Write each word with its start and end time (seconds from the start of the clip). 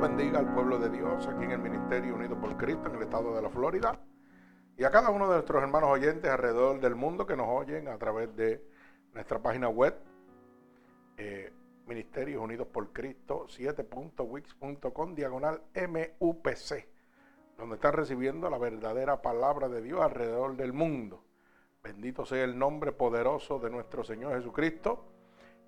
Bendiga 0.00 0.38
al 0.38 0.54
pueblo 0.54 0.78
de 0.78 0.90
Dios 0.90 1.26
aquí 1.26 1.44
en 1.44 1.50
el 1.50 1.58
Ministerio 1.58 2.14
Unido 2.14 2.40
por 2.40 2.56
Cristo 2.56 2.88
en 2.88 2.94
el 2.94 3.02
estado 3.02 3.34
de 3.34 3.42
la 3.42 3.50
Florida 3.50 3.98
y 4.76 4.84
a 4.84 4.92
cada 4.92 5.10
uno 5.10 5.26
de 5.26 5.34
nuestros 5.34 5.60
hermanos 5.60 5.90
oyentes 5.90 6.30
alrededor 6.30 6.78
del 6.80 6.94
mundo 6.94 7.26
que 7.26 7.36
nos 7.36 7.48
oyen 7.48 7.88
a 7.88 7.98
través 7.98 8.34
de 8.36 8.64
nuestra 9.12 9.40
página 9.40 9.68
web 9.68 9.96
eh, 11.16 11.52
Ministerios 11.88 12.40
Unidos 12.40 12.68
por 12.68 12.92
Cristo 12.92 13.46
7.wix.com 13.48 15.14
diagonal 15.16 15.62
MUPC 15.74 16.86
donde 17.56 17.74
están 17.74 17.94
recibiendo 17.94 18.48
la 18.50 18.58
verdadera 18.58 19.20
palabra 19.20 19.68
de 19.68 19.82
Dios 19.82 20.00
alrededor 20.00 20.56
del 20.56 20.72
mundo. 20.72 21.24
Bendito 21.82 22.24
sea 22.24 22.44
el 22.44 22.56
nombre 22.56 22.92
poderoso 22.92 23.58
de 23.58 23.68
nuestro 23.68 24.04
Señor 24.04 24.36
Jesucristo. 24.36 25.04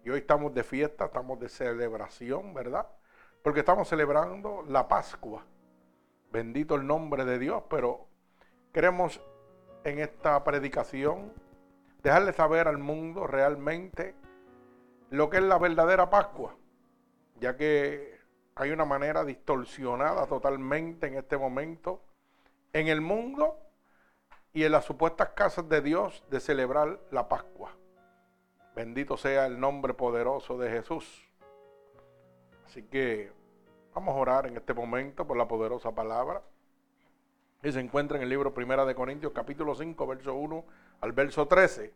Y 0.05 0.11
hoy 0.11 0.21
estamos 0.21 0.55
de 0.55 0.63
fiesta, 0.63 1.07
estamos 1.07 1.41
de 1.41 1.49
celebración, 1.49 2.55
¿verdad? 2.55 2.87
Porque 3.43 3.61
estamos 3.61 3.89
celebrando 3.89 4.65
la 4.69 4.89
Pascua. 4.89 5.45
Bendito 6.31 6.75
el 6.75 6.87
nombre 6.87 7.25
de 7.25 7.39
Dios, 7.39 7.63
pero 7.69 8.07
queremos 8.73 9.21
en 9.85 9.99
esta 9.99 10.43
predicación 10.45 11.33
dejarle 12.03 12.33
saber 12.33 12.69
al 12.69 12.79
mundo 12.79 13.27
realmente 13.27 14.15
lo 15.11 15.29
que 15.29 15.39
es 15.39 15.43
la 15.43 15.59
verdadera 15.59 16.11
Pascua, 16.11 16.55
ya 17.41 17.57
que 17.57 18.19
hay 18.55 18.71
una 18.71 18.85
manera 18.85 19.25
distorsionada 19.25 20.27
totalmente 20.27 21.07
en 21.07 21.15
este 21.15 21.37
momento 21.37 22.03
en 22.73 22.89
el 22.89 23.01
mundo 23.01 23.59
y 24.53 24.65
en 24.65 24.73
las 24.73 24.85
supuestas 24.85 25.31
casas 25.31 25.69
de 25.69 25.81
Dios 25.81 26.25
de 26.31 26.41
celebrar 26.41 27.01
la 27.11 27.29
Pascua. 27.29 27.77
Bendito 28.75 29.17
sea 29.17 29.47
el 29.47 29.59
nombre 29.59 29.95
poderoso 29.95 30.59
de 30.59 30.71
Jesús. 30.71 31.30
Así 32.71 32.85
que 32.85 33.33
vamos 33.97 34.15
a 34.15 34.19
orar 34.19 34.47
en 34.47 34.57
este 34.57 34.73
momento 34.73 35.27
por 35.27 35.37
la 35.37 35.49
poderosa 35.49 35.93
palabra. 35.93 36.41
Y 37.65 37.73
se 37.73 37.81
encuentra 37.81 38.17
en 38.17 38.23
el 38.23 38.29
libro 38.29 38.55
Primera 38.55 38.85
de 38.85 38.95
Corintios, 38.95 39.33
capítulo 39.33 39.75
5, 39.75 40.07
verso 40.07 40.37
1 40.37 40.65
al 41.01 41.11
verso 41.11 41.49
13. 41.49 41.93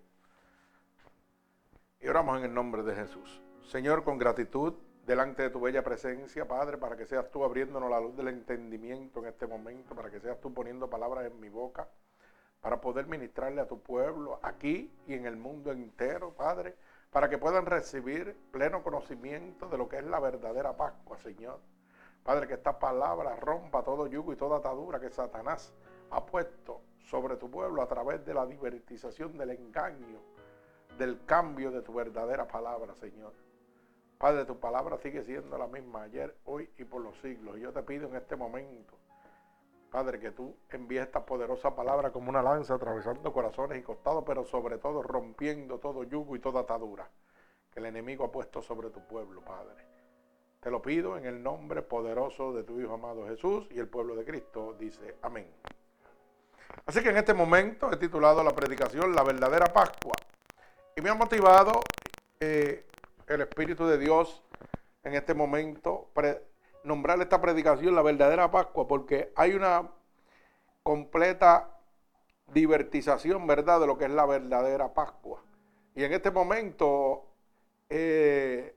Y 2.00 2.08
oramos 2.08 2.38
en 2.38 2.46
el 2.46 2.54
nombre 2.54 2.82
de 2.82 2.92
Jesús. 2.92 3.40
Señor, 3.68 4.02
con 4.02 4.18
gratitud, 4.18 4.74
delante 5.06 5.44
de 5.44 5.50
tu 5.50 5.60
bella 5.60 5.84
presencia, 5.84 6.48
Padre, 6.48 6.76
para 6.76 6.96
que 6.96 7.06
seas 7.06 7.30
tú 7.30 7.44
abriéndonos 7.44 7.88
la 7.88 8.00
luz 8.00 8.16
del 8.16 8.26
entendimiento 8.26 9.20
en 9.20 9.26
este 9.26 9.46
momento, 9.46 9.94
para 9.94 10.10
que 10.10 10.18
seas 10.18 10.40
tú 10.40 10.52
poniendo 10.52 10.90
palabras 10.90 11.24
en 11.24 11.38
mi 11.38 11.50
boca, 11.50 11.86
para 12.60 12.80
poder 12.80 13.06
ministrarle 13.06 13.60
a 13.60 13.68
tu 13.68 13.80
pueblo 13.80 14.40
aquí 14.42 14.92
y 15.06 15.14
en 15.14 15.26
el 15.26 15.36
mundo 15.36 15.70
entero, 15.70 16.32
Padre 16.32 16.74
para 17.14 17.30
que 17.30 17.38
puedan 17.38 17.64
recibir 17.64 18.36
pleno 18.50 18.82
conocimiento 18.82 19.68
de 19.68 19.78
lo 19.78 19.88
que 19.88 19.98
es 19.98 20.04
la 20.04 20.18
verdadera 20.18 20.76
Pascua, 20.76 21.16
Señor. 21.18 21.60
Padre, 22.24 22.48
que 22.48 22.54
esta 22.54 22.80
palabra 22.80 23.36
rompa 23.36 23.84
todo 23.84 24.08
yugo 24.08 24.32
y 24.32 24.36
toda 24.36 24.56
atadura 24.56 24.98
que 24.98 25.10
Satanás 25.10 25.72
ha 26.10 26.26
puesto 26.26 26.80
sobre 26.98 27.36
tu 27.36 27.48
pueblo 27.48 27.82
a 27.82 27.86
través 27.86 28.26
de 28.26 28.34
la 28.34 28.44
divertización 28.44 29.38
del 29.38 29.50
engaño, 29.50 30.18
del 30.98 31.24
cambio 31.24 31.70
de 31.70 31.82
tu 31.82 31.94
verdadera 31.94 32.48
palabra, 32.48 32.96
Señor. 32.96 33.32
Padre, 34.18 34.44
tu 34.44 34.58
palabra 34.58 34.98
sigue 34.98 35.22
siendo 35.22 35.56
la 35.56 35.68
misma 35.68 36.02
ayer, 36.02 36.36
hoy 36.46 36.68
y 36.78 36.84
por 36.84 37.00
los 37.00 37.16
siglos. 37.20 37.56
Y 37.58 37.60
yo 37.60 37.72
te 37.72 37.84
pido 37.84 38.08
en 38.08 38.16
este 38.16 38.34
momento 38.34 38.98
Padre, 39.94 40.18
que 40.18 40.32
tú 40.32 40.56
envíes 40.70 41.04
esta 41.04 41.24
poderosa 41.24 41.72
palabra 41.76 42.10
como 42.10 42.28
una 42.28 42.42
lanza 42.42 42.74
atravesando 42.74 43.32
corazones 43.32 43.78
y 43.78 43.82
costados, 43.82 44.24
pero 44.26 44.44
sobre 44.44 44.78
todo 44.78 45.04
rompiendo 45.04 45.78
todo 45.78 46.02
yugo 46.02 46.34
y 46.34 46.40
toda 46.40 46.62
atadura 46.62 47.08
que 47.72 47.78
el 47.78 47.86
enemigo 47.86 48.24
ha 48.24 48.32
puesto 48.32 48.60
sobre 48.60 48.90
tu 48.90 49.06
pueblo, 49.06 49.40
Padre. 49.42 49.86
Te 50.58 50.68
lo 50.68 50.82
pido 50.82 51.16
en 51.16 51.26
el 51.26 51.40
nombre 51.40 51.80
poderoso 51.82 52.52
de 52.52 52.64
tu 52.64 52.80
Hijo 52.80 52.94
amado 52.94 53.24
Jesús 53.28 53.68
y 53.70 53.78
el 53.78 53.86
pueblo 53.86 54.16
de 54.16 54.24
Cristo 54.24 54.74
dice 54.76 55.14
amén. 55.22 55.46
Así 56.86 57.00
que 57.00 57.10
en 57.10 57.16
este 57.18 57.32
momento 57.32 57.92
he 57.92 57.96
titulado 57.96 58.42
la 58.42 58.50
predicación 58.50 59.14
La 59.14 59.22
verdadera 59.22 59.72
Pascua 59.72 60.16
y 60.96 61.02
me 61.02 61.10
ha 61.10 61.14
motivado 61.14 61.70
eh, 62.40 62.84
el 63.28 63.42
Espíritu 63.42 63.86
de 63.86 63.98
Dios 63.98 64.42
en 65.04 65.14
este 65.14 65.34
momento 65.34 66.08
nombrar 66.84 67.20
esta 67.20 67.40
predicación 67.40 67.94
la 67.94 68.02
verdadera 68.02 68.50
Pascua, 68.50 68.86
porque 68.86 69.32
hay 69.34 69.54
una 69.54 69.90
completa 70.82 71.70
divertización, 72.52 73.46
¿verdad?, 73.46 73.80
de 73.80 73.86
lo 73.86 73.98
que 73.98 74.04
es 74.04 74.10
la 74.10 74.26
verdadera 74.26 74.92
Pascua. 74.92 75.42
Y 75.94 76.04
en 76.04 76.12
este 76.12 76.30
momento, 76.30 77.24
eh, 77.88 78.76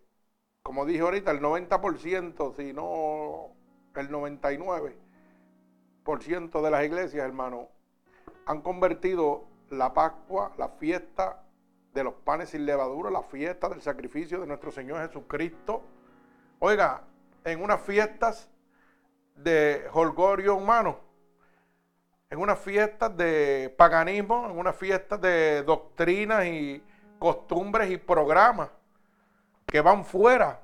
como 0.64 0.86
dije 0.86 1.02
ahorita, 1.02 1.32
el 1.32 1.42
90%, 1.42 2.56
si 2.56 2.74
no 2.74 3.52
el 3.96 4.10
99% 4.10 6.62
de 6.62 6.72
las 6.72 6.86
iglesias, 6.86 7.26
hermano, 7.26 7.70
han 8.46 8.62
convertido 8.62 9.46
la 9.70 9.94
Pascua, 9.94 10.54
la 10.58 10.70
fiesta 10.70 11.44
de 11.94 12.04
los 12.04 12.14
panes 12.14 12.50
sin 12.50 12.66
levadura, 12.66 13.10
la 13.10 13.24
fiesta 13.24 13.70
del 13.70 13.82
sacrificio 13.82 14.40
de 14.40 14.48
nuestro 14.48 14.72
Señor 14.72 15.06
Jesucristo. 15.06 15.82
Oiga, 16.60 17.04
en 17.48 17.64
unas 17.64 17.82
fiestas 17.82 18.50
de 19.36 19.88
holgorio 19.94 20.56
humano, 20.56 21.00
en 22.30 22.40
unas 22.40 22.60
fiestas 22.60 23.16
de 23.16 23.74
paganismo, 23.78 24.50
en 24.50 24.60
unas 24.60 24.76
fiestas 24.76 25.22
de 25.22 25.64
doctrinas 25.64 26.46
y 26.46 26.84
costumbres 27.18 27.90
y 27.90 27.98
programas 27.98 28.70
que 29.66 29.80
van 29.80 30.04
fuera 30.04 30.60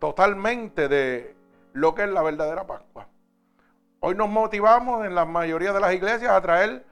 totalmente 0.00 0.88
de 0.88 1.36
lo 1.72 1.94
que 1.94 2.02
es 2.02 2.10
la 2.10 2.22
verdadera 2.22 2.66
Pascua. 2.66 3.06
Hoy 4.00 4.16
nos 4.16 4.28
motivamos 4.28 5.06
en 5.06 5.14
la 5.14 5.24
mayoría 5.24 5.72
de 5.72 5.80
las 5.80 5.94
iglesias 5.94 6.32
a 6.32 6.40
traer 6.40 6.84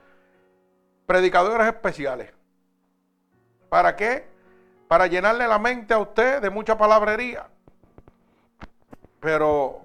predicadores 1.04 1.66
especiales. 1.66 2.32
¿Para 3.69 3.97
qué? 3.97 4.24
Para 4.86 5.09
llenarle 5.09 5.48
la 5.48 5.59
mente 5.59 5.94
a 5.94 5.98
usted 5.98 6.41
de 6.41 6.48
mucha 6.48 6.78
palabrería. 6.78 7.52
Pero, 9.22 9.83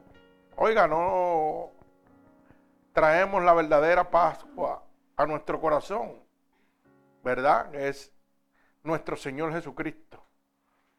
oiga, 0.55 0.87
no 0.87 1.69
traemos 2.91 3.43
la 3.43 3.53
verdadera 3.53 4.09
Pascua 4.09 4.83
a 5.15 5.27
nuestro 5.27 5.61
corazón, 5.61 6.13
¿verdad? 7.23 7.73
Es 7.75 8.11
nuestro 8.81 9.15
Señor 9.15 9.53
Jesucristo. 9.53 10.23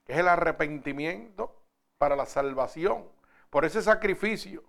Es 0.07 0.19
el 0.19 0.29
arrepentimiento 0.29 1.53
para 1.99 2.15
la 2.15 2.27
salvación, 2.27 3.09
por 3.51 3.65
ese 3.65 3.83
sacrificio 3.83 4.63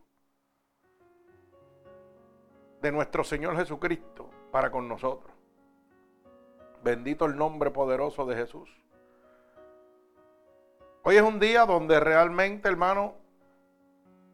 de 2.82 2.92
nuestro 2.92 3.24
Señor 3.24 3.56
Jesucristo 3.56 4.32
para 4.52 4.72
con 4.72 4.88
nosotros. 4.88 5.32
Bendito 6.82 7.26
el 7.26 7.38
nombre 7.38 7.70
poderoso 7.70 8.26
de 8.26 8.36
Jesús. 8.36 8.68
Hoy 11.04 11.18
es 11.18 11.22
un 11.22 11.40
día 11.40 11.68
donde 11.68 12.00
realmente, 12.00 12.68
hermano, 12.68 13.19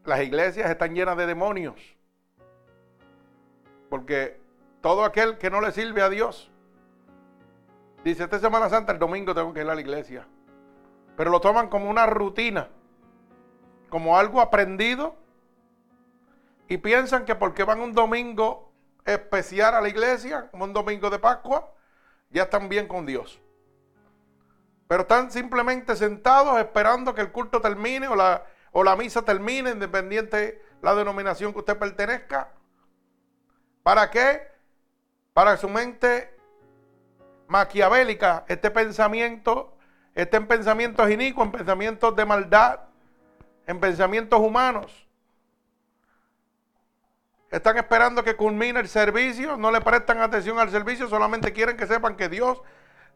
las 0.05 0.21
iglesias 0.21 0.69
están 0.69 0.93
llenas 0.93 1.17
de 1.17 1.25
demonios. 1.25 1.75
Porque 3.89 4.39
todo 4.81 5.03
aquel 5.03 5.37
que 5.37 5.49
no 5.49 5.61
le 5.61 5.71
sirve 5.71 6.01
a 6.01 6.09
Dios, 6.09 6.51
dice, 8.03 8.23
esta 8.23 8.39
Semana 8.39 8.69
Santa, 8.69 8.91
el 8.91 8.99
domingo 8.99 9.33
tengo 9.33 9.53
que 9.53 9.61
ir 9.61 9.69
a 9.69 9.75
la 9.75 9.81
iglesia. 9.81 10.27
Pero 11.17 11.31
lo 11.31 11.41
toman 11.41 11.69
como 11.69 11.89
una 11.89 12.05
rutina, 12.05 12.69
como 13.89 14.17
algo 14.17 14.41
aprendido. 14.41 15.15
Y 16.67 16.77
piensan 16.77 17.25
que 17.25 17.35
porque 17.35 17.63
van 17.63 17.79
un 17.79 17.93
domingo 17.93 18.71
especial 19.05 19.75
a 19.75 19.81
la 19.81 19.89
iglesia, 19.89 20.49
como 20.49 20.65
un 20.65 20.73
domingo 20.73 21.09
de 21.09 21.19
Pascua, 21.19 21.71
ya 22.31 22.43
están 22.43 22.69
bien 22.69 22.87
con 22.87 23.05
Dios. 23.05 23.39
Pero 24.87 25.03
están 25.03 25.31
simplemente 25.31 25.95
sentados 25.95 26.59
esperando 26.59 27.13
que 27.13 27.21
el 27.21 27.31
culto 27.31 27.61
termine 27.61 28.07
o 28.07 28.15
la, 28.15 28.43
o 28.77 28.83
la 28.83 28.97
misa 28.97 29.21
termine, 29.21 29.71
independiente 29.71 30.61
la 30.81 30.93
denominación 30.93 31.53
que 31.53 31.59
usted 31.59 31.77
pertenezca. 31.77 32.49
¿Para 33.83 34.11
qué? 34.11 34.51
Para 35.31 35.55
su 35.55 35.69
mente 35.69 36.37
maquiavélica, 37.47 38.43
este 38.49 38.69
pensamiento, 38.71 39.77
este 40.13 40.35
en 40.35 40.47
pensamientos 40.47 41.09
inicuos, 41.09 41.45
en 41.45 41.51
pensamientos 41.53 42.13
de 42.17 42.25
maldad, 42.25 42.81
en 43.65 43.79
pensamientos 43.79 44.41
humanos. 44.41 45.07
Están 47.51 47.77
esperando 47.77 48.25
que 48.25 48.35
culmine 48.35 48.81
el 48.81 48.89
servicio, 48.89 49.55
no 49.55 49.71
le 49.71 49.79
prestan 49.79 50.19
atención 50.19 50.59
al 50.59 50.69
servicio, 50.69 51.07
solamente 51.07 51.53
quieren 51.53 51.77
que 51.77 51.87
sepan 51.87 52.17
que 52.17 52.27
Dios 52.27 52.61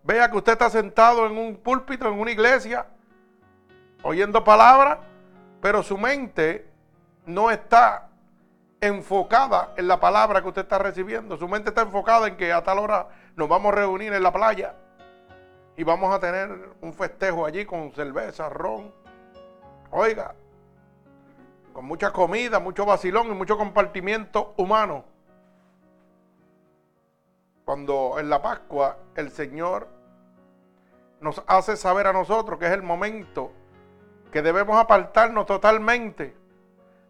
vea 0.04 0.32
que 0.32 0.38
usted 0.38 0.54
está 0.54 0.70
sentado 0.70 1.26
en 1.26 1.38
un 1.38 1.58
púlpito, 1.58 2.08
en 2.08 2.18
una 2.18 2.32
iglesia, 2.32 2.88
oyendo 4.04 4.42
palabras 4.46 5.09
pero 5.62 5.84
su 5.84 5.98
mente 5.98 6.70
no 7.26 7.52
está 7.52 8.10
enfocada 8.82 9.74
en 9.76 9.88
la 9.88 10.00
palabra 10.00 10.42
que 10.42 10.48
usted 10.48 10.62
está 10.62 10.80
recibiendo. 10.80 11.38
Su 11.38 11.48
mente 11.48 11.70
está 11.70 11.82
enfocada 11.82 12.28
en 12.28 12.38
que 12.38 12.54
a 12.54 12.64
tal 12.64 12.80
hora 12.80 13.08
nos 13.36 13.50
vamos 13.50 13.74
a 13.74 13.76
reunir 13.76 14.14
en 14.14 14.24
la 14.24 14.32
playa 14.32 14.76
y 15.76 15.84
vamos 15.84 16.14
a 16.14 16.20
tener 16.20 16.50
un 16.82 16.94
festejo 16.94 17.46
allí 17.46 17.66
con 17.66 17.92
cerveza, 17.94 18.50
ron. 18.50 18.94
Oiga, 19.92 20.36
con 21.74 21.86
mucha 21.86 22.12
comida, 22.12 22.60
mucho 22.60 22.86
vacilón 22.86 23.28
y 23.28 23.36
mucho 23.36 23.58
compartimiento 23.58 24.54
humano. 24.58 25.04
Cuando 27.66 28.18
en 28.20 28.30
la 28.30 28.42
Pascua 28.42 28.98
el 29.16 29.32
Señor 29.32 29.88
nos 31.22 31.44
hace 31.48 31.76
saber 31.76 32.08
a 32.08 32.14
nosotros 32.14 32.58
que 32.60 32.66
es 32.66 32.72
el 32.72 32.82
momento 32.82 33.52
que 34.32 34.42
debemos 34.42 34.78
apartarnos 34.78 35.46
totalmente 35.46 36.36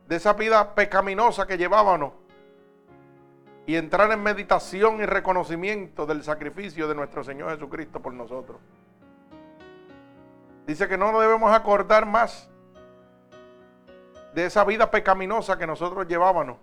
de 0.08 0.16
esa 0.16 0.34
vida 0.34 0.74
pecaminosa 0.74 1.46
que 1.46 1.58
llevábamos 1.58 2.14
y 3.66 3.76
entrar 3.76 4.12
en 4.12 4.24
meditación 4.24 5.00
y 5.00 5.06
reconocimiento 5.06 6.06
del 6.06 6.24
sacrificio 6.24 6.88
de 6.88 6.96
nuestro 6.96 7.24
Señor 7.24 7.52
Jesucristo 7.52 8.02
por 8.02 8.14
nosotros. 8.14 8.60
Dice 10.66 10.88
que 10.88 10.98
no 10.98 11.20
debemos 11.20 11.54
acordar 11.54 12.06
más 12.06 12.50
de 14.34 14.46
esa 14.46 14.64
vida 14.64 14.90
pecaminosa 14.90 15.58
que 15.58 15.68
nosotros 15.68 16.08
llevábamos. 16.08 16.58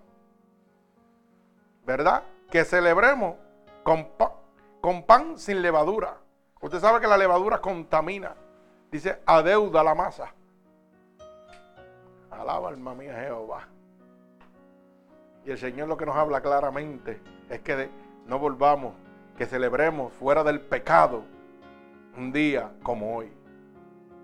¿Verdad? 1.85 2.23
Que 2.49 2.65
celebremos 2.65 3.35
con 3.83 5.03
pan 5.05 5.37
sin 5.37 5.61
levadura. 5.61 6.17
Usted 6.59 6.79
sabe 6.79 6.99
que 6.99 7.07
la 7.07 7.17
levadura 7.17 7.59
contamina. 7.59 8.35
Dice, 8.91 9.21
adeuda 9.25 9.83
la 9.83 9.95
masa. 9.95 10.33
Alaba 12.37 12.69
alma 12.69 12.93
mía 12.93 13.15
Jehová. 13.19 13.67
Y 15.45 15.51
el 15.51 15.57
Señor 15.57 15.87
lo 15.87 15.97
que 15.97 16.05
nos 16.05 16.15
habla 16.15 16.41
claramente 16.41 17.19
es 17.49 17.61
que 17.61 17.89
no 18.25 18.37
volvamos, 18.37 18.93
que 19.37 19.45
celebremos 19.45 20.13
fuera 20.13 20.43
del 20.43 20.61
pecado 20.61 21.23
un 22.17 22.31
día 22.31 22.71
como 22.83 23.15
hoy. 23.15 23.31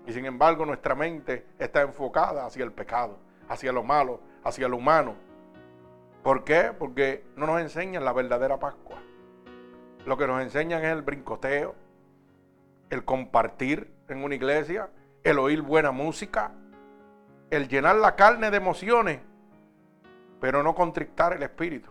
Y 0.06 0.12
sin 0.12 0.26
embargo 0.26 0.66
nuestra 0.66 0.94
mente 0.94 1.46
está 1.58 1.82
enfocada 1.82 2.44
hacia 2.44 2.64
el 2.64 2.72
pecado, 2.72 3.18
hacia 3.48 3.72
lo 3.72 3.82
malo, 3.82 4.20
hacia 4.44 4.68
lo 4.68 4.76
humano. 4.76 5.14
¿Por 6.22 6.44
qué? 6.44 6.72
Porque 6.78 7.24
no 7.36 7.46
nos 7.46 7.60
enseñan 7.60 8.04
la 8.04 8.12
verdadera 8.12 8.58
Pascua. 8.58 8.96
Lo 10.06 10.16
que 10.16 10.26
nos 10.26 10.42
enseñan 10.42 10.84
es 10.84 10.92
el 10.92 11.02
brincoteo, 11.02 11.74
el 12.90 13.04
compartir 13.04 13.92
en 14.08 14.22
una 14.22 14.34
iglesia, 14.34 14.90
el 15.22 15.38
oír 15.38 15.62
buena 15.62 15.90
música, 15.90 16.52
el 17.50 17.68
llenar 17.68 17.96
la 17.96 18.16
carne 18.16 18.50
de 18.50 18.56
emociones, 18.56 19.20
pero 20.40 20.62
no 20.62 20.74
contrictar 20.74 21.32
el 21.34 21.42
espíritu. 21.42 21.90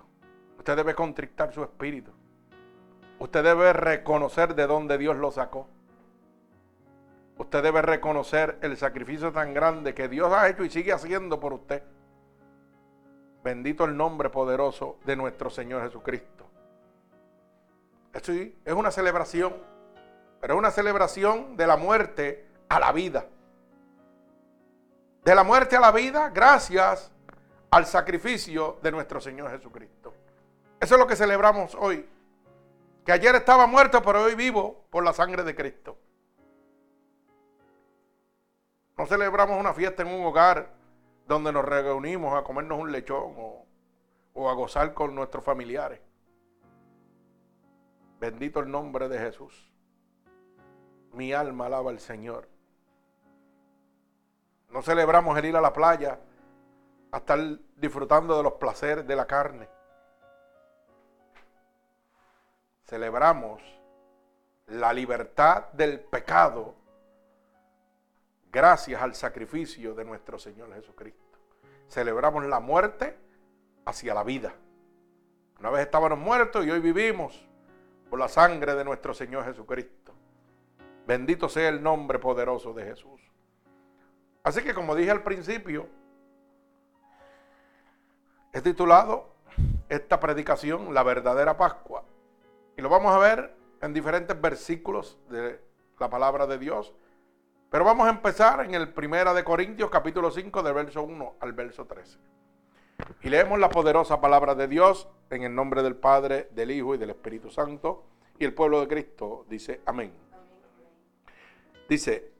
Usted 0.57 0.75
debe 0.75 0.95
contrictar 0.95 1.53
su 1.53 1.63
espíritu. 1.63 2.11
Usted 3.19 3.43
debe 3.43 3.73
reconocer 3.73 4.55
de 4.55 4.67
dónde 4.67 4.97
Dios 4.97 5.15
lo 5.17 5.31
sacó. 5.31 5.67
Usted 7.37 7.63
debe 7.63 7.81
reconocer 7.81 8.59
el 8.61 8.77
sacrificio 8.77 9.31
tan 9.31 9.53
grande 9.53 9.93
que 9.93 10.07
Dios 10.07 10.31
ha 10.31 10.47
hecho 10.49 10.63
y 10.63 10.69
sigue 10.69 10.93
haciendo 10.93 11.39
por 11.39 11.53
usted. 11.53 11.83
Bendito 13.43 13.85
el 13.85 13.97
nombre 13.97 14.29
poderoso 14.29 14.99
de 15.05 15.15
nuestro 15.15 15.49
Señor 15.49 15.83
Jesucristo. 15.83 16.45
Esto 18.13 18.31
es 18.31 18.73
una 18.73 18.91
celebración, 18.91 19.53
pero 20.39 20.53
es 20.53 20.59
una 20.59 20.71
celebración 20.71 21.57
de 21.57 21.67
la 21.67 21.75
muerte 21.75 22.47
a 22.69 22.79
la 22.79 22.91
vida 22.91 23.25
de 25.23 25.35
la 25.35 25.43
muerte 25.43 25.75
a 25.75 25.79
la 25.79 25.91
vida 25.91 26.29
gracias 26.29 27.11
al 27.71 27.85
sacrificio 27.85 28.79
de 28.81 28.91
nuestro 28.91 29.21
Señor 29.21 29.49
Jesucristo. 29.51 30.13
Eso 30.79 30.95
es 30.95 30.99
lo 30.99 31.07
que 31.07 31.15
celebramos 31.15 31.75
hoy. 31.75 32.07
Que 33.05 33.11
ayer 33.11 33.35
estaba 33.35 33.67
muerto, 33.67 34.01
pero 34.01 34.23
hoy 34.23 34.35
vivo 34.35 34.85
por 34.89 35.03
la 35.03 35.13
sangre 35.13 35.43
de 35.43 35.55
Cristo. 35.55 35.97
No 38.97 39.05
celebramos 39.05 39.59
una 39.59 39.73
fiesta 39.73 40.03
en 40.03 40.09
un 40.09 40.25
hogar 40.25 40.71
donde 41.27 41.51
nos 41.51 41.65
reunimos 41.65 42.37
a 42.37 42.43
comernos 42.43 42.79
un 42.79 42.91
lechón 42.91 43.33
o, 43.37 43.65
o 44.33 44.49
a 44.49 44.53
gozar 44.53 44.93
con 44.93 45.15
nuestros 45.15 45.43
familiares. 45.43 45.99
Bendito 48.19 48.59
el 48.59 48.69
nombre 48.69 49.09
de 49.09 49.19
Jesús. 49.19 49.71
Mi 51.13 51.33
alma 51.33 51.65
alaba 51.65 51.91
al 51.91 51.99
Señor. 51.99 52.52
No 54.73 54.81
celebramos 54.81 55.37
el 55.37 55.45
ir 55.45 55.55
a 55.55 55.61
la 55.61 55.71
playa 55.71 56.19
a 57.11 57.17
estar 57.17 57.39
disfrutando 57.75 58.35
de 58.35 58.41
los 58.41 58.53
placeres 58.53 59.05
de 59.05 59.15
la 59.15 59.27
carne. 59.27 59.69
Celebramos 62.83 63.61
la 64.65 64.91
libertad 64.91 65.71
del 65.73 65.99
pecado 65.99 66.73
gracias 68.51 68.99
al 68.99 69.13
sacrificio 69.13 69.93
de 69.93 70.05
nuestro 70.05 70.39
Señor 70.39 70.73
Jesucristo. 70.73 71.37
Celebramos 71.87 72.43
la 72.45 72.59
muerte 72.59 73.15
hacia 73.85 74.15
la 74.15 74.23
vida. 74.23 74.55
Una 75.59 75.69
vez 75.69 75.83
estábamos 75.83 76.17
muertos 76.17 76.65
y 76.65 76.71
hoy 76.71 76.79
vivimos 76.79 77.47
por 78.09 78.17
la 78.17 78.27
sangre 78.27 78.73
de 78.73 78.83
nuestro 78.83 79.13
Señor 79.13 79.45
Jesucristo. 79.45 80.15
Bendito 81.05 81.47
sea 81.47 81.69
el 81.69 81.83
nombre 81.83 82.17
poderoso 82.17 82.73
de 82.73 82.85
Jesús. 82.85 83.32
Así 84.43 84.61
que 84.61 84.73
como 84.73 84.93
dije 84.93 85.09
al 85.09 85.23
principio, 85.23 85.87
he 88.51 88.61
titulado 88.61 89.29
esta 89.87 90.19
predicación 90.19 90.93
La 90.93 91.03
verdadera 91.03 91.55
Pascua. 91.55 92.03
Y 92.75 92.81
lo 92.81 92.89
vamos 92.89 93.15
a 93.15 93.19
ver 93.19 93.55
en 93.81 93.93
diferentes 93.93 94.39
versículos 94.39 95.17
de 95.29 95.61
la 95.97 96.09
palabra 96.09 96.45
de 96.45 96.57
Dios. 96.57 96.93
Pero 97.69 97.85
vamos 97.85 98.05
a 98.05 98.11
empezar 98.11 98.65
en 98.65 98.75
el 98.75 98.89
Primera 98.89 99.33
de 99.33 99.45
Corintios 99.45 99.89
capítulo 99.89 100.29
5 100.29 100.61
del 100.61 100.73
verso 100.73 101.03
1 101.03 101.35
al 101.39 101.53
verso 101.53 101.85
13. 101.85 102.19
Y 103.21 103.29
leemos 103.29 103.59
la 103.59 103.69
poderosa 103.69 104.19
palabra 104.19 104.55
de 104.55 104.67
Dios 104.67 105.07
en 105.29 105.43
el 105.43 105.55
nombre 105.55 105.81
del 105.83 105.95
Padre, 105.95 106.49
del 106.51 106.71
Hijo 106.71 106.95
y 106.95 106.97
del 106.97 107.11
Espíritu 107.11 107.49
Santo. 107.49 108.03
Y 108.37 108.43
el 108.43 108.53
pueblo 108.53 108.81
de 108.81 108.87
Cristo 108.89 109.45
dice 109.47 109.81
amén. 109.85 110.13
Dice, 111.87 112.31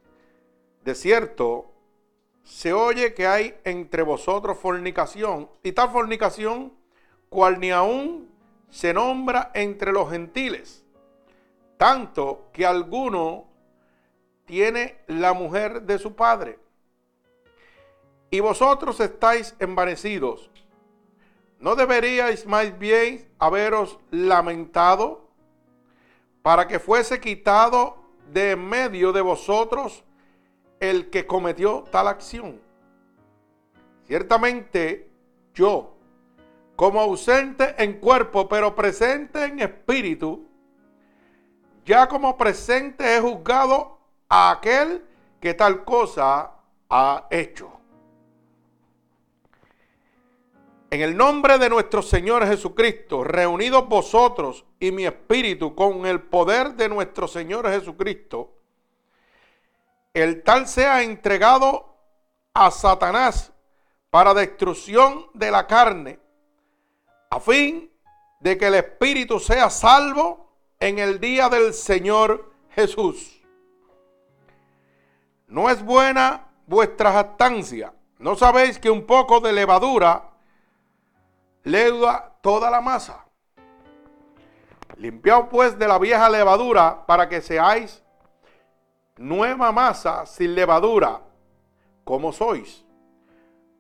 de 0.83 0.95
cierto, 0.95 1.72
se 2.43 2.73
oye 2.73 3.13
que 3.13 3.25
hay 3.25 3.55
entre 3.63 4.03
vosotros 4.03 4.57
fornicación, 4.57 5.49
y 5.63 5.71
tal 5.71 5.89
fornicación 5.89 6.73
cual 7.29 7.59
ni 7.59 7.71
aún 7.71 8.29
se 8.69 8.93
nombra 8.93 9.51
entre 9.53 9.91
los 9.91 10.09
gentiles, 10.09 10.83
tanto 11.77 12.49
que 12.51 12.65
alguno 12.65 13.45
tiene 14.45 14.97
la 15.07 15.33
mujer 15.33 15.83
de 15.83 15.97
su 15.97 16.15
padre. 16.15 16.59
Y 18.29 18.39
vosotros 18.39 18.99
estáis 18.99 19.55
envanecidos. 19.59 20.49
¿No 21.59 21.75
deberíais 21.75 22.45
más 22.45 22.77
bien 22.77 23.31
haberos 23.39 23.99
lamentado 24.11 25.29
para 26.41 26.67
que 26.67 26.79
fuese 26.79 27.21
quitado 27.21 28.03
de 28.31 28.51
en 28.51 28.67
medio 28.67 29.13
de 29.13 29.21
vosotros 29.21 30.03
el 30.89 31.09
que 31.09 31.25
cometió 31.25 31.85
tal 31.91 32.09
acción. 32.09 32.59
Ciertamente 34.05 35.09
yo, 35.53 35.95
como 36.75 36.99
ausente 36.99 37.73
en 37.77 37.99
cuerpo, 37.99 38.49
pero 38.49 38.75
presente 38.75 39.45
en 39.45 39.61
espíritu, 39.61 40.45
ya 41.85 42.07
como 42.07 42.37
presente 42.37 43.15
he 43.15 43.21
juzgado 43.21 43.97
a 44.27 44.51
aquel 44.51 45.05
que 45.39 45.53
tal 45.53 45.85
cosa 45.85 46.51
ha 46.89 47.27
hecho. 47.31 47.71
En 50.89 51.01
el 51.01 51.15
nombre 51.15 51.57
de 51.59 51.69
nuestro 51.69 52.01
Señor 52.01 52.45
Jesucristo, 52.45 53.23
reunidos 53.23 53.87
vosotros 53.87 54.65
y 54.81 54.91
mi 54.91 55.05
espíritu 55.05 55.73
con 55.75 56.05
el 56.05 56.21
poder 56.21 56.73
de 56.75 56.89
nuestro 56.89 57.27
Señor 57.27 57.69
Jesucristo, 57.69 58.62
el 60.13 60.43
tal 60.43 60.67
sea 60.67 61.01
entregado 61.01 61.97
a 62.53 62.69
Satanás 62.69 63.51
para 64.09 64.33
destrucción 64.33 65.25
de 65.33 65.49
la 65.49 65.65
carne, 65.65 66.19
a 67.31 67.39
fin 67.39 67.91
de 68.39 68.57
que 68.57 68.67
el 68.67 68.75
espíritu 68.75 69.39
sea 69.39 69.69
salvo 69.69 70.51
en 70.79 70.99
el 70.99 71.19
día 71.19 71.49
del 71.49 71.73
Señor 71.73 72.51
Jesús. 72.69 73.41
No 75.47 75.69
es 75.69 75.83
buena 75.83 76.47
vuestra 76.67 77.11
jactancia. 77.11 77.93
¿No 78.19 78.35
sabéis 78.35 78.77
que 78.77 78.89
un 78.89 79.05
poco 79.05 79.39
de 79.39 79.51
levadura 79.51 80.29
leuda 81.63 82.37
toda 82.41 82.69
la 82.69 82.81
masa? 82.81 83.25
Limpiad 84.97 85.49
pues 85.49 85.77
de 85.79 85.87
la 85.87 85.97
vieja 85.97 86.29
levadura 86.29 87.05
para 87.05 87.27
que 87.27 87.41
seáis 87.41 88.02
nueva 89.17 89.71
masa 89.71 90.25
sin 90.25 90.55
levadura, 90.55 91.21
como 92.03 92.31
sois. 92.31 92.85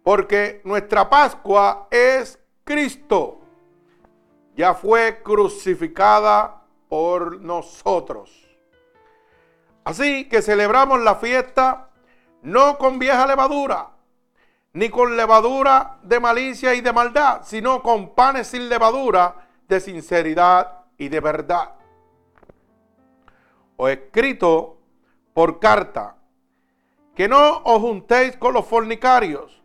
Porque 0.03 0.61
nuestra 0.63 1.09
Pascua 1.09 1.87
es 1.89 2.39
Cristo. 2.63 3.39
Ya 4.55 4.73
fue 4.73 5.21
crucificada 5.23 6.61
por 6.89 7.41
nosotros. 7.41 8.43
Así 9.83 10.29
que 10.29 10.41
celebramos 10.41 11.01
la 11.01 11.15
fiesta 11.15 11.89
no 12.41 12.77
con 12.77 12.99
vieja 12.99 13.25
levadura, 13.25 13.89
ni 14.73 14.89
con 14.89 15.15
levadura 15.15 15.99
de 16.03 16.19
malicia 16.19 16.73
y 16.73 16.81
de 16.81 16.93
maldad, 16.93 17.41
sino 17.43 17.81
con 17.81 18.13
panes 18.13 18.47
sin 18.47 18.69
levadura 18.69 19.47
de 19.67 19.79
sinceridad 19.79 20.83
y 20.97 21.09
de 21.09 21.19
verdad. 21.19 21.75
O 23.77 23.87
escrito 23.87 24.77
por 25.33 25.59
carta, 25.59 26.17
que 27.15 27.27
no 27.27 27.61
os 27.63 27.81
juntéis 27.81 28.37
con 28.37 28.53
los 28.53 28.65
fornicarios, 28.65 29.61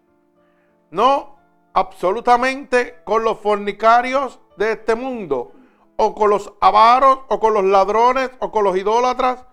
no 0.91 1.37
absolutamente 1.73 3.01
con 3.05 3.25
los 3.25 3.39
fornicarios 3.39 4.41
de 4.57 4.73
este 4.73 4.95
mundo, 4.95 5.53
o 5.97 6.15
con 6.15 6.31
los 6.31 6.53
avaros, 6.61 7.21
o 7.29 7.41
con 7.41 7.55
los 7.55 7.65
ladrones, 7.65 8.31
o 8.39 8.51
con 8.51 8.65
los 8.65 8.77
idólatras, 8.77 9.45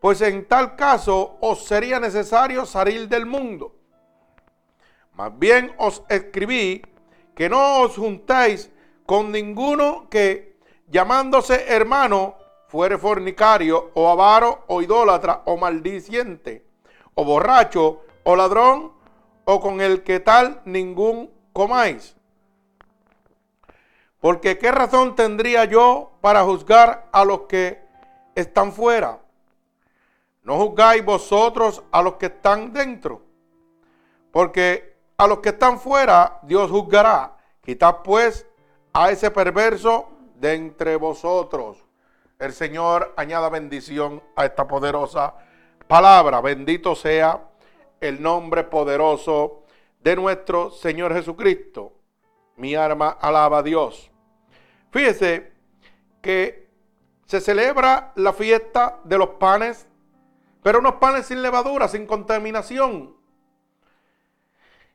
pues 0.00 0.20
en 0.20 0.46
tal 0.46 0.76
caso 0.76 1.38
os 1.40 1.64
sería 1.64 1.98
necesario 1.98 2.66
salir 2.66 3.08
del 3.08 3.26
mundo. 3.26 3.74
Más 5.14 5.36
bien 5.38 5.74
os 5.78 6.04
escribí 6.08 6.82
que 7.34 7.48
no 7.48 7.80
os 7.80 7.96
juntéis 7.96 8.70
con 9.06 9.32
ninguno 9.32 10.08
que 10.08 10.58
llamándose 10.86 11.66
hermano 11.68 12.36
fuere 12.68 12.98
fornicario 12.98 13.90
o 13.94 14.08
avaro 14.08 14.64
o 14.68 14.82
idólatra 14.82 15.42
o 15.46 15.56
maldiciente 15.56 16.64
o 17.14 17.24
borracho 17.24 18.02
o 18.22 18.36
ladrón 18.36 18.92
o 19.44 19.60
con 19.60 19.80
el 19.80 20.04
que 20.04 20.20
tal 20.20 20.60
ningún 20.66 21.32
comáis. 21.52 22.14
Porque 24.20 24.58
qué 24.58 24.70
razón 24.70 25.16
tendría 25.16 25.64
yo 25.64 26.12
para 26.20 26.44
juzgar 26.44 27.08
a 27.10 27.24
los 27.24 27.42
que 27.42 27.80
están 28.34 28.72
fuera. 28.72 29.18
No 30.42 30.58
juzgáis 30.58 31.04
vosotros 31.04 31.82
a 31.90 32.02
los 32.02 32.14
que 32.14 32.26
están 32.26 32.72
dentro. 32.72 33.22
Porque 34.30 34.98
a 35.16 35.26
los 35.26 35.38
que 35.38 35.50
están 35.50 35.80
fuera 35.80 36.38
Dios 36.42 36.70
juzgará. 36.70 37.38
Quitad 37.62 38.02
pues 38.04 38.46
a 38.92 39.10
ese 39.10 39.30
perverso 39.30 40.10
de 40.34 40.54
entre 40.54 40.96
vosotros. 40.96 41.87
El 42.38 42.52
Señor 42.52 43.14
añada 43.16 43.48
bendición 43.48 44.22
a 44.36 44.44
esta 44.44 44.68
poderosa 44.68 45.34
palabra. 45.88 46.40
Bendito 46.40 46.94
sea 46.94 47.48
el 48.00 48.22
nombre 48.22 48.62
poderoso 48.62 49.64
de 49.98 50.14
nuestro 50.14 50.70
Señor 50.70 51.12
Jesucristo. 51.14 51.94
Mi 52.54 52.76
alma 52.76 53.18
alaba 53.20 53.58
a 53.58 53.62
Dios. 53.64 54.08
Fíjese 54.92 55.52
que 56.22 56.68
se 57.26 57.40
celebra 57.40 58.12
la 58.14 58.32
fiesta 58.32 59.00
de 59.02 59.18
los 59.18 59.30
panes, 59.30 59.88
pero 60.62 60.78
unos 60.78 60.94
panes 60.94 61.26
sin 61.26 61.42
levadura, 61.42 61.88
sin 61.88 62.06
contaminación. 62.06 63.16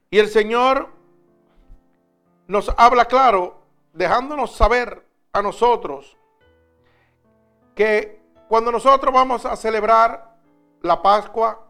Y 0.09 0.17
el 0.17 0.29
Señor 0.29 0.91
nos 2.47 2.73
habla 2.77 3.03
claro, 3.03 3.63
dejándonos 3.91 4.55
saber 4.55 5.05
a 5.33 5.41
nosotros 5.41 6.15
que 7.75 8.21
cuando 8.47 8.71
nosotros 8.71 9.13
vamos 9.13 9.45
a 9.45 9.55
celebrar 9.55 10.35
la 10.81 11.01
Pascua, 11.01 11.65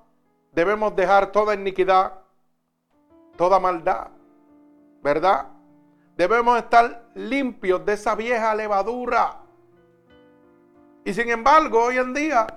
debemos 0.51 0.95
dejar 0.95 1.31
toda 1.31 1.53
iniquidad, 1.53 2.13
toda 3.37 3.59
maldad, 3.59 4.07
¿verdad? 5.01 5.47
Debemos 6.15 6.57
estar 6.57 7.03
limpios 7.15 7.85
de 7.85 7.93
esa 7.93 8.15
vieja 8.15 8.53
levadura. 8.53 9.37
Y 11.05 11.13
sin 11.13 11.29
embargo, 11.29 11.85
hoy 11.85 11.97
en 11.97 12.13
día, 12.13 12.47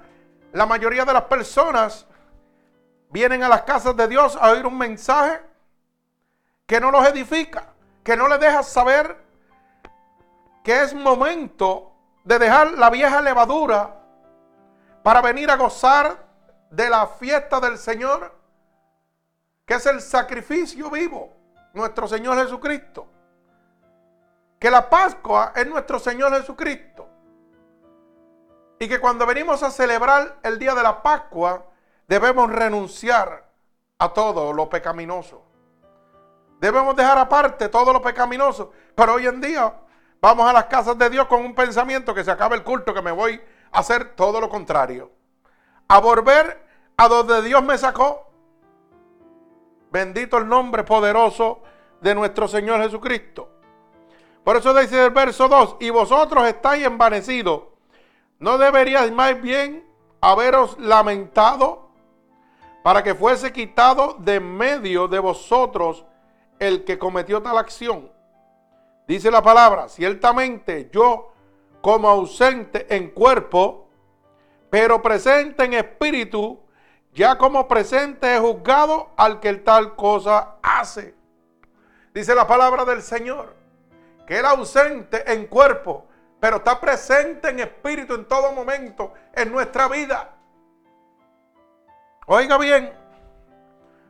la 0.52 0.66
mayoría 0.66 1.04
de 1.04 1.12
las 1.12 1.24
personas 1.24 2.06
vienen 3.10 3.42
a 3.42 3.48
las 3.48 3.62
casas 3.62 3.96
de 3.96 4.08
Dios 4.08 4.36
a 4.40 4.50
oír 4.50 4.66
un 4.66 4.76
mensaje 4.76 5.40
que 6.66 6.80
no 6.80 6.90
los 6.90 7.06
edifica, 7.06 7.72
que 8.02 8.16
no 8.16 8.28
les 8.28 8.40
deja 8.40 8.62
saber 8.62 9.24
que 10.62 10.82
es 10.82 10.92
momento 10.94 11.95
de 12.26 12.40
dejar 12.40 12.72
la 12.72 12.90
vieja 12.90 13.22
levadura 13.22 13.94
para 15.04 15.22
venir 15.22 15.48
a 15.48 15.56
gozar 15.56 16.26
de 16.70 16.90
la 16.90 17.06
fiesta 17.06 17.60
del 17.60 17.78
Señor, 17.78 18.34
que 19.64 19.74
es 19.74 19.86
el 19.86 20.00
sacrificio 20.00 20.90
vivo, 20.90 21.32
nuestro 21.72 22.08
Señor 22.08 22.36
Jesucristo. 22.38 23.06
Que 24.58 24.70
la 24.72 24.90
Pascua 24.90 25.52
es 25.54 25.68
nuestro 25.68 26.00
Señor 26.00 26.34
Jesucristo. 26.36 27.08
Y 28.80 28.88
que 28.88 28.98
cuando 28.98 29.24
venimos 29.24 29.62
a 29.62 29.70
celebrar 29.70 30.38
el 30.42 30.58
día 30.58 30.74
de 30.74 30.82
la 30.82 31.04
Pascua, 31.04 31.64
debemos 32.08 32.50
renunciar 32.50 33.48
a 33.98 34.12
todo 34.12 34.52
lo 34.52 34.68
pecaminoso. 34.68 35.44
Debemos 36.58 36.96
dejar 36.96 37.18
aparte 37.18 37.68
todo 37.68 37.92
lo 37.92 38.02
pecaminoso. 38.02 38.72
Pero 38.96 39.14
hoy 39.14 39.28
en 39.28 39.40
día 39.40 39.72
vamos 40.20 40.48
a 40.48 40.52
las 40.52 40.66
casas 40.66 40.98
de 40.98 41.10
Dios 41.10 41.26
con 41.26 41.44
un 41.44 41.54
pensamiento 41.54 42.14
que 42.14 42.24
se 42.24 42.30
acaba 42.30 42.54
el 42.54 42.62
culto, 42.62 42.94
que 42.94 43.02
me 43.02 43.12
voy 43.12 43.40
a 43.72 43.78
hacer 43.78 44.14
todo 44.14 44.40
lo 44.40 44.48
contrario. 44.48 45.10
A 45.88 46.00
volver 46.00 46.66
a 46.96 47.08
donde 47.08 47.42
Dios 47.42 47.62
me 47.62 47.78
sacó. 47.78 48.30
Bendito 49.90 50.38
el 50.38 50.48
nombre 50.48 50.84
poderoso 50.84 51.62
de 52.00 52.14
nuestro 52.14 52.48
Señor 52.48 52.82
Jesucristo. 52.82 53.50
Por 54.44 54.56
eso 54.56 54.72
dice 54.74 55.04
el 55.04 55.10
verso 55.10 55.48
2, 55.48 55.76
y 55.80 55.90
vosotros 55.90 56.46
estáis 56.46 56.86
envanecidos. 56.86 57.62
¿No 58.38 58.58
deberíais 58.58 59.10
más 59.10 59.40
bien 59.40 59.84
haberos 60.20 60.78
lamentado 60.78 61.88
para 62.82 63.02
que 63.02 63.14
fuese 63.14 63.52
quitado 63.52 64.14
de 64.18 64.38
medio 64.38 65.08
de 65.08 65.18
vosotros 65.18 66.04
el 66.58 66.84
que 66.84 66.98
cometió 66.98 67.42
tal 67.42 67.58
acción? 67.58 68.10
Dice 69.06 69.30
la 69.30 69.40
palabra, 69.40 69.88
ciertamente 69.88 70.90
yo 70.92 71.32
como 71.80 72.08
ausente 72.08 72.92
en 72.94 73.10
cuerpo, 73.10 73.88
pero 74.68 75.00
presente 75.00 75.64
en 75.64 75.74
espíritu, 75.74 76.58
ya 77.12 77.38
como 77.38 77.68
presente 77.68 78.34
he 78.34 78.40
juzgado 78.40 79.10
al 79.16 79.38
que 79.38 79.54
tal 79.54 79.94
cosa 79.94 80.56
hace. 80.60 81.14
Dice 82.12 82.34
la 82.34 82.48
palabra 82.48 82.84
del 82.84 83.00
Señor, 83.00 83.54
que 84.26 84.36
era 84.36 84.50
ausente 84.50 85.32
en 85.32 85.46
cuerpo, 85.46 86.06
pero 86.40 86.56
está 86.56 86.80
presente 86.80 87.50
en 87.50 87.60
espíritu 87.60 88.14
en 88.14 88.24
todo 88.24 88.50
momento 88.50 89.12
en 89.32 89.52
nuestra 89.52 89.86
vida. 89.86 90.34
Oiga 92.26 92.58
bien, 92.58 92.92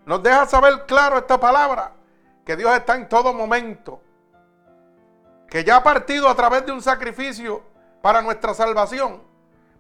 nos 0.07 0.23
deja 0.23 0.47
saber 0.47 0.87
claro 0.87 1.19
esta 1.19 1.39
palabra, 1.39 1.93
que 2.47 2.57
Dios 2.57 2.75
está 2.75 2.95
en 2.95 3.09
todo 3.11 3.35
momento 3.35 4.01
que 5.49 5.65
ya 5.65 5.77
ha 5.77 5.83
partido 5.83 6.29
a 6.29 6.35
través 6.35 6.67
de 6.67 6.73
un 6.73 6.83
sacrificio 6.83 7.63
para 8.03 8.23
nuestra 8.23 8.55
salvación, 8.55 9.23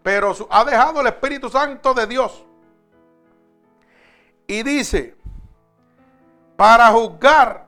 pero 0.02 0.34
ha 0.50 0.64
dejado 0.64 1.00
el 1.00 1.06
Espíritu 1.08 1.48
Santo 1.50 1.94
de 1.94 2.06
Dios. 2.06 2.44
Y 4.46 4.62
dice, 4.62 5.16
para 6.56 6.88
juzgar 6.88 7.66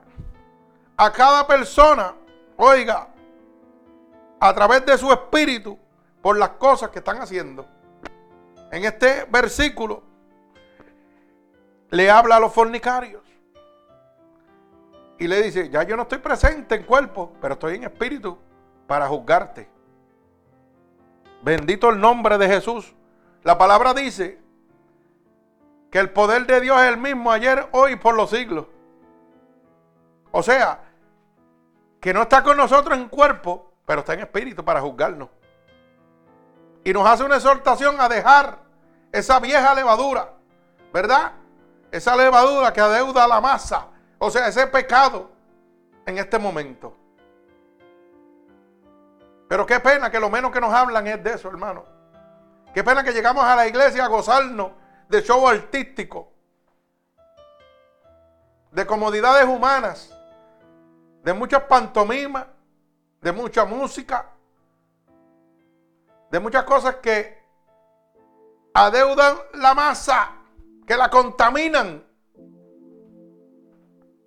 a 0.95 1.11
cada 1.11 1.45
persona, 1.45 2.15
oiga, 2.57 3.09
a 4.39 4.53
través 4.53 4.85
de 4.85 4.97
su 4.97 5.11
espíritu, 5.11 5.77
por 6.21 6.37
las 6.37 6.49
cosas 6.51 6.89
que 6.89 6.99
están 6.99 7.21
haciendo. 7.21 7.65
En 8.71 8.85
este 8.85 9.25
versículo 9.25 10.03
le 11.89 12.11
habla 12.11 12.35
a 12.35 12.39
los 12.39 12.53
fornicarios 12.53 13.23
y 15.19 15.27
le 15.27 15.43
dice, 15.43 15.69
ya 15.69 15.83
yo 15.83 15.97
no 15.97 16.03
estoy 16.03 16.19
presente 16.19 16.75
en 16.75 16.83
cuerpo, 16.83 17.33
pero 17.41 17.53
estoy 17.53 17.75
en 17.75 17.83
espíritu 17.83 18.37
para 18.87 19.05
juzgarte. 19.07 19.69
Bendito 21.41 21.89
el 21.89 21.99
nombre 21.99 22.37
de 22.37 22.47
Jesús. 22.47 22.95
La 23.43 23.57
palabra 23.57 23.93
dice 23.93 24.39
que 25.91 25.99
el 25.99 26.09
poder 26.11 26.47
de 26.47 26.61
Dios 26.61 26.79
es 26.81 26.87
el 26.87 26.97
mismo 26.97 27.31
ayer, 27.31 27.67
hoy, 27.71 27.97
por 27.97 28.15
los 28.15 28.29
siglos. 28.29 28.67
O 30.31 30.41
sea, 30.41 30.83
que 31.99 32.13
no 32.13 32.21
está 32.21 32.41
con 32.41 32.55
nosotros 32.55 32.97
en 32.97 33.09
cuerpo, 33.09 33.73
pero 33.85 33.99
está 33.99 34.13
en 34.13 34.21
espíritu 34.21 34.63
para 34.63 34.79
juzgarnos. 34.79 35.27
Y 36.85 36.93
nos 36.93 37.05
hace 37.05 37.25
una 37.25 37.35
exhortación 37.35 37.99
a 37.99 38.07
dejar 38.07 38.59
esa 39.11 39.39
vieja 39.41 39.75
levadura, 39.75 40.33
¿verdad? 40.93 41.33
Esa 41.91 42.15
levadura 42.15 42.71
que 42.71 42.79
adeuda 42.79 43.27
la 43.27 43.41
masa 43.41 43.87
o 44.19 44.29
sea, 44.29 44.47
ese 44.47 44.67
pecado 44.67 45.31
en 46.05 46.17
este 46.17 46.37
momento. 46.37 46.95
Pero 49.47 49.65
qué 49.65 49.79
pena 49.79 50.11
que 50.11 50.19
lo 50.19 50.29
menos 50.29 50.51
que 50.51 50.61
nos 50.61 50.73
hablan 50.73 51.07
es 51.07 51.23
de 51.23 51.31
eso, 51.31 51.47
hermano. 51.47 51.85
Qué 52.73 52.83
pena 52.83 53.03
que 53.03 53.13
llegamos 53.13 53.43
a 53.43 53.55
la 53.55 53.65
iglesia 53.65 54.05
a 54.05 54.07
gozarnos 54.07 54.73
de 55.07 55.23
show 55.23 55.47
artístico, 55.47 56.31
de 58.71 58.85
comodidades 58.85 59.47
humanas, 59.47 60.13
de 61.23 61.33
muchas 61.33 61.63
pantomimas, 61.63 62.45
de 63.21 63.31
mucha 63.31 63.65
música, 63.65 64.29
de 66.29 66.39
muchas 66.39 66.63
cosas 66.63 66.95
que 66.97 67.41
adeudan 68.73 69.37
la 69.53 69.73
masa, 69.73 70.35
que 70.85 70.95
la 70.95 71.09
contaminan 71.09 72.05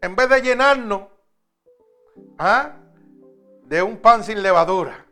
en 0.03 0.17
vez 0.17 0.29
de 0.29 0.43
llenarnos 0.43 1.05
¿ah? 2.37 2.77
de 3.65 3.83
un 3.83 3.99
pan 3.99 4.25
sin 4.25 4.43
levadura, 4.43 5.07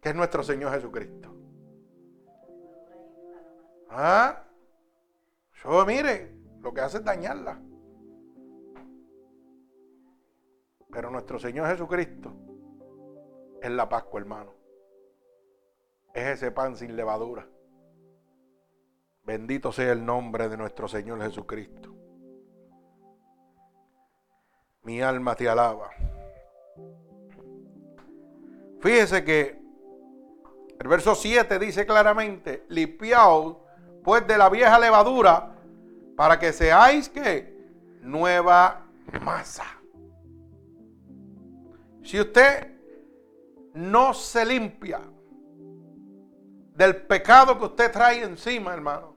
que 0.00 0.08
es 0.08 0.14
nuestro 0.14 0.42
Señor 0.42 0.72
Jesucristo. 0.72 1.28
¿Ah? 3.90 4.42
Yo, 5.62 5.84
mire, 5.84 6.34
lo 6.62 6.72
que 6.72 6.80
hace 6.80 6.98
es 6.98 7.04
dañarla. 7.04 7.60
Pero 10.90 11.10
nuestro 11.10 11.38
Señor 11.38 11.68
Jesucristo 11.68 12.32
es 13.60 13.70
la 13.70 13.88
Pascua, 13.88 14.20
hermano. 14.20 14.54
Es 16.14 16.26
ese 16.26 16.50
pan 16.50 16.74
sin 16.74 16.96
levadura. 16.96 17.46
Bendito 19.24 19.70
sea 19.70 19.92
el 19.92 20.04
nombre 20.04 20.48
de 20.48 20.56
nuestro 20.56 20.88
Señor 20.88 21.20
Jesucristo. 21.22 21.99
Mi 24.82 25.02
alma 25.02 25.34
te 25.34 25.48
alaba. 25.48 25.90
Fíjese 28.80 29.24
que 29.24 29.60
el 30.78 30.88
verso 30.88 31.14
7 31.14 31.58
dice 31.58 31.84
claramente, 31.84 32.64
limpiaos 32.68 33.58
pues 34.02 34.26
de 34.26 34.38
la 34.38 34.48
vieja 34.48 34.78
levadura 34.78 35.54
para 36.16 36.38
que 36.38 36.52
seáis 36.52 37.08
que 37.08 37.54
nueva 38.00 38.86
masa. 39.22 39.64
Si 42.02 42.18
usted 42.18 42.66
no 43.74 44.14
se 44.14 44.44
limpia 44.44 45.00
del 46.74 46.96
pecado 47.02 47.58
que 47.58 47.66
usted 47.66 47.92
trae 47.92 48.22
encima, 48.22 48.72
hermano, 48.72 49.16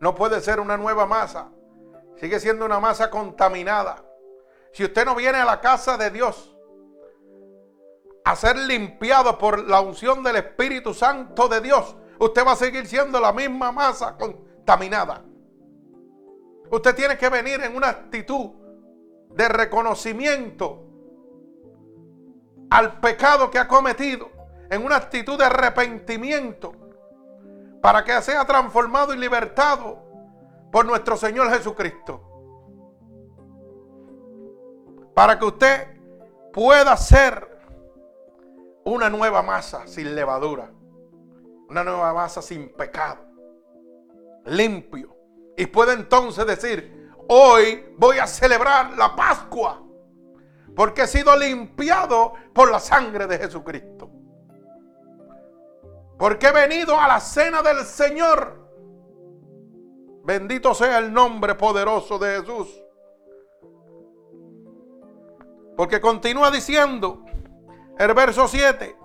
no 0.00 0.14
puede 0.14 0.40
ser 0.40 0.60
una 0.60 0.78
nueva 0.78 1.04
masa. 1.04 1.50
Sigue 2.16 2.40
siendo 2.40 2.64
una 2.64 2.80
masa 2.80 3.10
contaminada. 3.10 4.02
Si 4.74 4.82
usted 4.82 5.04
no 5.04 5.14
viene 5.14 5.38
a 5.38 5.44
la 5.44 5.60
casa 5.60 5.96
de 5.96 6.10
Dios 6.10 6.52
a 8.24 8.34
ser 8.34 8.56
limpiado 8.56 9.38
por 9.38 9.68
la 9.68 9.80
unción 9.80 10.24
del 10.24 10.34
Espíritu 10.34 10.92
Santo 10.92 11.46
de 11.46 11.60
Dios, 11.60 11.94
usted 12.18 12.44
va 12.44 12.52
a 12.52 12.56
seguir 12.56 12.84
siendo 12.88 13.20
la 13.20 13.32
misma 13.32 13.70
masa 13.70 14.16
contaminada. 14.16 15.22
Usted 16.72 16.92
tiene 16.96 17.16
que 17.16 17.28
venir 17.28 17.60
en 17.62 17.76
una 17.76 17.88
actitud 17.88 18.50
de 19.30 19.48
reconocimiento 19.48 20.82
al 22.68 22.98
pecado 22.98 23.52
que 23.52 23.60
ha 23.60 23.68
cometido, 23.68 24.28
en 24.70 24.84
una 24.84 24.96
actitud 24.96 25.38
de 25.38 25.44
arrepentimiento, 25.44 26.72
para 27.80 28.02
que 28.02 28.20
sea 28.22 28.44
transformado 28.44 29.14
y 29.14 29.18
libertado 29.18 30.02
por 30.72 30.84
nuestro 30.84 31.16
Señor 31.16 31.48
Jesucristo. 31.50 32.33
Para 35.14 35.38
que 35.38 35.44
usted 35.44 35.86
pueda 36.52 36.96
ser 36.96 37.54
una 38.84 39.08
nueva 39.08 39.42
masa 39.42 39.86
sin 39.86 40.14
levadura. 40.14 40.70
Una 41.68 41.84
nueva 41.84 42.12
masa 42.12 42.42
sin 42.42 42.72
pecado. 42.74 43.24
Limpio. 44.44 45.16
Y 45.56 45.66
puede 45.66 45.94
entonces 45.94 46.46
decir, 46.46 47.10
hoy 47.28 47.94
voy 47.96 48.18
a 48.18 48.26
celebrar 48.26 48.96
la 48.96 49.14
Pascua. 49.14 49.82
Porque 50.74 51.02
he 51.02 51.06
sido 51.06 51.36
limpiado 51.36 52.34
por 52.52 52.70
la 52.70 52.80
sangre 52.80 53.26
de 53.26 53.38
Jesucristo. 53.38 54.10
Porque 56.18 56.48
he 56.48 56.52
venido 56.52 56.98
a 56.98 57.08
la 57.08 57.20
cena 57.20 57.62
del 57.62 57.84
Señor. 57.84 58.62
Bendito 60.24 60.74
sea 60.74 60.98
el 60.98 61.12
nombre 61.12 61.54
poderoso 61.54 62.18
de 62.18 62.40
Jesús. 62.40 62.83
Porque 65.76 66.00
continúa 66.00 66.50
diciendo, 66.50 67.24
el 67.98 68.14
verso 68.14 68.48
7. 68.48 68.96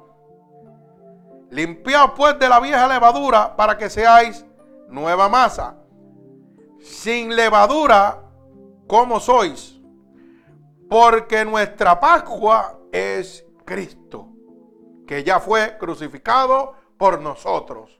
Limpiaos 1.52 2.12
pues 2.16 2.38
de 2.38 2.48
la 2.48 2.60
vieja 2.60 2.88
levadura 2.88 3.56
para 3.56 3.78
que 3.78 3.90
seáis 3.90 4.46
nueva 4.88 5.30
masa. 5.30 5.78
Sin 6.80 7.36
levadura, 7.36 8.24
como 8.88 9.20
sois. 9.20 9.80
Porque 10.90 11.46
nuestra 11.46 12.00
Pascua 12.00 12.80
es 12.92 13.46
Cristo, 13.66 14.30
que 15.08 15.24
ya 15.24 15.40
fue 15.40 15.78
crucificado 15.78 16.76
por 16.98 17.22
nosotros. 17.22 18.00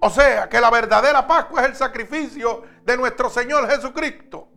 O 0.00 0.10
sea 0.10 0.48
que 0.48 0.60
la 0.60 0.70
verdadera 0.70 1.26
Pascua 1.26 1.62
es 1.62 1.68
el 1.68 1.74
sacrificio 1.74 2.62
de 2.84 2.96
nuestro 2.96 3.28
Señor 3.30 3.68
Jesucristo. 3.68 4.48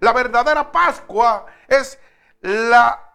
La 0.00 0.12
verdadera 0.12 0.70
Pascua 0.72 1.46
es 1.68 1.98
la 2.40 3.05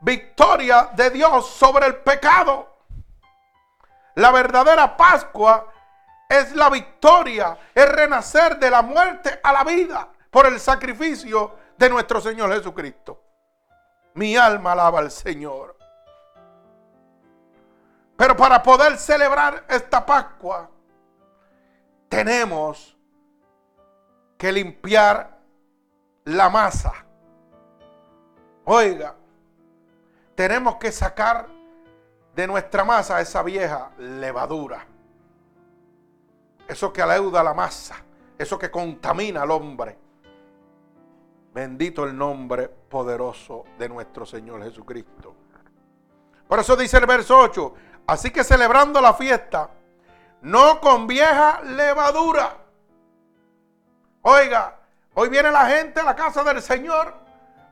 victoria 0.00 0.90
de 0.94 1.10
Dios 1.10 1.48
sobre 1.48 1.86
el 1.86 1.96
pecado. 1.96 2.68
La 4.14 4.30
verdadera 4.30 4.96
Pascua 4.96 5.72
es 6.28 6.54
la 6.54 6.70
victoria, 6.70 7.58
es 7.74 7.88
renacer 7.88 8.58
de 8.58 8.70
la 8.70 8.82
muerte 8.82 9.40
a 9.42 9.52
la 9.52 9.64
vida 9.64 10.08
por 10.30 10.46
el 10.46 10.60
sacrificio 10.60 11.56
de 11.76 11.88
nuestro 11.88 12.20
Señor 12.20 12.52
Jesucristo. 12.52 13.22
Mi 14.14 14.36
alma 14.36 14.72
alaba 14.72 14.98
al 14.98 15.10
Señor. 15.10 15.76
Pero 18.16 18.36
para 18.36 18.62
poder 18.62 18.98
celebrar 18.98 19.64
esta 19.68 20.04
Pascua, 20.04 20.68
tenemos 22.08 22.96
que 24.36 24.52
limpiar 24.52 25.38
la 26.24 26.50
masa. 26.50 26.92
Oiga, 28.64 29.14
tenemos 30.40 30.76
que 30.76 30.90
sacar 30.90 31.48
de 32.34 32.46
nuestra 32.46 32.82
masa 32.82 33.20
esa 33.20 33.42
vieja 33.42 33.90
levadura. 33.98 34.86
Eso 36.66 36.90
que 36.90 37.02
aleuda 37.02 37.44
la 37.44 37.52
masa, 37.52 37.96
eso 38.38 38.58
que 38.58 38.70
contamina 38.70 39.42
al 39.42 39.50
hombre. 39.50 39.98
Bendito 41.52 42.04
el 42.04 42.16
nombre 42.16 42.70
poderoso 42.70 43.64
de 43.78 43.86
nuestro 43.90 44.24
Señor 44.24 44.62
Jesucristo. 44.62 45.36
Por 46.48 46.58
eso 46.58 46.74
dice 46.74 46.96
el 46.96 47.04
verso 47.04 47.38
8, 47.38 47.74
así 48.06 48.30
que 48.30 48.42
celebrando 48.42 48.98
la 49.02 49.12
fiesta, 49.12 49.68
no 50.40 50.80
con 50.80 51.06
vieja 51.06 51.60
levadura. 51.64 52.56
Oiga, 54.22 54.78
hoy 55.12 55.28
viene 55.28 55.50
la 55.50 55.66
gente 55.66 56.00
a 56.00 56.04
la 56.04 56.16
casa 56.16 56.42
del 56.42 56.62
Señor 56.62 57.12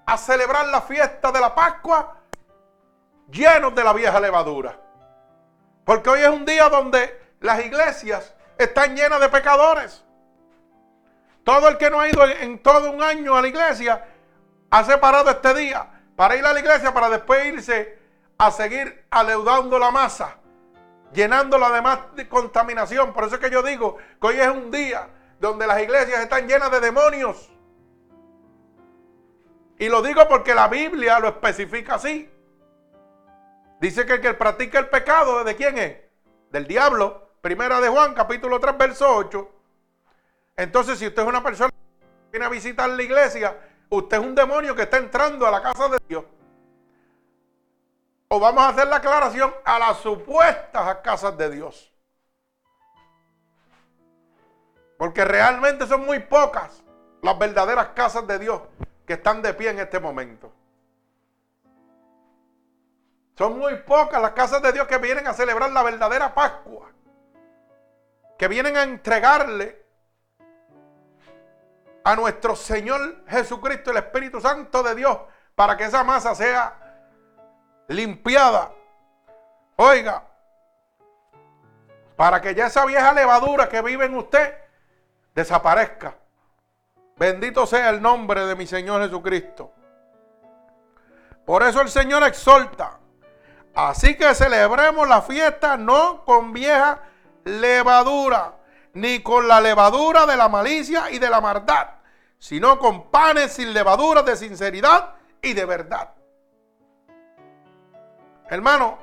a 0.04 0.18
celebrar 0.18 0.66
la 0.66 0.82
fiesta 0.82 1.32
de 1.32 1.40
la 1.40 1.54
Pascua 1.54 2.17
llenos 3.30 3.74
de 3.74 3.84
la 3.84 3.92
vieja 3.92 4.20
levadura. 4.20 4.78
Porque 5.84 6.10
hoy 6.10 6.20
es 6.20 6.28
un 6.28 6.44
día 6.44 6.68
donde 6.68 7.18
las 7.40 7.64
iglesias 7.64 8.34
están 8.58 8.96
llenas 8.96 9.20
de 9.20 9.28
pecadores. 9.28 10.04
Todo 11.44 11.68
el 11.68 11.78
que 11.78 11.88
no 11.88 12.00
ha 12.00 12.08
ido 12.08 12.24
en 12.26 12.58
todo 12.62 12.90
un 12.90 13.02
año 13.02 13.34
a 13.34 13.40
la 13.40 13.48
iglesia 13.48 14.06
ha 14.70 14.84
separado 14.84 15.30
este 15.30 15.54
día 15.54 15.86
para 16.14 16.36
ir 16.36 16.44
a 16.44 16.52
la 16.52 16.60
iglesia 16.60 16.92
para 16.92 17.08
después 17.08 17.46
irse 17.46 17.98
a 18.36 18.50
seguir 18.50 19.06
aleudando 19.10 19.78
la 19.78 19.90
masa, 19.90 20.36
llenándola 21.12 21.70
de 21.70 21.80
más 21.80 22.00
de 22.14 22.28
contaminación. 22.28 23.12
Por 23.12 23.24
eso 23.24 23.36
es 23.36 23.40
que 23.40 23.50
yo 23.50 23.62
digo 23.62 23.96
que 24.20 24.26
hoy 24.26 24.40
es 24.40 24.48
un 24.48 24.70
día 24.70 25.08
donde 25.40 25.66
las 25.66 25.80
iglesias 25.80 26.20
están 26.20 26.46
llenas 26.46 26.70
de 26.70 26.80
demonios. 26.80 27.48
Y 29.78 29.88
lo 29.88 30.02
digo 30.02 30.28
porque 30.28 30.54
la 30.54 30.68
Biblia 30.68 31.18
lo 31.20 31.28
especifica 31.28 31.94
así. 31.94 32.28
Dice 33.80 34.04
que 34.06 34.14
el 34.14 34.20
que 34.20 34.34
practica 34.34 34.78
el 34.78 34.88
pecado, 34.88 35.44
¿de 35.44 35.54
quién 35.54 35.78
es? 35.78 35.96
Del 36.50 36.66
diablo. 36.66 37.28
Primera 37.40 37.80
de 37.80 37.88
Juan, 37.88 38.14
capítulo 38.14 38.58
3, 38.58 38.76
verso 38.76 39.16
8. 39.16 39.48
Entonces, 40.56 40.98
si 40.98 41.06
usted 41.06 41.22
es 41.22 41.28
una 41.28 41.42
persona 41.42 41.70
que 41.70 42.30
viene 42.32 42.46
a 42.46 42.48
visitar 42.48 42.90
la 42.90 43.02
iglesia, 43.02 43.56
usted 43.88 44.18
es 44.18 44.24
un 44.24 44.34
demonio 44.34 44.74
que 44.74 44.82
está 44.82 44.96
entrando 44.98 45.46
a 45.46 45.50
la 45.52 45.62
casa 45.62 45.88
de 45.88 45.98
Dios. 46.08 46.24
O 48.26 48.40
vamos 48.40 48.64
a 48.64 48.70
hacer 48.70 48.88
la 48.88 48.96
aclaración 48.96 49.54
a 49.64 49.78
las 49.78 49.98
supuestas 49.98 50.96
casas 50.96 51.38
de 51.38 51.50
Dios. 51.50 51.92
Porque 54.98 55.24
realmente 55.24 55.86
son 55.86 56.04
muy 56.04 56.18
pocas 56.18 56.82
las 57.22 57.38
verdaderas 57.38 57.88
casas 57.88 58.26
de 58.26 58.40
Dios 58.40 58.60
que 59.06 59.12
están 59.14 59.40
de 59.40 59.54
pie 59.54 59.70
en 59.70 59.78
este 59.78 60.00
momento. 60.00 60.52
Son 63.38 63.56
muy 63.56 63.76
pocas 63.76 64.20
las 64.20 64.32
casas 64.32 64.60
de 64.60 64.72
Dios 64.72 64.88
que 64.88 64.98
vienen 64.98 65.28
a 65.28 65.32
celebrar 65.32 65.70
la 65.70 65.84
verdadera 65.84 66.34
Pascua. 66.34 66.90
Que 68.36 68.48
vienen 68.48 68.76
a 68.76 68.82
entregarle 68.82 69.80
a 72.02 72.16
nuestro 72.16 72.56
Señor 72.56 73.24
Jesucristo, 73.28 73.92
el 73.92 73.98
Espíritu 73.98 74.40
Santo 74.40 74.82
de 74.82 74.96
Dios, 74.96 75.16
para 75.54 75.76
que 75.76 75.84
esa 75.84 76.02
masa 76.02 76.34
sea 76.34 76.96
limpiada. 77.86 78.72
Oiga, 79.76 80.24
para 82.16 82.40
que 82.40 82.56
ya 82.56 82.66
esa 82.66 82.84
vieja 82.86 83.12
levadura 83.12 83.68
que 83.68 83.80
vive 83.82 84.06
en 84.06 84.16
usted 84.16 84.52
desaparezca. 85.32 86.16
Bendito 87.16 87.66
sea 87.66 87.90
el 87.90 88.02
nombre 88.02 88.46
de 88.46 88.56
mi 88.56 88.66
Señor 88.66 89.00
Jesucristo. 89.02 89.72
Por 91.46 91.62
eso 91.62 91.80
el 91.80 91.88
Señor 91.88 92.24
exhorta. 92.24 92.97
Así 93.74 94.16
que 94.16 94.34
celebremos 94.34 95.08
la 95.08 95.22
fiesta 95.22 95.76
no 95.76 96.24
con 96.24 96.52
vieja 96.52 97.02
levadura, 97.44 98.56
ni 98.94 99.22
con 99.22 99.46
la 99.46 99.60
levadura 99.60 100.26
de 100.26 100.36
la 100.36 100.48
malicia 100.48 101.10
y 101.10 101.18
de 101.18 101.30
la 101.30 101.40
maldad, 101.40 101.88
sino 102.38 102.78
con 102.78 103.10
panes 103.10 103.52
sin 103.52 103.72
levadura 103.72 104.22
de 104.22 104.36
sinceridad 104.36 105.14
y 105.40 105.52
de 105.52 105.64
verdad. 105.64 106.14
Hermano, 108.50 108.98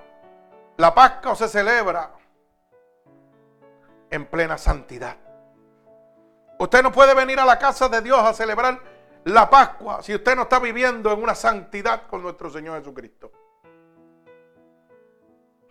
la 0.78 0.94
Pascua 0.94 1.36
se 1.36 1.48
celebra 1.48 2.12
en 4.10 4.26
plena 4.26 4.58
santidad. 4.58 5.18
Usted 6.58 6.84
no 6.84 6.92
puede 6.92 7.14
venir 7.14 7.40
a 7.40 7.46
la 7.46 7.60
casa 7.60 7.90
de 7.90 8.02
Dios 8.02 8.20
a 8.20 8.34
celebrar 8.34 8.80
la 9.26 9.50
Pascua 9.50 10.02
si 10.02 10.16
usted 10.16 10.36
no 10.36 10.44
está 10.44 10.60
viviendo 10.60 11.12
en 11.12 11.22
una 11.22 11.36
santidad 11.36 12.08
con 12.08 12.22
nuestro 12.22 12.50
Señor 12.50 12.80
Jesucristo. 12.80 13.32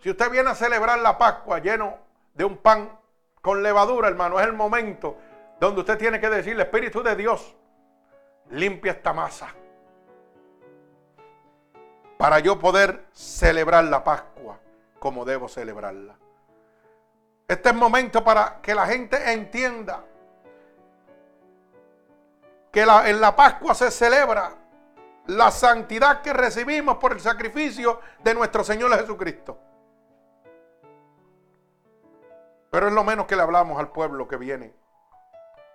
Si 0.05 0.11
usted 0.11 0.29
viene 0.29 0.51
a 0.51 0.53
celebrar 0.53 0.99
la 0.99 1.17
Pascua 1.17 1.57
lleno 1.57 1.97
de 2.35 2.45
un 2.45 2.57
pan 2.57 2.95
con 3.41 3.63
levadura, 3.63 4.07
hermano, 4.07 4.39
es 4.39 4.45
el 4.45 4.53
momento 4.53 5.17
donde 5.59 5.79
usted 5.79 5.97
tiene 5.97 6.19
que 6.19 6.29
decirle, 6.29 6.61
Espíritu 6.61 7.01
de 7.01 7.15
Dios, 7.15 7.55
limpia 8.51 8.91
esta 8.91 9.13
masa 9.13 9.47
para 12.19 12.37
yo 12.37 12.59
poder 12.59 13.07
celebrar 13.13 13.85
la 13.85 14.03
Pascua 14.03 14.59
como 14.99 15.25
debo 15.25 15.49
celebrarla. 15.49 16.15
Este 17.47 17.69
es 17.69 17.75
momento 17.75 18.23
para 18.23 18.61
que 18.61 18.75
la 18.75 18.85
gente 18.85 19.33
entienda 19.33 20.03
que 22.71 22.81
en 22.83 23.19
la 23.19 23.35
Pascua 23.35 23.73
se 23.73 23.89
celebra 23.89 24.53
la 25.25 25.49
santidad 25.49 26.21
que 26.21 26.31
recibimos 26.31 26.97
por 26.97 27.13
el 27.13 27.19
sacrificio 27.19 28.01
de 28.23 28.35
nuestro 28.35 28.63
Señor 28.63 28.95
Jesucristo. 28.99 29.65
Pero 32.75 32.89
es 32.89 32.93
lo 32.93 33.05
menos 33.05 33.25
que 33.25 33.37
le 33.37 33.41
hablamos 33.41 33.79
al 33.79 33.93
pueblo 33.93 34.27
que 34.27 34.35
viene. 34.35 34.73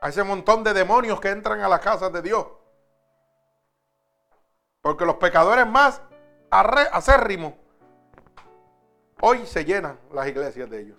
A 0.02 0.10
ese 0.10 0.22
montón 0.22 0.62
de 0.62 0.74
demonios 0.74 1.18
que 1.18 1.30
entran 1.30 1.62
a 1.62 1.68
las 1.70 1.80
casas 1.80 2.12
de 2.12 2.20
Dios. 2.20 2.46
Porque 4.82 5.06
los 5.06 5.14
pecadores 5.14 5.66
más 5.66 6.02
acérrimos 6.50 7.54
hoy 9.22 9.46
se 9.46 9.64
llenan 9.64 9.98
las 10.12 10.28
iglesias 10.28 10.68
de 10.68 10.78
ellos. 10.78 10.98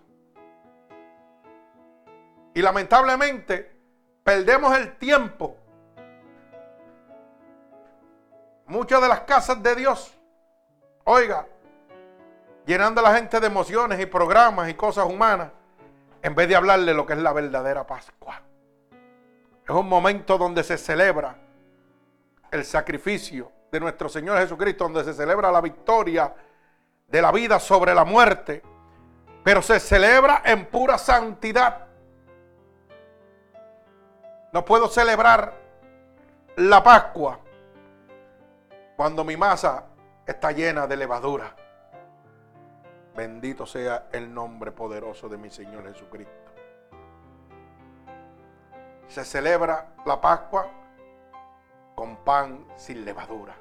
Y 2.55 2.63
lamentablemente 2.63 3.71
perdemos 4.23 4.75
el 4.75 4.97
tiempo. 4.97 5.55
Muchas 8.65 8.99
de 9.03 9.07
las 9.07 9.19
casas 9.19 9.61
de 9.61 9.75
Dios, 9.75 10.19
oiga, 11.03 11.45
llenando 12.65 13.01
a 13.01 13.03
la 13.03 13.15
gente 13.17 13.39
de 13.39 13.45
emociones 13.45 13.99
y 13.99 14.07
programas 14.07 14.67
y 14.67 14.73
cosas 14.73 15.05
humanas, 15.05 15.51
en 16.21 16.35
vez 16.35 16.47
de 16.47 16.55
hablarle 16.55 16.93
lo 16.93 17.05
que 17.05 17.13
es 17.13 17.19
la 17.19 17.33
verdadera 17.33 17.85
Pascua. 17.85 18.41
Es 19.63 19.69
un 19.69 19.87
momento 19.87 20.37
donde 20.37 20.63
se 20.63 20.77
celebra 20.77 21.35
el 22.51 22.65
sacrificio 22.65 23.51
de 23.71 23.79
nuestro 23.79 24.09
Señor 24.09 24.37
Jesucristo, 24.39 24.83
donde 24.83 25.03
se 25.03 25.13
celebra 25.13 25.51
la 25.51 25.61
victoria 25.61 26.33
de 27.07 27.21
la 27.21 27.31
vida 27.31 27.59
sobre 27.59 27.95
la 27.95 28.03
muerte, 28.03 28.61
pero 29.43 29.61
se 29.61 29.79
celebra 29.79 30.41
en 30.45 30.65
pura 30.65 30.97
santidad. 30.97 31.87
No 34.51 34.65
puedo 34.65 34.89
celebrar 34.89 35.53
la 36.57 36.83
Pascua 36.83 37.39
cuando 38.97 39.23
mi 39.23 39.37
masa 39.37 39.85
está 40.25 40.51
llena 40.51 40.85
de 40.85 40.97
levadura. 40.97 41.55
Bendito 43.15 43.65
sea 43.65 44.07
el 44.11 44.33
nombre 44.33 44.71
poderoso 44.71 45.27
de 45.27 45.37
mi 45.37 45.49
Señor 45.49 45.83
Jesucristo. 45.91 46.51
Se 49.07 49.25
celebra 49.25 49.93
la 50.05 50.21
Pascua 50.21 50.67
con 51.95 52.17
pan 52.23 52.65
sin 52.77 53.03
levadura. 53.03 53.55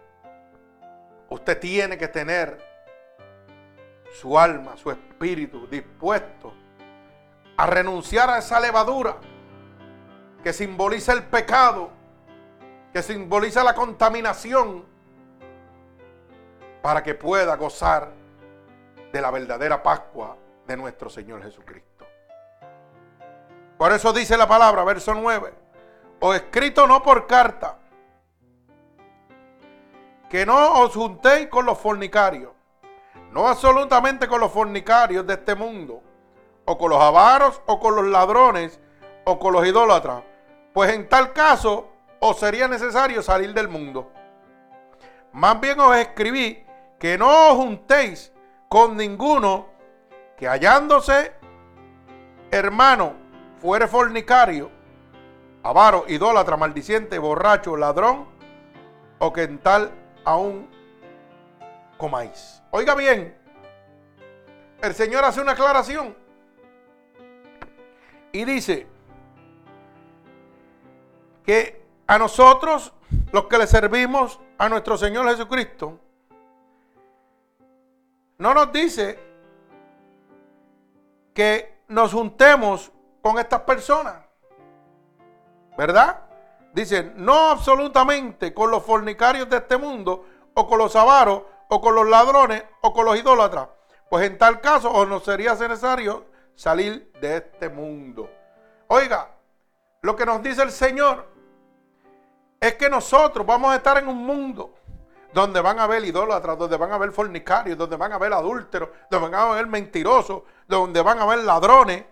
Usted 1.28 1.58
tiene 1.58 1.98
que 1.98 2.08
tener 2.08 2.58
su 4.12 4.38
alma, 4.38 4.76
su 4.76 4.90
espíritu 4.90 5.66
dispuesto 5.66 6.54
a 7.56 7.66
renunciar 7.66 8.30
a 8.30 8.38
esa 8.38 8.60
levadura 8.60 9.16
que 10.42 10.52
simboliza 10.52 11.12
el 11.12 11.24
pecado, 11.24 11.90
que 12.92 13.02
simboliza 13.02 13.62
la 13.62 13.74
contaminación, 13.74 14.84
para 16.82 17.02
que 17.02 17.14
pueda 17.14 17.56
gozar 17.56 18.19
de 19.12 19.20
la 19.20 19.30
verdadera 19.30 19.82
Pascua 19.82 20.36
de 20.66 20.76
nuestro 20.76 21.10
Señor 21.10 21.42
Jesucristo. 21.42 22.06
Por 23.76 23.92
eso 23.92 24.12
dice 24.12 24.36
la 24.36 24.46
palabra, 24.46 24.84
verso 24.84 25.14
9, 25.14 25.54
o 26.20 26.34
escrito 26.34 26.86
no 26.86 27.02
por 27.02 27.26
carta, 27.26 27.78
que 30.28 30.46
no 30.46 30.82
os 30.82 30.94
juntéis 30.94 31.48
con 31.48 31.66
los 31.66 31.78
fornicarios, 31.78 32.52
no 33.32 33.48
absolutamente 33.48 34.28
con 34.28 34.40
los 34.40 34.52
fornicarios 34.52 35.26
de 35.26 35.34
este 35.34 35.54
mundo, 35.54 36.02
o 36.66 36.78
con 36.78 36.90
los 36.90 37.00
avaros, 37.00 37.62
o 37.66 37.80
con 37.80 37.96
los 37.96 38.04
ladrones, 38.04 38.78
o 39.24 39.38
con 39.38 39.52
los 39.52 39.66
idólatras, 39.66 40.22
pues 40.72 40.92
en 40.92 41.08
tal 41.08 41.32
caso 41.32 41.88
os 42.20 42.38
sería 42.38 42.68
necesario 42.68 43.22
salir 43.22 43.52
del 43.54 43.68
mundo. 43.68 44.12
Más 45.32 45.60
bien 45.60 45.80
os 45.80 45.96
escribí 45.96 46.64
que 46.98 47.16
no 47.16 47.50
os 47.50 47.56
juntéis 47.56 48.32
con 48.70 48.96
ninguno 48.96 49.66
que 50.38 50.46
hallándose 50.46 51.32
hermano 52.52 53.14
fuere 53.58 53.88
fornicario, 53.88 54.70
avaro, 55.64 56.04
idólatra, 56.06 56.56
maldiciente, 56.56 57.18
borracho, 57.18 57.76
ladrón, 57.76 58.28
o 59.18 59.32
que 59.32 59.42
en 59.42 59.58
tal 59.58 59.90
aún 60.24 60.70
comáis. 61.98 62.62
Oiga 62.70 62.94
bien, 62.94 63.36
el 64.80 64.94
Señor 64.94 65.24
hace 65.24 65.40
una 65.40 65.52
aclaración 65.52 66.16
y 68.30 68.44
dice 68.44 68.86
que 71.44 71.84
a 72.06 72.18
nosotros, 72.18 72.92
los 73.32 73.46
que 73.46 73.58
le 73.58 73.66
servimos 73.66 74.38
a 74.58 74.68
nuestro 74.68 74.96
Señor 74.96 75.28
Jesucristo, 75.28 75.98
no 78.40 78.54
nos 78.54 78.72
dice 78.72 79.18
que 81.34 81.82
nos 81.88 82.12
juntemos 82.12 82.90
con 83.20 83.38
estas 83.38 83.60
personas. 83.60 84.16
¿Verdad? 85.76 86.22
Dice, 86.72 87.12
no 87.16 87.50
absolutamente 87.50 88.54
con 88.54 88.70
los 88.70 88.82
fornicarios 88.82 89.48
de 89.50 89.58
este 89.58 89.76
mundo, 89.76 90.24
o 90.54 90.66
con 90.66 90.78
los 90.78 90.96
avaros, 90.96 91.42
o 91.68 91.80
con 91.82 91.94
los 91.94 92.08
ladrones, 92.08 92.64
o 92.80 92.94
con 92.94 93.04
los 93.04 93.18
idólatras. 93.18 93.68
Pues 94.08 94.26
en 94.26 94.38
tal 94.38 94.62
caso, 94.62 94.90
o 94.90 95.04
nos 95.04 95.22
sería 95.22 95.54
necesario 95.54 96.24
salir 96.54 97.12
de 97.20 97.36
este 97.36 97.68
mundo. 97.68 98.30
Oiga, 98.86 99.34
lo 100.00 100.16
que 100.16 100.24
nos 100.24 100.42
dice 100.42 100.62
el 100.62 100.72
Señor 100.72 101.28
es 102.58 102.74
que 102.76 102.88
nosotros 102.88 103.46
vamos 103.46 103.70
a 103.70 103.76
estar 103.76 103.98
en 103.98 104.08
un 104.08 104.24
mundo 104.24 104.72
donde 105.32 105.60
van 105.60 105.78
a 105.78 105.84
haber 105.84 106.04
idólatras, 106.04 106.58
donde 106.58 106.76
van 106.76 106.92
a 106.92 106.94
haber 106.96 107.12
fornicarios, 107.12 107.78
donde 107.78 107.96
van 107.96 108.12
a 108.12 108.16
haber 108.16 108.32
adúlteros, 108.32 108.88
donde 109.10 109.28
van 109.28 109.34
a 109.34 109.52
haber 109.52 109.66
mentirosos, 109.66 110.42
donde 110.66 111.02
van 111.02 111.18
a 111.18 111.22
haber 111.22 111.38
ladrones. 111.40 112.04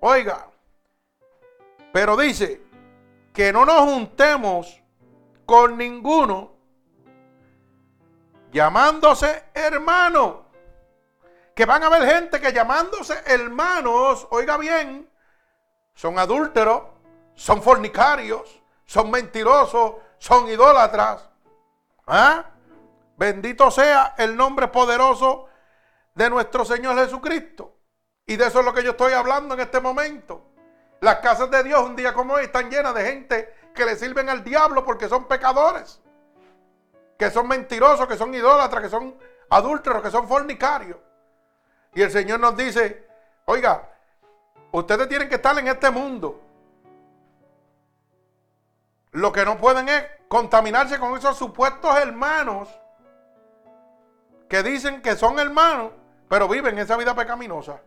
Oiga, 0.00 0.48
pero 1.92 2.16
dice 2.16 2.62
que 3.32 3.52
no 3.52 3.64
nos 3.64 3.80
juntemos 3.80 4.82
con 5.46 5.76
ninguno 5.76 6.52
llamándose 8.52 9.44
hermano. 9.54 10.42
Que 11.54 11.66
van 11.66 11.82
a 11.82 11.86
haber 11.86 12.08
gente 12.10 12.40
que 12.40 12.52
llamándose 12.52 13.14
hermanos, 13.26 14.26
oiga 14.30 14.56
bien, 14.56 15.10
son 15.94 16.18
adúlteros, 16.18 16.82
son 17.34 17.62
fornicarios, 17.62 18.62
son 18.86 19.10
mentirosos, 19.10 19.96
son 20.18 20.48
idólatras. 20.48 21.28
¿Ah? 22.14 22.44
Bendito 23.16 23.70
sea 23.70 24.14
el 24.18 24.36
nombre 24.36 24.68
poderoso 24.68 25.48
de 26.14 26.28
nuestro 26.28 26.62
Señor 26.62 26.94
Jesucristo. 26.98 27.78
Y 28.26 28.36
de 28.36 28.48
eso 28.48 28.60
es 28.60 28.66
lo 28.66 28.74
que 28.74 28.82
yo 28.82 28.90
estoy 28.90 29.14
hablando 29.14 29.54
en 29.54 29.60
este 29.60 29.80
momento. 29.80 30.44
Las 31.00 31.20
casas 31.20 31.50
de 31.50 31.62
Dios 31.62 31.82
un 31.82 31.96
día 31.96 32.12
como 32.12 32.34
hoy 32.34 32.44
están 32.44 32.70
llenas 32.70 32.94
de 32.94 33.06
gente 33.06 33.54
que 33.74 33.86
le 33.86 33.96
sirven 33.96 34.28
al 34.28 34.44
diablo 34.44 34.84
porque 34.84 35.08
son 35.08 35.26
pecadores, 35.26 36.02
que 37.18 37.30
son 37.30 37.48
mentirosos, 37.48 38.06
que 38.06 38.18
son 38.18 38.34
idólatras, 38.34 38.82
que 38.82 38.90
son 38.90 39.16
adúlteros, 39.48 40.02
que 40.02 40.10
son 40.10 40.28
fornicarios. 40.28 40.98
Y 41.94 42.02
el 42.02 42.10
Señor 42.10 42.40
nos 42.40 42.54
dice, 42.58 43.08
oiga, 43.46 43.88
ustedes 44.70 45.08
tienen 45.08 45.30
que 45.30 45.36
estar 45.36 45.58
en 45.58 45.66
este 45.66 45.90
mundo. 45.90 46.42
Lo 49.12 49.30
que 49.30 49.44
no 49.44 49.58
pueden 49.58 49.88
es 49.88 50.04
contaminarse 50.26 50.98
con 50.98 51.16
esos 51.16 51.36
supuestos 51.36 51.94
hermanos 51.98 52.68
que 54.48 54.62
dicen 54.62 55.02
que 55.02 55.16
son 55.16 55.38
hermanos, 55.38 55.92
pero 56.28 56.48
viven 56.48 56.78
esa 56.78 56.96
vida 56.96 57.14
pecaminosa. 57.14 57.80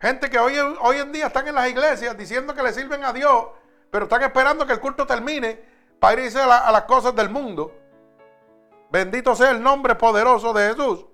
Gente 0.00 0.30
que 0.30 0.38
hoy, 0.38 0.56
hoy 0.80 0.98
en 0.98 1.12
día 1.12 1.26
están 1.26 1.48
en 1.48 1.54
las 1.54 1.68
iglesias 1.68 2.16
diciendo 2.16 2.54
que 2.54 2.62
le 2.62 2.72
sirven 2.72 3.04
a 3.04 3.12
Dios, 3.12 3.46
pero 3.90 4.04
están 4.04 4.22
esperando 4.22 4.66
que 4.66 4.74
el 4.74 4.80
culto 4.80 5.06
termine 5.06 5.60
para 5.98 6.20
irse 6.20 6.40
a, 6.40 6.58
a 6.58 6.72
las 6.72 6.82
cosas 6.82 7.14
del 7.16 7.30
mundo. 7.30 7.74
Bendito 8.90 9.34
sea 9.34 9.50
el 9.50 9.62
nombre 9.62 9.94
poderoso 9.94 10.52
de 10.52 10.68
Jesús. 10.68 11.06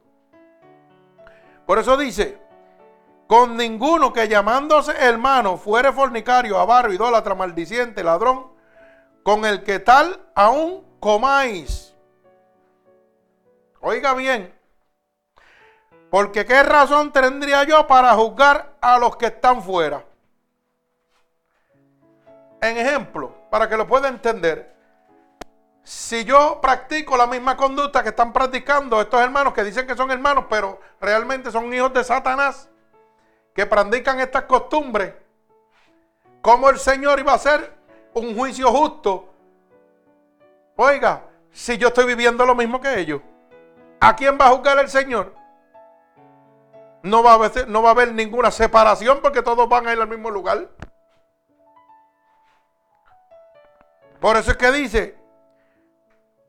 Por 1.67 1.79
eso 1.79 1.97
dice, 1.97 2.39
con 3.29 3.57
ninguno 3.57 4.13
que 4.13 4.29
llamándose 4.29 4.93
hermano 4.93 5.57
fuere 5.57 5.93
fornicario, 5.93 6.59
avaro, 6.59 6.93
idólatra, 6.93 7.35
maldiciente, 7.35 8.05
ladrón, 8.05 8.54
con 9.25 9.45
el 9.47 9.65
que 9.65 9.81
tal 9.81 10.21
aún 10.35 10.85
comáis. 11.01 11.95
Oiga 13.81 14.15
bien, 14.15 14.55
porque 16.11 16.45
qué 16.45 16.63
razón 16.63 17.11
tendría 17.11 17.65
yo 17.65 17.87
para 17.87 18.15
juzgar 18.15 18.77
a 18.81 18.99
los 18.99 19.17
que 19.17 19.27
están 19.27 19.63
fuera. 19.63 20.05
En 22.61 22.77
ejemplo, 22.77 23.35
para 23.51 23.69
que 23.69 23.77
lo 23.77 23.87
pueda 23.87 24.09
entender, 24.09 24.75
si 25.83 26.25
yo 26.25 26.61
practico 26.63 27.17
la 27.17 27.27
misma 27.27 27.57
conducta 27.57 28.03
que 28.03 28.11
están 28.11 28.33
practicando 28.33 29.01
estos 29.01 29.21
hermanos 29.21 29.53
que 29.53 29.65
dicen 29.65 29.87
que 29.87 29.97
son 29.97 30.11
hermanos, 30.11 30.47
pero 30.49 30.81
realmente 31.01 31.51
son 31.51 31.73
hijos 31.73 31.93
de 31.93 32.05
Satanás, 32.05 32.71
que 33.55 33.67
practican 33.67 34.21
estas 34.21 34.45
costumbres, 34.45 35.15
¿cómo 36.41 36.71
el 36.71 36.79
Señor 36.79 37.21
iba 37.21 37.33
a 37.33 37.37
hacer 37.37 37.84
un 38.15 38.37
juicio 38.37 38.71
justo? 38.71 39.29
Oiga, 40.77 41.23
si 41.53 41.77
yo 41.79 41.89
estoy 41.89 42.07
viviendo 42.07 42.45
lo 42.45 42.55
mismo 42.55 42.81
que 42.81 42.99
ellos, 42.99 43.21
¿a 44.01 44.17
quién 44.17 44.39
va 44.41 44.47
a 44.47 44.51
juzgar 44.51 44.79
el 44.79 44.89
Señor? 44.89 45.35
No 47.03 47.23
va, 47.23 47.33
a 47.33 47.91
haber, 47.91 48.15
ninguna 48.15 48.51
separación 48.51 49.21
porque 49.23 49.43
todos 49.43 49.69
van 49.69 49.87
a 49.87 49.93
ir 49.93 50.01
al 50.01 50.09
mismo 50.09 50.31
lugar. 50.31 50.71
Por 54.21 54.39
eso 54.39 54.53
es 54.53 54.57
que 54.57 54.73
dice, 54.73 55.19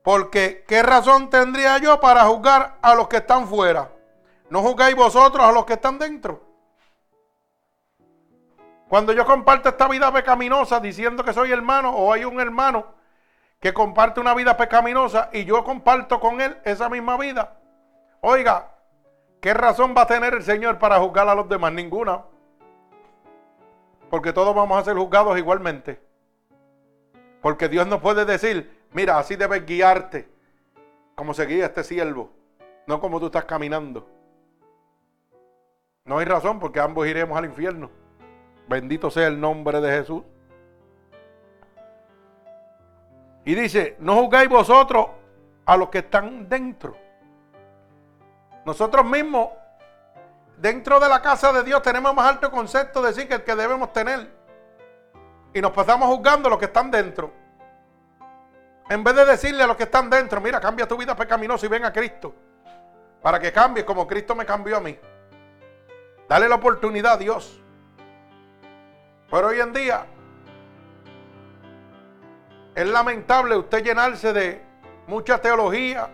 porque 0.01 0.63
¿qué 0.65 0.82
razón 0.82 1.30
tendría 1.30 1.78
yo 1.80 1.99
para 1.99 2.23
juzgar 2.23 2.78
a 2.82 2.95
los 2.95 3.10
que 3.10 3.17
están 3.17 3.49
fuera? 3.49 3.91
¿No 4.49 4.62
juzgáis 4.62 4.95
vosotros 4.95 5.45
a 5.45 5.51
los 5.51 5.65
que 5.65 5.73
están 5.73 5.99
dentro? 5.99 6.41
Cuando 8.88 9.13
yo 9.13 9.26
comparto 9.26 9.69
esta 9.69 9.88
vida 9.88 10.12
pecaminosa 10.12 10.80
diciendo 10.80 11.24
que 11.24 11.34
soy 11.34 11.52
hermano 11.52 11.91
o 11.91 12.13
hay 12.13 12.26
un 12.26 12.39
hermano 12.39 12.86
que 13.60 13.74
comparte 13.74 14.19
una 14.19 14.34
vida 14.34 14.56
pecaminosa 14.58 15.30
y 15.34 15.45
yo 15.45 15.63
comparto 15.63 16.19
con 16.19 16.39
él 16.41 16.58
esa 16.63 16.88
misma 16.89 17.17
vida. 17.17 17.58
Oiga, 18.21 18.71
¿qué 19.41 19.54
razón 19.54 19.93
va 19.98 20.04
a 20.04 20.08
tener 20.08 20.34
el 20.34 20.43
Señor 20.43 20.78
para 20.78 21.00
juzgar 21.00 21.28
a 21.28 21.36
los 21.36 21.50
demás? 21.50 21.74
Ninguna. 21.74 22.24
Porque 24.10 24.34
todos 24.34 24.56
vamos 24.56 24.78
a 24.78 24.84
ser 24.84 24.95
juzgados 24.95 25.38
igualmente. 25.38 26.00
Porque 27.41 27.69
Dios 27.69 27.88
no 27.88 28.02
puede 28.02 28.26
decir, 28.26 28.76
Mira, 28.95 29.19
así 29.19 29.36
debes 29.36 29.65
guiarte, 29.65 30.26
como 31.15 31.34
se 31.34 31.45
guía 31.45 31.65
este 31.65 31.84
siervo, 31.84 32.32
no 32.88 33.02
como 33.02 33.19
tú 33.19 33.26
estás 33.26 33.43
caminando. 33.43 34.08
No 36.06 36.17
hay 36.17 36.26
razón 36.26 36.62
porque 36.62 36.80
ambos 36.80 37.06
iremos 37.06 37.38
al 37.38 37.43
infierno. 37.43 37.89
Bendito 38.67 39.12
sea 39.12 39.28
el 39.28 39.39
nombre 39.39 39.80
de 39.80 39.91
Jesús. 39.91 40.23
Y 43.45 43.54
dice, 43.54 43.95
no 43.99 44.15
juzgáis 44.15 44.49
vosotros 44.49 45.08
a 45.65 45.78
los 45.78 45.89
que 45.89 45.99
están 45.99 46.49
dentro. 46.49 46.97
Nosotros 48.65 49.06
mismos, 49.06 49.49
dentro 50.58 50.99
de 50.99 51.08
la 51.08 51.21
casa 51.21 51.54
de 51.54 51.63
Dios, 51.63 51.82
tenemos 51.84 52.13
más 52.15 52.28
alto 52.28 52.49
concepto 52.49 53.01
de 53.04 53.13
sí 53.13 53.28
que 53.28 53.36
el 53.36 53.43
que 53.43 53.56
debemos 53.56 53.93
tener. 53.93 54.28
Y 55.54 55.62
nos 55.62 55.71
pasamos 55.71 56.08
juzgando 56.10 56.47
a 56.47 56.51
los 56.51 56.60
que 56.60 56.65
están 56.65 56.89
dentro. 56.89 57.32
En 58.89 59.04
vez 59.04 59.15
de 59.15 59.25
decirle 59.25 59.63
a 59.63 59.67
los 59.67 59.78
que 59.78 59.84
están 59.84 60.10
dentro, 60.10 60.41
mira, 60.41 60.60
cambia 60.60 60.88
tu 60.88 60.97
vida 60.97 61.15
pecaminosa 61.15 61.65
y 61.67 61.69
ven 61.69 61.86
a 61.86 61.93
Cristo. 61.93 62.34
Para 63.21 63.39
que 63.39 63.51
cambie 63.51 63.86
como 63.86 64.08
Cristo 64.08 64.36
me 64.36 64.45
cambió 64.45 64.78
a 64.78 64.80
mí. 64.80 64.97
Dale 66.28 66.49
la 66.49 66.56
oportunidad 66.56 67.13
a 67.13 67.17
Dios. 67.17 67.62
Pero 69.29 69.47
hoy 69.47 69.59
en 69.59 69.73
día 69.73 70.05
es 72.75 72.88
lamentable 72.88 73.55
usted 73.55 73.83
llenarse 73.83 74.33
de 74.33 74.61
mucha 75.07 75.39
teología, 75.39 76.09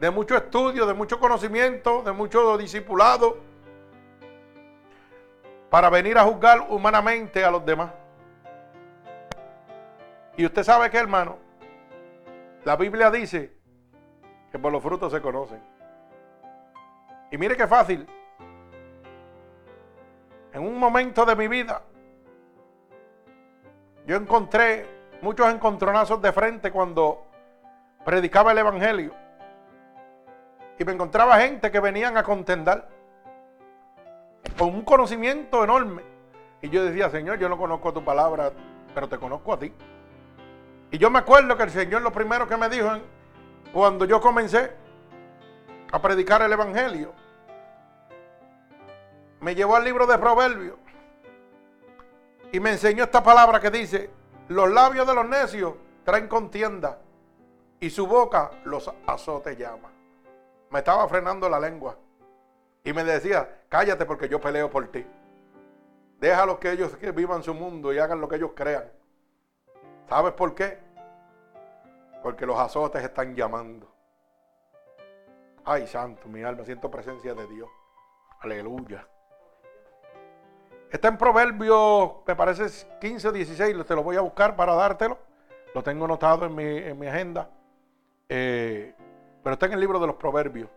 de 0.00 0.10
mucho 0.10 0.36
estudio, 0.36 0.86
de 0.86 0.94
mucho 0.94 1.20
conocimiento, 1.20 2.02
de 2.02 2.12
mucho 2.12 2.56
discipulado, 2.56 3.38
para 5.70 5.90
venir 5.90 6.16
a 6.18 6.24
juzgar 6.24 6.66
humanamente 6.68 7.44
a 7.44 7.50
los 7.50 7.64
demás. 7.64 7.90
Y 10.36 10.44
usted 10.44 10.62
sabe 10.62 10.90
que, 10.90 10.98
hermano, 10.98 11.38
la 12.64 12.76
Biblia 12.76 13.10
dice 13.10 13.54
que 14.50 14.58
por 14.58 14.72
los 14.72 14.82
frutos 14.82 15.12
se 15.12 15.20
conocen. 15.20 15.62
Y 17.30 17.38
mire 17.38 17.56
qué 17.56 17.66
fácil. 17.66 18.06
En 20.52 20.62
un 20.62 20.78
momento 20.78 21.24
de 21.24 21.36
mi 21.36 21.48
vida, 21.48 21.82
yo 24.06 24.16
encontré 24.16 24.88
muchos 25.20 25.52
encontronazos 25.52 26.22
de 26.22 26.32
frente 26.32 26.70
cuando 26.70 27.26
predicaba 28.04 28.52
el 28.52 28.58
Evangelio. 28.58 29.12
Y 30.78 30.84
me 30.84 30.92
encontraba 30.92 31.40
gente 31.40 31.70
que 31.70 31.80
venían 31.80 32.16
a 32.16 32.22
contender 32.22 32.84
con 34.56 34.68
un 34.68 34.82
conocimiento 34.82 35.64
enorme. 35.64 36.02
Y 36.62 36.68
yo 36.70 36.84
decía, 36.84 37.10
Señor, 37.10 37.38
yo 37.38 37.48
no 37.48 37.58
conozco 37.58 37.92
tu 37.92 38.04
palabra, 38.04 38.52
pero 38.94 39.08
te 39.08 39.18
conozco 39.18 39.52
a 39.52 39.58
ti. 39.58 39.72
Y 40.92 40.98
yo 40.98 41.10
me 41.10 41.18
acuerdo 41.18 41.56
que 41.56 41.64
el 41.64 41.70
Señor 41.70 42.02
lo 42.02 42.12
primero 42.12 42.46
que 42.46 42.56
me 42.56 42.68
dijo 42.68 42.90
cuando 43.72 44.04
yo 44.04 44.20
comencé 44.20 44.72
a 45.90 46.00
predicar 46.00 46.42
el 46.42 46.52
Evangelio, 46.52 47.12
me 49.40 49.54
llevó 49.54 49.76
al 49.76 49.84
libro 49.84 50.06
de 50.06 50.16
Proverbios 50.18 50.76
y 52.56 52.60
me 52.60 52.70
enseñó 52.70 53.04
esta 53.04 53.22
palabra 53.22 53.60
que 53.60 53.70
dice, 53.70 54.08
los 54.48 54.70
labios 54.70 55.06
de 55.06 55.14
los 55.14 55.28
necios 55.28 55.74
traen 56.04 56.26
contienda 56.26 56.98
y 57.78 57.90
su 57.90 58.06
boca 58.06 58.50
los 58.64 58.90
azote 59.06 59.56
llama. 59.56 59.92
Me 60.70 60.78
estaba 60.78 61.06
frenando 61.06 61.50
la 61.50 61.60
lengua 61.60 61.98
y 62.82 62.94
me 62.94 63.04
decía, 63.04 63.64
cállate 63.68 64.06
porque 64.06 64.26
yo 64.26 64.40
peleo 64.40 64.70
por 64.70 64.88
ti. 64.88 65.06
Déjalos 66.18 66.58
que 66.58 66.70
ellos 66.72 66.96
vivan 67.14 67.42
su 67.42 67.52
mundo 67.52 67.92
y 67.92 67.98
hagan 67.98 68.22
lo 68.22 68.26
que 68.26 68.36
ellos 68.36 68.52
crean. 68.54 68.90
¿Sabes 70.08 70.32
por 70.32 70.54
qué? 70.54 70.78
Porque 72.22 72.46
los 72.46 72.58
azotes 72.58 73.04
están 73.04 73.34
llamando. 73.34 73.94
Ay, 75.62 75.86
santo, 75.86 76.26
mi 76.26 76.42
alma, 76.42 76.64
siento 76.64 76.90
presencia 76.90 77.34
de 77.34 77.46
Dios. 77.48 77.68
Aleluya. 78.40 79.06
Está 80.90 81.08
en 81.08 81.18
Proverbios, 81.18 82.12
me 82.26 82.36
parece 82.36 82.66
15 83.00 83.28
o 83.28 83.32
16, 83.32 83.84
te 83.84 83.94
lo 83.94 84.02
voy 84.02 84.16
a 84.16 84.20
buscar 84.20 84.54
para 84.54 84.74
dártelo. 84.74 85.18
Lo 85.74 85.82
tengo 85.82 86.04
anotado 86.04 86.46
en 86.46 86.54
mi, 86.98 87.06
agenda. 87.06 87.50
Eh, 88.28 88.94
pero 89.42 89.54
está 89.54 89.66
en 89.66 89.72
el 89.72 89.80
libro 89.80 89.98
de 89.98 90.06
los 90.06 90.16
Proverbios. 90.16 90.70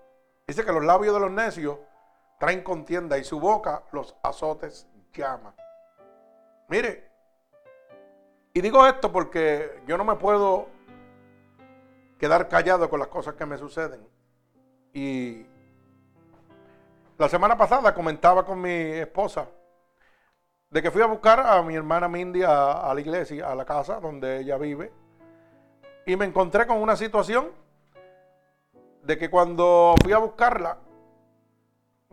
Dice 0.47 0.65
que 0.65 0.71
los 0.71 0.83
labios 0.83 1.13
de 1.13 1.19
los 1.19 1.31
necios 1.31 1.77
traen 2.39 2.63
contienda 2.63 3.17
y 3.17 3.23
su 3.23 3.39
boca 3.39 3.83
los 3.91 4.15
azotes 4.23 4.87
llama. 5.13 5.53
Mire, 6.67 7.07
y 8.53 8.61
digo 8.61 8.85
esto 8.87 9.11
porque 9.11 9.81
yo 9.85 9.97
no 9.97 10.03
me 10.03 10.15
puedo 10.15 10.67
quedar 12.17 12.47
callado 12.49 12.89
con 12.89 12.99
las 12.99 13.09
cosas 13.09 13.35
que 13.35 13.45
me 13.45 13.57
suceden. 13.57 14.05
Y 14.91 15.45
la 17.17 17.29
semana 17.29 17.55
pasada 17.55 17.93
comentaba 17.93 18.43
con 18.43 18.59
mi 18.59 18.71
esposa 18.71 19.47
de 20.69 20.81
que 20.81 20.91
fui 20.91 21.01
a 21.01 21.07
buscar 21.07 21.39
a 21.39 21.61
mi 21.63 21.75
hermana 21.75 22.07
Mindy 22.07 22.43
a, 22.43 22.91
la 22.93 23.01
iglesia, 23.01 23.51
a 23.51 23.55
la 23.55 23.65
casa 23.65 23.99
donde 23.99 24.39
ella 24.39 24.57
vive. 24.57 24.91
Y 26.05 26.15
me 26.15 26.25
encontré 26.25 26.67
con 26.67 26.77
una 26.77 26.95
situación 26.95 27.51
de 29.03 29.17
que 29.17 29.29
cuando 29.29 29.95
fui 30.03 30.13
a 30.13 30.19
buscarla, 30.19 30.77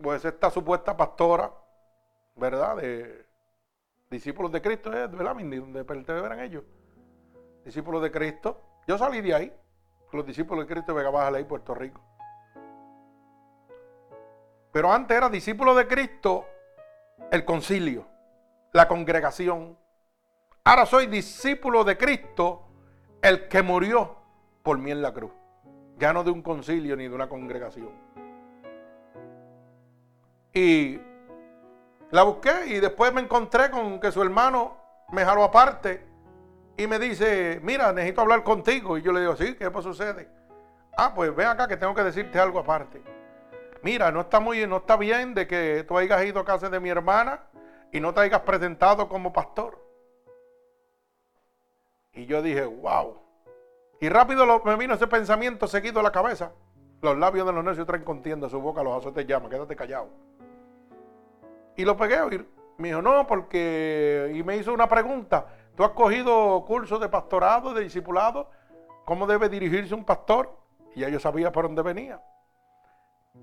pues 0.01 0.25
esta 0.25 0.49
supuesta 0.49 0.95
pastora, 0.95 1.51
¿verdad? 2.35 2.77
De, 2.77 3.25
discípulos 4.09 4.51
de 4.51 4.61
Cristo 4.61 4.91
es, 4.91 5.11
¿verdad? 5.11 5.35
Donde 5.35 5.83
pertenecen 5.83 6.39
ellos. 6.39 6.63
Discípulos 7.65 8.01
de 8.01 8.11
Cristo. 8.11 8.61
Yo 8.87 8.97
salí 8.97 9.21
de 9.21 9.33
ahí. 9.33 9.53
Los 10.13 10.25
discípulos 10.25 10.65
de 10.65 10.73
Cristo 10.73 10.93
de 10.93 10.99
Vega 10.99 11.09
Baja, 11.09 11.31
Ley, 11.31 11.43
Puerto 11.43 11.75
Rico. 11.75 12.01
Pero 14.71 14.91
antes 14.91 15.17
era 15.17 15.29
discípulo 15.29 15.75
de 15.75 15.87
Cristo 15.87 16.45
el 17.31 17.43
concilio, 17.43 18.05
la 18.73 18.87
congregación. 18.87 19.77
Ahora 20.63 20.85
soy 20.85 21.07
discípulo 21.07 21.83
de 21.83 21.97
Cristo 21.97 22.67
el 23.21 23.47
que 23.47 23.61
murió 23.61 24.17
por 24.63 24.77
mí 24.77 24.91
en 24.91 25.01
la 25.01 25.13
cruz. 25.13 25.31
Ya 25.97 26.13
no 26.13 26.23
de 26.23 26.31
un 26.31 26.41
concilio 26.41 26.95
ni 26.95 27.07
de 27.07 27.15
una 27.15 27.29
congregación. 27.29 27.89
Y 30.53 30.99
la 32.11 32.23
busqué 32.23 32.67
y 32.67 32.79
después 32.79 33.13
me 33.13 33.21
encontré 33.21 33.69
con 33.69 33.99
que 33.99 34.11
su 34.11 34.21
hermano 34.21 34.77
me 35.11 35.23
jaló 35.23 35.43
aparte 35.43 36.05
y 36.77 36.85
me 36.87 36.99
dice, 36.99 37.59
mira, 37.63 37.91
necesito 37.91 38.21
hablar 38.21 38.43
contigo. 38.43 38.97
Y 38.97 39.01
yo 39.01 39.11
le 39.11 39.21
digo, 39.21 39.35
sí, 39.35 39.55
¿qué 39.55 39.71
sucede? 39.81 40.29
Ah, 40.95 41.13
pues 41.13 41.35
ven 41.35 41.47
acá 41.47 41.67
que 41.67 41.77
tengo 41.77 41.93
que 41.93 42.03
decirte 42.03 42.39
algo 42.39 42.59
aparte. 42.59 43.01
Mira, 43.83 44.11
no 44.11 44.21
está 44.21 44.39
muy, 44.39 44.65
no 44.67 44.77
está 44.77 44.97
bien 44.97 45.33
de 45.33 45.47
que 45.47 45.85
tú 45.87 45.97
hayas 45.97 46.23
ido 46.25 46.39
a 46.39 46.45
casa 46.45 46.69
de 46.69 46.79
mi 46.79 46.89
hermana 46.89 47.41
y 47.91 47.99
no 47.99 48.13
te 48.13 48.21
hayas 48.21 48.41
presentado 48.41 49.07
como 49.07 49.33
pastor. 49.33 49.83
Y 52.13 52.25
yo 52.25 52.41
dije, 52.41 52.65
wow. 52.65 53.17
Y 53.99 54.09
rápido 54.09 54.45
me 54.63 54.75
vino 54.75 54.93
ese 54.93 55.07
pensamiento 55.07 55.67
seguido 55.67 55.99
a 55.99 56.03
la 56.03 56.11
cabeza. 56.11 56.51
Los 57.01 57.17
labios 57.17 57.45
de 57.45 57.53
los 57.53 57.63
necios 57.63 57.85
traen 57.85 58.03
contienda, 58.03 58.49
su 58.49 58.59
boca 58.59 58.83
los 58.83 58.97
azotes 58.97 59.25
llama, 59.27 59.49
quédate 59.49 59.75
callado. 59.75 60.09
Y 61.75 61.85
lo 61.85 61.95
pegué 61.95 62.17
a 62.17 62.25
oír. 62.25 62.49
Me 62.77 62.89
dijo, 62.89 63.01
no, 63.01 63.25
porque... 63.27 64.31
Y 64.35 64.43
me 64.43 64.57
hizo 64.57 64.73
una 64.73 64.87
pregunta. 64.87 65.47
¿Tú 65.75 65.83
has 65.83 65.91
cogido 65.91 66.63
cursos 66.65 66.99
de 66.99 67.07
pastorado, 67.07 67.73
de 67.73 67.83
discipulado? 67.83 68.49
¿Cómo 69.05 69.27
debe 69.27 69.47
dirigirse 69.47 69.93
un 69.93 70.03
pastor? 70.03 70.57
Y 70.95 71.01
ya 71.01 71.09
yo 71.09 71.19
sabía 71.19 71.51
por 71.51 71.65
dónde 71.65 71.83
venía. 71.83 72.19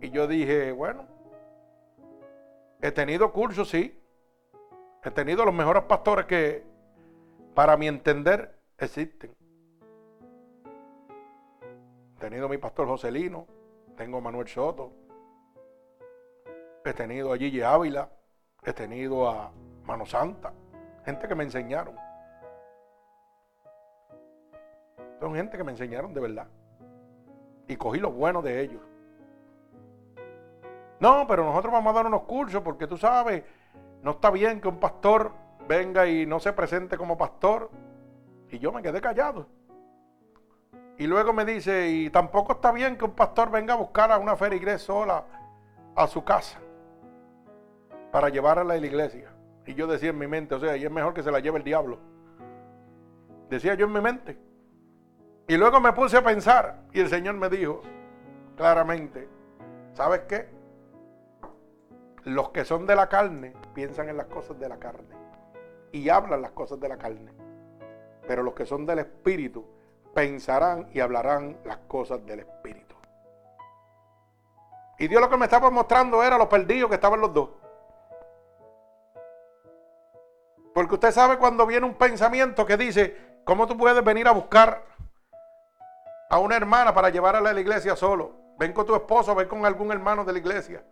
Y 0.01 0.11
yo 0.11 0.27
dije, 0.27 0.73
bueno, 0.73 1.07
he 2.83 2.91
tenido 2.91 3.33
cursos, 3.33 3.69
sí. 3.69 4.01
He 5.05 5.11
tenido 5.11 5.45
los 5.45 5.53
mejores 5.53 5.83
pastores 5.83 6.25
que, 6.25 6.65
para 7.55 7.77
mi 7.77 7.87
entender, 7.89 8.59
existen. 8.79 9.35
He 12.17 12.19
tenido 12.19 12.47
a 12.47 12.49
mi 12.49 12.57
pastor 12.57 12.89
Joselino, 12.89 13.47
tengo 13.97 14.17
a 14.17 14.21
Manuel 14.23 14.49
Soto, 14.49 14.93
he 16.87 16.93
tenido 16.95 17.35
a 17.35 17.37
Gigi 17.37 17.61
Ávila, 17.61 18.09
he 18.63 18.73
tenido 18.73 19.29
a 19.29 19.53
Mano 19.85 20.07
Santa, 20.07 20.55
gente 21.05 21.29
que 21.29 21.35
me 21.35 21.45
enseñaron. 21.45 21.97
Son 25.21 25.35
gente 25.35 25.59
que 25.59 25.65
me 25.65 25.73
enseñaron 25.73 26.15
de 26.15 26.21
verdad. 26.21 26.49
Y 27.69 27.77
cogí 27.77 28.01
lo 28.01 28.11
bueno 28.11 28.41
de 28.41 28.61
ellos. 28.61 28.81
No, 30.99 31.27
pero 31.27 31.45
nosotros 31.45 31.73
vamos 31.73 31.91
a 31.91 31.97
dar 31.97 32.07
unos 32.07 32.23
cursos 32.23 32.63
porque 32.63 32.87
tú 32.87 32.97
sabes, 32.97 33.45
no 34.05 34.11
está 34.11 34.31
bien 34.31 34.61
que 34.61 34.69
un 34.69 34.79
pastor 34.79 35.33
venga 35.67 36.07
y 36.07 36.27
no 36.27 36.39
se 36.39 36.53
presente 36.53 36.99
como 36.99 37.17
pastor. 37.17 37.71
Y 38.51 38.59
yo 38.59 38.71
me 38.71 38.83
quedé 38.83 39.01
callado. 39.01 39.47
Y 40.99 41.07
luego 41.07 41.33
me 41.33 41.47
dice, 41.47 41.89
y 41.89 42.11
tampoco 42.11 42.53
está 42.53 42.71
bien 42.71 42.99
que 42.99 43.07
un 43.07 43.13
pastor 43.13 43.51
venga 43.51 43.73
a 43.73 43.79
buscar 43.79 44.13
a 44.13 44.19
una 44.19 44.37
feligres 44.37 44.83
sola 44.83 45.25
a 45.97 46.07
su 46.07 46.23
casa 46.23 46.61
para 48.13 48.29
llevarla 48.29 48.75
a 48.75 48.77
la 48.79 48.87
iglesia. 48.87 49.33
Y 49.67 49.73
yo 49.73 49.87
decía 49.87 50.11
en 50.11 50.19
mi 50.19 50.27
mente, 50.27 50.55
o 50.55 50.61
sea, 50.61 50.77
y 50.77 50.85
es 50.85 50.91
mejor 50.91 51.15
que 51.15 51.23
se 51.23 51.33
la 51.33 51.41
lleve 51.41 51.57
el 51.57 51.65
diablo. 51.65 51.99
Decía 53.49 53.73
yo 53.73 53.87
en 53.87 53.93
mi 53.95 54.03
mente. 54.03 54.39
Y 55.49 55.57
luego 55.57 55.81
me 55.81 55.95
puse 55.95 56.19
a 56.19 56.23
pensar 56.23 56.83
y 56.93 57.01
el 57.01 57.09
Señor 57.09 57.37
me 57.37 57.49
dijo 57.49 57.81
claramente, 58.55 59.29
¿sabes 59.95 60.21
qué? 60.29 60.54
Los 62.25 62.51
que 62.51 62.65
son 62.65 62.87
de 62.87 62.97
la 62.97 63.09
carne 63.09 63.53
piensan 63.75 64.09
en 64.09 64.17
las 64.17 64.27
cosas 64.27 64.59
de 64.59 64.69
la 64.69 64.79
carne 64.79 65.15
y 65.93 66.09
hablan 66.09 66.41
las 66.41 66.53
cosas 66.53 66.81
de 66.81 66.89
la 66.89 66.97
carne. 66.97 67.33
Pero 68.27 68.43
los 68.43 68.55
que 68.55 68.65
son 68.65 68.87
del 68.87 69.01
Espíritu 69.01 69.65
pensarán 70.15 70.89
y 70.95 71.01
hablarán 71.01 71.59
las 71.65 71.77
cosas 71.87 72.25
del 72.25 72.41
Espíritu. 72.41 72.95
Y 74.99 75.09
Dios 75.09 75.21
lo 75.21 75.29
que 75.29 75.37
me 75.37 75.45
estaba 75.45 75.71
mostrando 75.71 76.23
era 76.23 76.39
los 76.39 76.49
perdidos 76.49 76.89
que 76.89 76.95
estaban 76.95 77.21
los 77.21 77.35
dos. 77.35 77.51
Porque 80.73 80.95
usted 80.95 81.13
sabe 81.13 81.37
cuando 81.37 81.67
viene 81.67 81.87
un 81.87 81.95
pensamiento 81.95 82.65
que 82.65 82.77
dice, 82.79 83.41
¿cómo 83.45 83.67
tú 83.67 83.77
puedes 83.77 84.03
venir 84.03 84.27
a 84.27 84.33
buscar 84.33 84.83
a 86.31 86.39
una 86.39 86.57
hermana 86.57 86.95
para 86.95 87.11
llevarla 87.11 87.51
a 87.51 87.53
la 87.53 87.61
iglesia 87.61 87.95
solo? 87.95 88.33
Ven 88.59 88.73
con 88.73 88.87
tu 88.87 88.95
esposo, 88.95 89.35
ven 89.35 89.47
con 89.47 89.67
algún 89.67 89.93
hermano 89.93 90.25
de 90.25 90.33
la 90.33 90.39
iglesia. 90.39 90.83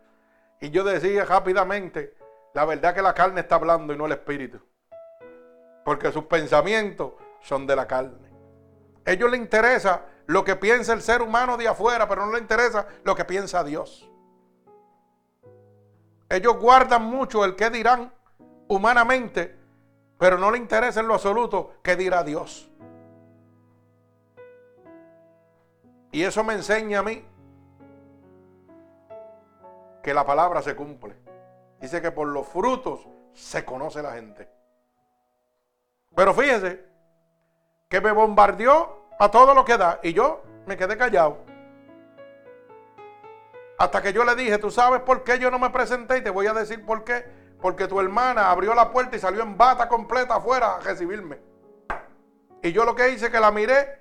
Y 0.62 0.70
yo 0.70 0.84
decía 0.84 1.24
rápidamente, 1.24 2.14
la 2.54 2.64
verdad 2.64 2.94
que 2.94 3.02
la 3.02 3.12
carne 3.12 3.40
está 3.40 3.56
hablando 3.56 3.92
y 3.92 3.96
no 3.96 4.06
el 4.06 4.12
espíritu. 4.12 4.60
Porque 5.84 6.12
sus 6.12 6.26
pensamientos 6.26 7.14
son 7.40 7.66
de 7.66 7.74
la 7.74 7.88
carne. 7.88 8.30
A 9.04 9.10
ellos 9.10 9.28
les 9.28 9.40
interesa 9.40 10.06
lo 10.26 10.44
que 10.44 10.54
piensa 10.54 10.92
el 10.92 11.02
ser 11.02 11.20
humano 11.20 11.56
de 11.56 11.66
afuera, 11.66 12.08
pero 12.08 12.24
no 12.24 12.32
les 12.32 12.42
interesa 12.42 12.86
lo 13.02 13.16
que 13.16 13.24
piensa 13.24 13.64
Dios. 13.64 14.08
Ellos 16.28 16.56
guardan 16.60 17.02
mucho 17.02 17.44
el 17.44 17.56
que 17.56 17.68
dirán 17.68 18.14
humanamente, 18.68 19.58
pero 20.16 20.38
no 20.38 20.52
les 20.52 20.60
interesa 20.60 21.00
en 21.00 21.08
lo 21.08 21.14
absoluto 21.14 21.74
qué 21.82 21.96
dirá 21.96 22.22
Dios. 22.22 22.70
Y 26.12 26.22
eso 26.22 26.44
me 26.44 26.54
enseña 26.54 27.00
a 27.00 27.02
mí 27.02 27.26
que 30.02 30.12
la 30.12 30.26
palabra 30.26 30.62
se 30.62 30.74
cumple. 30.74 31.16
Dice 31.80 32.02
que 32.02 32.10
por 32.10 32.28
los 32.28 32.46
frutos 32.46 33.06
se 33.32 33.64
conoce 33.64 34.02
la 34.02 34.12
gente. 34.12 34.48
Pero 36.14 36.34
fíjese 36.34 36.84
que 37.88 38.00
me 38.00 38.12
bombardeó 38.12 39.08
a 39.18 39.30
todo 39.30 39.54
lo 39.54 39.64
que 39.64 39.76
da 39.76 40.00
y 40.02 40.12
yo 40.12 40.42
me 40.66 40.76
quedé 40.76 40.96
callado. 40.96 41.38
Hasta 43.78 44.02
que 44.02 44.12
yo 44.12 44.24
le 44.24 44.34
dije, 44.34 44.58
tú 44.58 44.70
sabes 44.70 45.00
por 45.00 45.24
qué 45.24 45.38
yo 45.38 45.50
no 45.50 45.58
me 45.58 45.70
presenté 45.70 46.18
y 46.18 46.22
te 46.22 46.30
voy 46.30 46.46
a 46.46 46.52
decir 46.52 46.84
por 46.84 47.04
qué. 47.04 47.24
Porque 47.60 47.86
tu 47.86 48.00
hermana 48.00 48.50
abrió 48.50 48.74
la 48.74 48.90
puerta 48.90 49.16
y 49.16 49.20
salió 49.20 49.42
en 49.42 49.56
bata 49.56 49.88
completa 49.88 50.36
afuera 50.36 50.76
a 50.76 50.80
recibirme. 50.80 51.38
Y 52.62 52.72
yo 52.72 52.84
lo 52.84 52.94
que 52.94 53.10
hice 53.10 53.30
que 53.30 53.40
la 53.40 53.50
miré, 53.50 54.00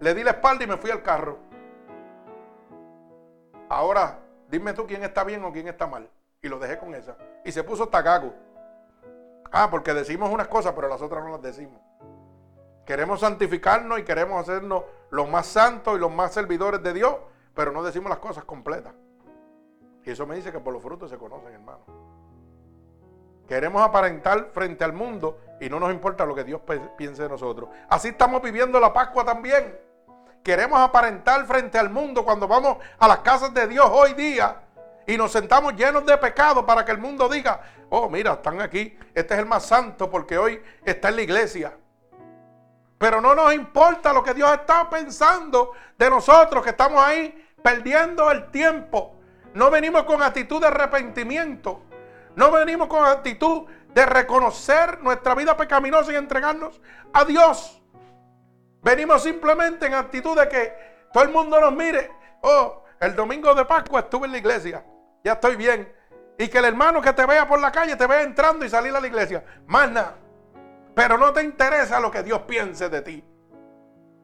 le 0.00 0.14
di 0.14 0.22
la 0.22 0.32
espalda 0.32 0.64
y 0.64 0.66
me 0.66 0.76
fui 0.76 0.90
al 0.90 1.02
carro. 1.02 1.38
Ahora 3.68 4.23
Dime 4.54 4.72
tú 4.72 4.86
quién 4.86 5.02
está 5.02 5.24
bien 5.24 5.44
o 5.44 5.50
quién 5.50 5.66
está 5.66 5.88
mal. 5.88 6.08
Y 6.40 6.46
lo 6.46 6.60
dejé 6.60 6.78
con 6.78 6.94
esa. 6.94 7.16
Y 7.44 7.50
se 7.50 7.64
puso 7.64 7.88
tagago. 7.88 8.32
Ah, 9.50 9.66
porque 9.68 9.92
decimos 9.92 10.30
unas 10.30 10.46
cosas, 10.46 10.74
pero 10.76 10.86
las 10.86 11.02
otras 11.02 11.24
no 11.24 11.30
las 11.30 11.42
decimos. 11.42 11.80
Queremos 12.86 13.18
santificarnos 13.18 13.98
y 13.98 14.04
queremos 14.04 14.40
hacernos 14.40 14.84
los 15.10 15.28
más 15.28 15.46
santos 15.46 15.96
y 15.96 15.98
los 15.98 16.12
más 16.12 16.32
servidores 16.32 16.80
de 16.84 16.92
Dios, 16.92 17.16
pero 17.52 17.72
no 17.72 17.82
decimos 17.82 18.08
las 18.08 18.20
cosas 18.20 18.44
completas. 18.44 18.94
Y 20.04 20.12
eso 20.12 20.24
me 20.24 20.36
dice 20.36 20.52
que 20.52 20.60
por 20.60 20.72
los 20.72 20.80
frutos 20.80 21.10
se 21.10 21.18
conocen, 21.18 21.52
hermano. 21.52 21.80
Queremos 23.48 23.82
aparentar 23.82 24.50
frente 24.52 24.84
al 24.84 24.92
mundo 24.92 25.40
y 25.60 25.68
no 25.68 25.80
nos 25.80 25.90
importa 25.90 26.24
lo 26.24 26.36
que 26.36 26.44
Dios 26.44 26.60
piense 26.96 27.24
de 27.24 27.28
nosotros. 27.28 27.70
Así 27.88 28.10
estamos 28.10 28.40
viviendo 28.40 28.78
la 28.78 28.92
Pascua 28.92 29.24
también. 29.24 29.76
Queremos 30.44 30.78
aparentar 30.78 31.46
frente 31.46 31.78
al 31.78 31.88
mundo 31.88 32.22
cuando 32.22 32.46
vamos 32.46 32.76
a 32.98 33.08
las 33.08 33.20
casas 33.20 33.54
de 33.54 33.66
Dios 33.66 33.88
hoy 33.90 34.12
día 34.12 34.60
y 35.06 35.16
nos 35.16 35.32
sentamos 35.32 35.74
llenos 35.74 36.04
de 36.04 36.18
pecado 36.18 36.66
para 36.66 36.84
que 36.84 36.92
el 36.92 36.98
mundo 36.98 37.30
diga, 37.30 37.62
oh, 37.88 38.10
mira, 38.10 38.34
están 38.34 38.60
aquí, 38.60 38.94
este 39.14 39.32
es 39.32 39.40
el 39.40 39.46
más 39.46 39.64
santo 39.64 40.10
porque 40.10 40.36
hoy 40.36 40.62
está 40.84 41.08
en 41.08 41.16
la 41.16 41.22
iglesia. 41.22 41.72
Pero 42.98 43.22
no 43.22 43.34
nos 43.34 43.54
importa 43.54 44.12
lo 44.12 44.22
que 44.22 44.34
Dios 44.34 44.52
está 44.52 44.90
pensando 44.90 45.72
de 45.96 46.10
nosotros 46.10 46.62
que 46.62 46.70
estamos 46.70 47.02
ahí 47.02 47.50
perdiendo 47.62 48.30
el 48.30 48.50
tiempo. 48.50 49.16
No 49.54 49.70
venimos 49.70 50.02
con 50.02 50.22
actitud 50.22 50.60
de 50.60 50.66
arrepentimiento. 50.66 51.80
No 52.36 52.50
venimos 52.50 52.88
con 52.88 53.06
actitud 53.06 53.64
de 53.94 54.04
reconocer 54.04 55.02
nuestra 55.02 55.34
vida 55.34 55.56
pecaminosa 55.56 56.12
y 56.12 56.16
entregarnos 56.16 56.82
a 57.14 57.24
Dios. 57.24 57.80
Venimos 58.84 59.22
simplemente 59.22 59.86
en 59.86 59.94
actitud 59.94 60.38
de 60.38 60.46
que 60.46 60.72
todo 61.10 61.24
el 61.24 61.30
mundo 61.30 61.58
nos 61.58 61.72
mire. 61.72 62.10
Oh, 62.42 62.84
el 63.00 63.16
domingo 63.16 63.54
de 63.54 63.64
Pascua 63.64 64.00
estuve 64.00 64.26
en 64.26 64.32
la 64.32 64.38
iglesia. 64.38 64.84
Ya 65.24 65.32
estoy 65.32 65.56
bien. 65.56 65.90
Y 66.36 66.48
que 66.48 66.58
el 66.58 66.66
hermano 66.66 67.00
que 67.00 67.14
te 67.14 67.24
vea 67.24 67.48
por 67.48 67.58
la 67.58 67.72
calle 67.72 67.96
te 67.96 68.06
vea 68.06 68.20
entrando 68.20 68.62
y 68.62 68.68
salir 68.68 68.94
a 68.94 69.00
la 69.00 69.06
iglesia. 69.06 69.42
Más 69.66 69.90
nada. 69.90 70.16
Pero 70.94 71.16
no 71.16 71.32
te 71.32 71.42
interesa 71.42 71.98
lo 71.98 72.10
que 72.10 72.22
Dios 72.22 72.42
piense 72.42 72.90
de 72.90 73.00
ti. 73.00 73.24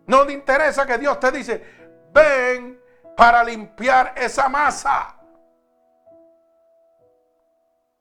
No 0.07 0.27
te 0.27 0.35
interesa 0.35 0.85
que 0.85 0.99
Dios 0.99 1.19
te 1.19 1.33
dice, 1.33 1.65
ven 2.13 2.79
para 3.17 3.43
limpiar 3.43 4.13
esa 4.15 4.49
masa. 4.51 5.17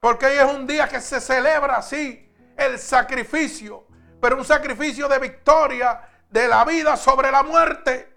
Porque 0.02 0.26
hoy 0.26 0.38
es 0.38 0.44
un 0.44 0.68
día 0.68 0.90
que 0.90 1.00
se 1.00 1.22
celebra 1.22 1.78
así 1.78 2.36
el 2.58 2.78
sacrificio, 2.80 3.88
pero 4.20 4.36
un 4.36 4.46
sacrificio 4.46 5.08
de 5.08 5.20
victoria 5.20 6.09
de 6.30 6.48
la 6.48 6.64
vida 6.66 6.96
sobre 6.96 7.32
la 7.32 7.44
muerte. 7.44 8.16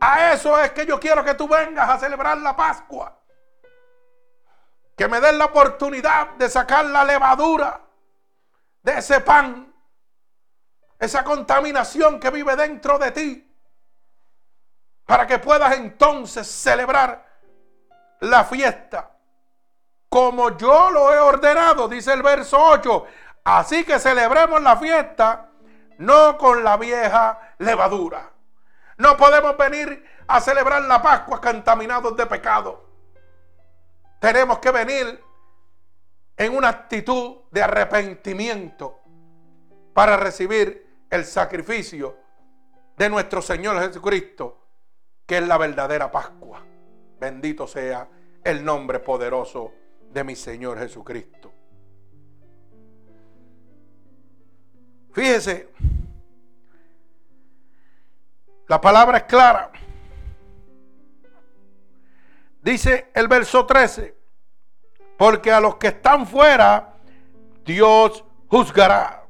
A 0.00 0.32
eso 0.32 0.58
es 0.58 0.72
que 0.72 0.86
yo 0.86 0.98
quiero 0.98 1.24
que 1.24 1.34
tú 1.34 1.46
vengas 1.46 1.88
a 1.88 1.98
celebrar 1.98 2.38
la 2.38 2.56
Pascua. 2.56 3.18
Que 4.96 5.08
me 5.08 5.20
den 5.20 5.38
la 5.38 5.46
oportunidad 5.46 6.30
de 6.30 6.48
sacar 6.48 6.84
la 6.86 7.04
levadura 7.04 7.80
de 8.82 8.98
ese 8.98 9.20
pan. 9.20 9.68
esa 10.98 11.24
contaminación 11.24 12.20
que 12.20 12.30
vive 12.30 12.54
dentro 12.54 12.96
de 12.96 13.10
ti, 13.10 13.56
para 15.04 15.26
que 15.26 15.40
puedas 15.40 15.74
entonces 15.74 16.46
celebrar 16.46 17.26
la 18.20 18.44
fiesta 18.44 19.12
como 20.12 20.54
yo 20.58 20.90
lo 20.90 21.10
he 21.14 21.18
ordenado, 21.18 21.88
dice 21.88 22.12
el 22.12 22.22
verso 22.22 22.62
8. 22.62 23.06
Así 23.44 23.82
que 23.82 23.98
celebremos 23.98 24.60
la 24.60 24.76
fiesta 24.76 25.48
no 25.98 26.36
con 26.38 26.64
la 26.64 26.76
vieja 26.76 27.54
levadura. 27.58 28.30
No 28.98 29.16
podemos 29.16 29.56
venir 29.56 30.04
a 30.26 30.40
celebrar 30.40 30.82
la 30.82 31.02
Pascua 31.02 31.40
contaminados 31.40 32.16
de 32.16 32.26
pecado. 32.26 32.88
Tenemos 34.20 34.58
que 34.58 34.70
venir 34.70 35.22
en 36.36 36.56
una 36.56 36.68
actitud 36.68 37.42
de 37.50 37.62
arrepentimiento 37.62 39.00
para 39.92 40.16
recibir 40.16 41.04
el 41.10 41.24
sacrificio 41.24 42.16
de 42.96 43.08
nuestro 43.08 43.42
Señor 43.42 43.80
Jesucristo, 43.80 44.66
que 45.26 45.38
es 45.38 45.46
la 45.46 45.58
verdadera 45.58 46.10
Pascua. 46.10 46.64
Bendito 47.18 47.66
sea 47.66 48.08
el 48.44 48.64
nombre 48.64 49.00
poderoso 49.00 49.72
de 50.10 50.24
mi 50.24 50.36
Señor 50.36 50.78
Jesucristo. 50.78 51.51
Fíjese, 55.12 55.68
la 58.66 58.80
palabra 58.80 59.18
es 59.18 59.24
clara. 59.24 59.70
Dice 62.62 63.10
el 63.12 63.28
verso 63.28 63.66
13, 63.66 64.16
porque 65.18 65.52
a 65.52 65.60
los 65.60 65.76
que 65.76 65.88
están 65.88 66.26
fuera, 66.26 66.94
Dios 67.64 68.24
juzgará. 68.48 69.26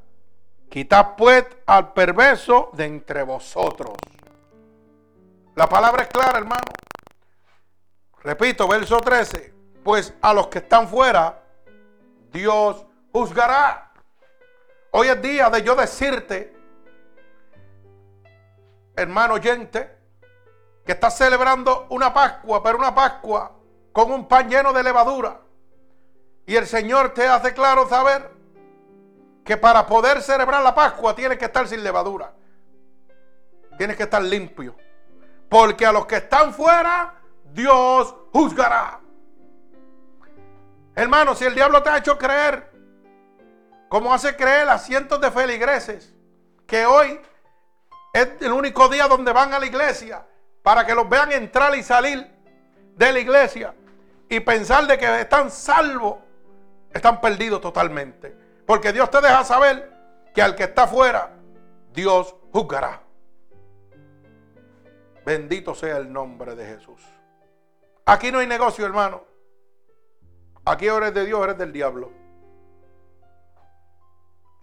Quitad 0.69 1.15
pues 1.17 1.45
al 1.65 1.93
perverso 1.93 2.71
de 2.73 2.85
entre 2.85 3.23
vosotros. 3.23 3.95
La 5.55 5.67
palabra 5.67 6.03
es 6.03 6.09
clara, 6.09 6.39
hermano. 6.39 6.71
Repito, 8.23 8.67
verso 8.67 8.99
13. 8.99 9.53
Pues 9.83 10.13
a 10.21 10.33
los 10.33 10.47
que 10.47 10.59
están 10.59 10.87
fuera, 10.87 11.43
Dios 12.31 12.85
juzgará. 13.11 13.92
Hoy 14.95 15.07
es 15.07 15.19
día 15.23 15.49
de 15.49 15.63
yo 15.63 15.75
decirte, 15.75 16.55
hermano 18.95 19.33
oyente, 19.33 19.89
que 20.85 20.91
estás 20.91 21.17
celebrando 21.17 21.87
una 21.89 22.13
Pascua, 22.13 22.61
pero 22.61 22.77
una 22.77 22.93
Pascua 22.93 23.53
con 23.91 24.11
un 24.11 24.27
pan 24.27 24.47
lleno 24.47 24.71
de 24.71 24.83
levadura. 24.83 25.41
Y 26.45 26.55
el 26.55 26.67
Señor 26.67 27.11
te 27.15 27.27
hace 27.27 27.55
claro 27.55 27.89
saber 27.89 28.29
que 29.43 29.57
para 29.57 29.87
poder 29.87 30.21
celebrar 30.21 30.61
la 30.61 30.75
Pascua 30.75 31.15
tienes 31.15 31.39
que 31.39 31.45
estar 31.45 31.67
sin 31.67 31.83
levadura. 31.83 32.31
Tienes 33.79 33.97
que 33.97 34.03
estar 34.03 34.21
limpio. 34.21 34.75
Porque 35.49 35.87
a 35.87 35.91
los 35.91 36.05
que 36.05 36.17
están 36.17 36.53
fuera, 36.53 37.15
Dios 37.51 38.13
juzgará. 38.31 38.99
Hermano, 40.93 41.33
si 41.33 41.45
el 41.45 41.55
diablo 41.55 41.81
te 41.81 41.89
ha 41.89 41.97
hecho 41.97 42.15
creer, 42.15 42.72
como 43.93 44.11
hace 44.11 44.35
creer 44.35 44.67
a 44.69 44.79
cientos 44.79 45.21
de 45.21 45.29
feligreses, 45.29 46.15
que 46.65 46.83
hoy 46.83 47.21
es 48.11 48.27
el 48.41 48.51
único 48.51 48.89
día 48.89 49.07
donde 49.07 49.31
van 49.31 49.53
a 49.53 49.59
la 49.59 49.67
iglesia 49.67 50.25
para 50.63 50.83
que 50.83 50.95
los 50.95 51.07
vean 51.07 51.31
entrar 51.31 51.75
y 51.75 51.83
salir 51.83 52.27
de 52.95 53.11
la 53.11 53.19
iglesia 53.19 53.75
y 54.29 54.39
pensar 54.39 54.87
de 54.87 54.97
que 54.97 55.21
están 55.21 55.51
salvos, 55.51 56.15
están 56.91 57.21
perdidos 57.21 57.61
totalmente. 57.61 58.35
Porque 58.65 58.91
Dios 58.91 59.11
te 59.11 59.21
deja 59.21 59.43
saber 59.43 59.93
que 60.33 60.41
al 60.41 60.55
que 60.55 60.63
está 60.63 60.85
afuera, 60.85 61.29
Dios 61.93 62.35
juzgará. 62.51 62.99
Bendito 65.23 65.75
sea 65.75 65.97
el 65.97 66.11
nombre 66.11 66.55
de 66.55 66.65
Jesús. 66.65 66.99
Aquí 68.07 68.31
no 68.31 68.39
hay 68.39 68.47
negocio, 68.47 68.87
hermano. 68.87 69.23
Aquí 70.65 70.87
eres 70.87 71.13
de 71.13 71.25
Dios, 71.27 71.43
eres 71.43 71.59
del 71.59 71.71
diablo. 71.71 72.22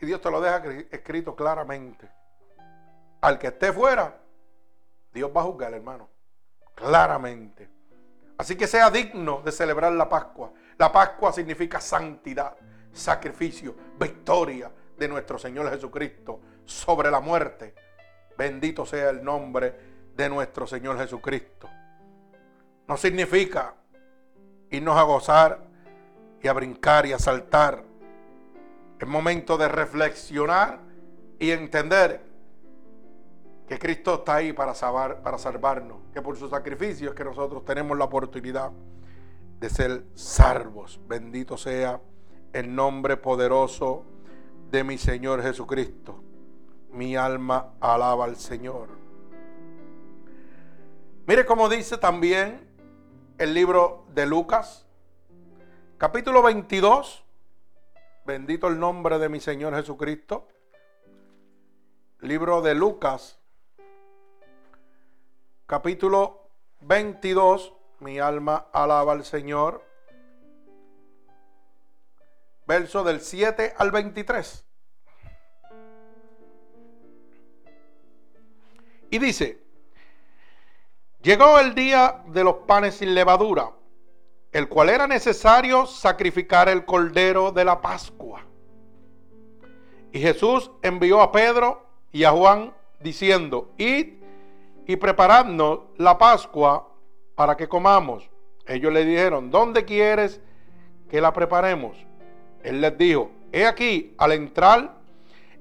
Y 0.01 0.07
Dios 0.07 0.21
te 0.21 0.31
lo 0.31 0.41
deja 0.41 0.63
escrito 0.91 1.37
claramente. 1.37 2.09
Al 3.21 3.39
que 3.39 3.49
esté 3.49 3.73
fuera, 3.73 4.19
Dios 5.13 5.31
va 5.37 5.43
a 5.43 5.45
juzgar, 5.45 5.75
hermano. 5.75 6.09
Claramente. 6.75 7.69
Así 8.39 8.57
que 8.57 8.67
sea 8.67 8.91
digno 8.91 9.43
de 9.43 9.53
celebrar 9.53 9.93
la 9.93 10.09
Pascua. 10.09 10.53
La 10.79 10.91
Pascua 10.91 11.33
significa 11.33 11.81
santidad 11.81 12.57
sacrificio, 12.93 13.75
victoria 13.99 14.71
de 14.97 15.09
nuestro 15.09 15.39
Señor 15.39 15.71
Jesucristo 15.71 16.41
sobre 16.65 17.11
la 17.11 17.21
muerte. 17.21 17.75
Bendito 18.37 18.87
sea 18.87 19.11
el 19.11 19.23
nombre 19.23 19.79
de 20.17 20.29
nuestro 20.29 20.67
Señor 20.67 20.99
Jesucristo. 20.99 21.69
No 22.87 22.97
significa 22.97 23.75
irnos 24.71 24.97
a 24.97 25.03
gozar 25.03 25.61
y 26.43 26.49
a 26.49 26.53
brincar 26.53 27.07
y 27.07 27.13
a 27.13 27.19
saltar. 27.19 27.90
Es 29.01 29.09
momento 29.09 29.57
de 29.57 29.67
reflexionar 29.67 30.79
y 31.39 31.53
entender 31.53 32.21
que 33.67 33.79
Cristo 33.79 34.17
está 34.17 34.35
ahí 34.37 34.53
para, 34.53 34.75
salvar, 34.75 35.23
para 35.23 35.39
salvarnos, 35.39 36.03
que 36.13 36.21
por 36.21 36.37
su 36.37 36.51
sacrificio 36.51 37.09
es 37.09 37.15
que 37.15 37.25
nosotros 37.25 37.65
tenemos 37.65 37.97
la 37.97 38.05
oportunidad 38.05 38.73
de 39.59 39.71
ser 39.71 40.05
salvos. 40.15 41.01
Bendito 41.09 41.57
sea 41.57 41.99
el 42.53 42.75
nombre 42.75 43.17
poderoso 43.17 44.05
de 44.71 44.85
mi 44.85 44.99
Señor 44.99 45.43
Jesucristo. 45.43 46.23
Mi 46.93 47.17
alma 47.17 47.73
alaba 47.81 48.27
al 48.27 48.37
Señor. 48.37 48.89
Mire 51.27 51.47
cómo 51.47 51.71
dice 51.71 51.97
también 51.97 52.69
el 53.39 53.55
libro 53.55 54.05
de 54.13 54.27
Lucas, 54.27 54.85
capítulo 55.97 56.43
22. 56.43 57.30
Bendito 58.31 58.69
el 58.69 58.79
nombre 58.79 59.19
de 59.19 59.29
mi 59.29 59.41
Señor 59.41 59.75
Jesucristo. 59.75 60.47
Libro 62.21 62.63
de 62.63 62.77
Lucas, 62.77 63.41
capítulo 65.67 66.49
22. 66.83 67.75
Mi 67.99 68.21
alma 68.21 68.69
alaba 68.73 69.15
al 69.15 69.25
Señor 69.25 69.85
verso 72.69 73.03
del 73.03 73.21
7 73.21 73.75
al 73.77 73.91
23. 73.91 74.65
Y 79.11 79.19
dice, 79.19 79.61
llegó 81.21 81.59
el 81.59 81.75
día 81.75 82.23
de 82.29 82.45
los 82.45 82.59
panes 82.59 82.95
sin 82.95 83.13
levadura, 83.13 83.73
el 84.53 84.69
cual 84.69 84.91
era 84.91 85.07
necesario 85.07 85.87
sacrificar 85.87 86.69
el 86.69 86.85
cordero 86.85 87.53
de 87.53 87.65
la 87.65 87.81
Pascua. 87.81 88.45
Y 90.13 90.19
Jesús 90.19 90.71
envió 90.83 91.21
a 91.21 91.31
Pedro 91.31 91.87
y 92.11 92.25
a 92.25 92.33
Juan 92.33 92.75
diciendo, 93.01 93.71
id 93.79 94.15
y 94.87 94.97
preparadnos 94.97 95.81
la 95.97 96.19
Pascua 96.19 96.89
para 97.37 97.57
que 97.57 97.69
comamos. 97.69 98.29
Ellos 98.67 98.93
le 98.93 99.05
dijeron, 99.05 99.51
¿dónde 99.51 99.85
quieres 99.85 100.41
que 101.09 101.21
la 101.21 101.33
preparemos? 101.33 101.97
Él 102.63 102.81
les 102.81 102.99
dijo, 102.99 103.31
he 103.53 103.67
aquí, 103.67 104.15
al 104.19 104.33
entrar 104.33 104.97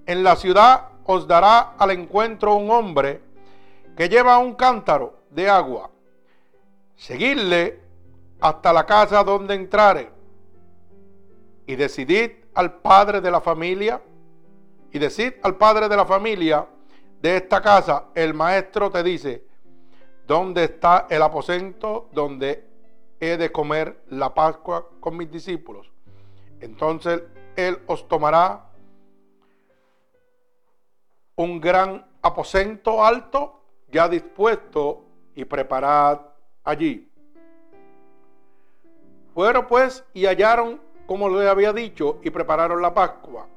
en 0.05 0.23
la 0.23 0.35
ciudad 0.35 0.89
os 1.05 1.27
dará 1.27 1.73
al 1.77 1.91
encuentro 1.91 2.55
un 2.55 2.71
hombre 2.71 3.21
que 3.95 4.09
lleva 4.09 4.37
un 4.39 4.55
cántaro 4.55 5.19
de 5.29 5.49
agua. 5.49 5.89
Seguidle 6.95 7.79
hasta 8.39 8.73
la 8.73 8.85
casa 8.85 9.23
donde 9.23 9.53
entrare 9.53 10.11
y 11.65 11.75
decidid 11.75 12.31
al 12.53 12.79
padre 12.81 13.21
de 13.21 13.31
la 13.31 13.41
familia 13.41 14.01
y 14.91 14.99
decid 14.99 15.33
al 15.43 15.55
padre 15.57 15.87
de 15.87 15.95
la 15.95 16.05
familia 16.05 16.67
de 17.21 17.37
esta 17.37 17.61
casa, 17.61 18.05
el 18.15 18.33
maestro 18.33 18.89
te 18.89 19.03
dice, 19.03 19.45
¿dónde 20.25 20.63
está 20.63 21.07
el 21.09 21.21
aposento 21.21 22.09
donde 22.11 22.67
he 23.19 23.37
de 23.37 23.51
comer 23.51 24.03
la 24.07 24.33
Pascua 24.33 24.87
con 24.99 25.17
mis 25.17 25.29
discípulos? 25.29 25.91
Entonces 26.61 27.21
Él 27.55 27.79
os 27.87 28.07
tomará 28.07 28.69
un 31.35 31.59
gran 31.59 32.05
aposento 32.21 33.03
alto 33.03 33.61
ya 33.91 34.07
dispuesto 34.07 35.05
y 35.35 35.45
preparad 35.45 36.19
allí. 36.63 37.08
Fueron 39.39 39.67
pues 39.67 40.03
y 40.13 40.25
hallaron 40.25 40.81
como 41.05 41.29
le 41.29 41.47
había 41.47 41.71
dicho 41.71 42.19
y 42.23 42.29
prepararon 42.29 42.81
la 42.81 42.93
Pascua. 42.93 43.47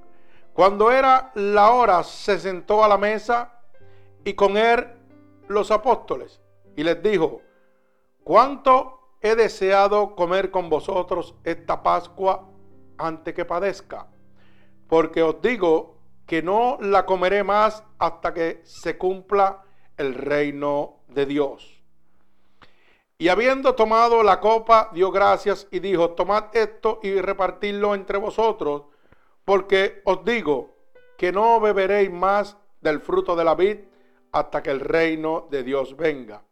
Cuando 0.52 0.92
era 0.92 1.32
la 1.34 1.72
hora 1.72 2.04
se 2.04 2.38
sentó 2.38 2.84
a 2.84 2.88
la 2.88 2.96
mesa 2.96 3.58
y 4.24 4.34
con 4.34 4.56
él 4.56 4.86
los 5.48 5.72
apóstoles 5.72 6.40
y 6.76 6.84
les 6.84 7.02
dijo, 7.02 7.42
¿cuánto 8.22 9.16
he 9.20 9.34
deseado 9.34 10.14
comer 10.14 10.52
con 10.52 10.70
vosotros 10.70 11.34
esta 11.42 11.82
Pascua 11.82 12.48
antes 12.96 13.34
que 13.34 13.44
padezca. 13.44 14.06
Porque 14.86 15.24
os 15.24 15.42
digo 15.42 15.96
que 16.26 16.44
no 16.44 16.78
la 16.80 17.04
comeré 17.06 17.42
más 17.42 17.82
hasta 17.98 18.32
que 18.32 18.60
se 18.62 18.96
cumpla 18.96 19.64
el 19.96 20.14
reino 20.14 21.00
de 21.08 21.26
Dios. 21.26 21.81
Y 23.22 23.28
habiendo 23.28 23.76
tomado 23.76 24.24
la 24.24 24.40
copa, 24.40 24.90
dio 24.92 25.12
gracias 25.12 25.68
y 25.70 25.78
dijo, 25.78 26.10
tomad 26.10 26.46
esto 26.54 26.98
y 27.04 27.20
repartidlo 27.20 27.94
entre 27.94 28.18
vosotros, 28.18 28.82
porque 29.44 30.02
os 30.04 30.24
digo 30.24 30.70
que 31.16 31.30
no 31.30 31.60
beberéis 31.60 32.10
más 32.10 32.56
del 32.80 32.98
fruto 32.98 33.36
de 33.36 33.44
la 33.44 33.54
vid 33.54 33.76
hasta 34.32 34.60
que 34.60 34.72
el 34.72 34.80
reino 34.80 35.46
de 35.52 35.62
Dios 35.62 35.96
venga. 35.96 36.42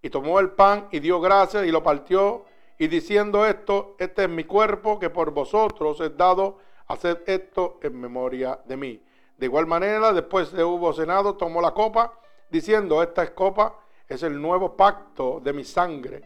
Y 0.00 0.10
tomó 0.10 0.38
el 0.38 0.52
pan 0.52 0.86
y 0.92 1.00
dio 1.00 1.20
gracias 1.20 1.66
y 1.66 1.72
lo 1.72 1.82
partió, 1.82 2.44
y 2.78 2.86
diciendo 2.86 3.44
esto, 3.44 3.96
este 3.98 4.22
es 4.22 4.28
mi 4.28 4.44
cuerpo 4.44 5.00
que 5.00 5.10
por 5.10 5.32
vosotros 5.32 6.00
es 6.00 6.16
dado, 6.16 6.58
haced 6.86 7.18
esto 7.26 7.80
en 7.82 8.00
memoria 8.00 8.60
de 8.64 8.76
mí. 8.76 9.02
De 9.38 9.46
igual 9.46 9.66
manera, 9.66 10.12
después 10.12 10.52
de 10.52 10.62
hubo 10.62 10.92
cenado, 10.92 11.34
tomó 11.34 11.60
la 11.60 11.72
copa, 11.72 12.12
diciendo, 12.48 13.02
esta 13.02 13.24
es 13.24 13.32
copa 13.32 13.81
es 14.08 14.22
el 14.22 14.40
nuevo 14.40 14.76
pacto 14.76 15.40
de 15.40 15.52
mi 15.52 15.64
sangre, 15.64 16.22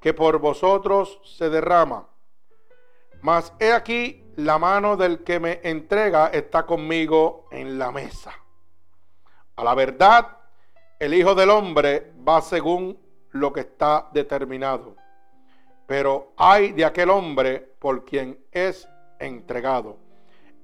que 0.00 0.14
por 0.14 0.38
vosotros 0.38 1.20
se 1.24 1.48
derrama. 1.50 2.08
Mas 3.22 3.52
he 3.58 3.72
aquí, 3.72 4.32
la 4.36 4.58
mano 4.58 4.96
del 4.96 5.24
que 5.24 5.40
me 5.40 5.60
entrega 5.62 6.28
está 6.28 6.66
conmigo 6.66 7.48
en 7.50 7.78
la 7.78 7.90
mesa. 7.90 8.32
A 9.56 9.64
la 9.64 9.74
verdad, 9.74 10.36
el 10.98 11.14
Hijo 11.14 11.34
del 11.34 11.50
Hombre 11.50 12.12
va 12.26 12.42
según 12.42 12.98
lo 13.30 13.52
que 13.52 13.60
está 13.60 14.08
determinado. 14.12 14.96
Pero 15.86 16.32
hay 16.36 16.72
de 16.72 16.84
aquel 16.84 17.10
hombre 17.10 17.60
por 17.78 18.04
quien 18.04 18.46
es 18.50 18.88
entregado. 19.18 19.98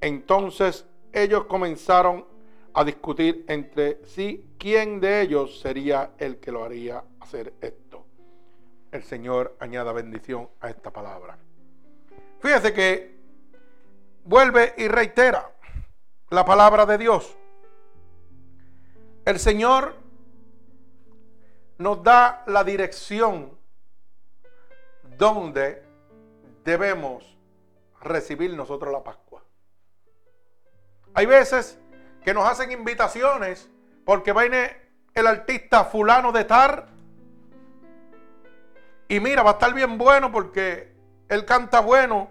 Entonces 0.00 0.86
ellos 1.12 1.44
comenzaron 1.44 2.26
a 2.74 2.84
discutir 2.84 3.44
entre 3.48 4.04
sí 4.04 4.54
quién 4.58 5.00
de 5.00 5.22
ellos 5.22 5.60
sería 5.60 6.12
el 6.18 6.38
que 6.38 6.52
lo 6.52 6.64
haría 6.64 7.04
hacer 7.20 7.54
esto. 7.60 8.06
El 8.92 9.02
Señor 9.02 9.56
añada 9.60 9.92
bendición 9.92 10.48
a 10.60 10.70
esta 10.70 10.92
palabra. 10.92 11.38
Fíjese 12.40 12.72
que 12.72 13.20
vuelve 14.24 14.74
y 14.78 14.88
reitera 14.88 15.50
la 16.30 16.44
palabra 16.44 16.86
de 16.86 16.98
Dios. 16.98 17.36
El 19.24 19.38
Señor 19.38 19.94
nos 21.78 22.02
da 22.02 22.44
la 22.46 22.64
dirección 22.64 23.58
donde 25.16 25.82
debemos 26.64 27.38
recibir 28.00 28.54
nosotros 28.54 28.92
la 28.92 29.02
Pascua. 29.02 29.42
Hay 31.14 31.26
veces 31.26 31.78
que 32.24 32.34
nos 32.34 32.48
hacen 32.48 32.70
invitaciones 32.72 33.68
porque 34.04 34.32
viene 34.32 34.76
el 35.14 35.26
artista 35.26 35.84
fulano 35.84 36.32
de 36.32 36.44
tar 36.44 36.88
y 39.10 39.18
mira, 39.18 39.42
va 39.42 39.50
a 39.50 39.52
estar 39.54 39.74
bien 39.74 39.98
bueno 39.98 40.30
porque 40.30 40.92
él 41.28 41.44
canta 41.44 41.80
bueno, 41.80 42.30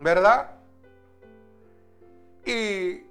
¿verdad? 0.00 0.52
Y 2.46 3.02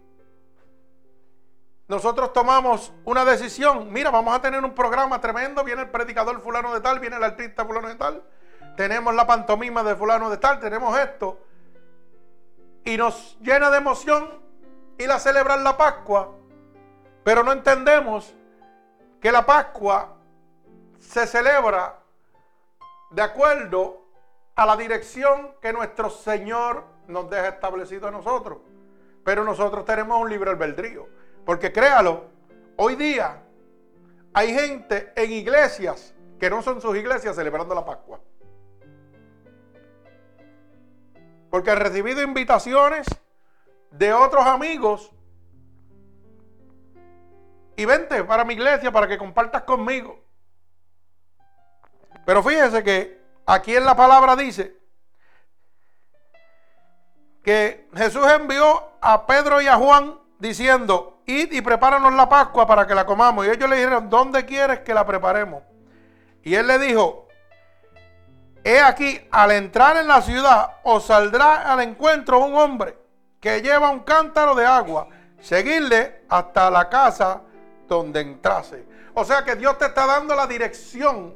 nosotros 1.88 2.34
tomamos 2.34 2.92
una 3.06 3.26
decisión, 3.26 3.94
mira, 3.94 4.10
vamos 4.10 4.36
a 4.36 4.42
tener 4.42 4.66
un 4.66 4.74
programa 4.74 5.22
tremendo, 5.22 5.64
viene 5.64 5.84
el 5.84 5.90
predicador 5.92 6.42
fulano 6.42 6.74
de 6.74 6.82
tal, 6.82 7.00
viene 7.00 7.18
el 7.18 7.24
artista 7.24 7.64
fulano 7.64 7.90
de 7.90 7.96
tal, 7.96 8.24
tenemos 8.76 9.14
la 9.14 9.28
pantomima 9.28 9.84
de 9.84 9.96
fulano 9.96 10.30
de 10.32 10.38
tal, 10.38 10.60
tenemos 10.60 10.98
esto, 10.98 11.38
y 12.84 12.98
nos 12.98 13.38
llena 13.42 13.70
de 13.70 13.78
emoción 13.78 14.42
ir 15.04 15.12
a 15.12 15.20
celebrar 15.20 15.60
la 15.60 15.78
Pascua, 15.78 16.36
pero 17.24 17.44
no 17.44 17.52
entendemos 17.52 18.34
que 19.20 19.32
la 19.32 19.46
Pascua 19.46 20.18
se 21.00 21.28
celebra 21.28 22.00
de 23.12 23.22
acuerdo 23.22 24.02
a 24.56 24.66
la 24.66 24.76
dirección 24.78 25.56
que 25.62 25.74
nuestro 25.74 26.10
Señor 26.10 26.84
nos 27.08 27.30
deja 27.30 27.50
establecido 27.50 28.08
a 28.08 28.12
nosotros. 28.12 28.60
Pero 29.24 29.44
nosotros 29.44 29.86
tenemos 29.86 30.20
un 30.20 30.30
libre 30.30 30.50
albedrío. 30.50 31.08
Porque 31.46 31.72
créalo, 31.72 32.26
hoy 32.78 32.96
día 32.96 33.44
hay 34.34 34.54
gente 34.54 35.12
en 35.16 35.32
iglesias 35.32 36.14
que 36.40 36.50
no 36.50 36.62
son 36.62 36.82
sus 36.82 36.96
iglesias 36.96 37.36
celebrando 37.36 37.76
la 37.76 37.86
Pascua. 37.86 38.20
Porque 41.50 41.72
han 41.72 41.80
recibido 41.80 42.22
invitaciones 42.22 43.08
de 43.92 44.14
otros 44.14 44.46
amigos 44.46 45.12
y 47.76 47.86
vente 47.86 48.24
para 48.24 48.46
mi 48.46 48.54
iglesia 48.54 48.92
para 48.92 49.08
que 49.08 49.18
compartas 49.18 49.64
conmigo. 49.64 50.24
Pero 52.26 52.42
fíjese 52.44 52.84
que 52.84 53.22
aquí 53.46 53.76
en 53.76 53.86
la 53.86 53.96
palabra 53.96 54.36
dice 54.36 54.78
que 57.44 57.90
Jesús 57.96 58.26
envió 58.32 58.92
a 59.02 59.26
Pedro 59.26 59.62
y 59.62 59.68
a 59.68 59.76
Juan 59.76 60.20
diciendo, 60.40 61.22
id 61.26 61.52
y 61.52 61.62
prepáranos 61.62 62.14
la 62.14 62.30
Pascua 62.30 62.68
para 62.68 62.86
que 62.86 62.96
la 62.96 63.06
comamos. 63.06 63.46
Y 63.46 63.50
ellos 63.50 63.70
le 63.70 63.78
dijeron, 63.78 64.10
¿dónde 64.10 64.46
quieres 64.46 64.82
que 64.82 64.94
la 64.94 65.06
preparemos? 65.06 65.64
Y 66.44 66.56
él 66.56 66.68
le 66.68 66.78
dijo, 66.78 67.28
he 68.64 68.80
aquí, 68.80 69.28
al 69.32 69.52
entrar 69.52 69.98
en 69.98 70.08
la 70.08 70.22
ciudad, 70.22 70.78
os 70.84 71.06
saldrá 71.06 71.72
al 71.72 71.82
encuentro 71.82 72.40
un 72.40 72.56
hombre 72.56 73.01
que 73.42 73.60
lleva 73.62 73.90
un 73.90 74.02
cántaro 74.02 74.54
de 74.54 74.66
agua, 74.66 75.08
seguirle 75.42 76.26
hasta 76.30 76.70
la 76.70 76.88
casa 76.88 77.42
donde 77.88 78.22
entrase. 78.22 78.86
O 79.16 79.26
sea 79.26 79.44
que 79.44 79.56
Dios 79.56 79.78
te 79.80 79.88
está 79.88 80.06
dando 80.06 80.36
la 80.36 80.46
dirección. 80.46 81.36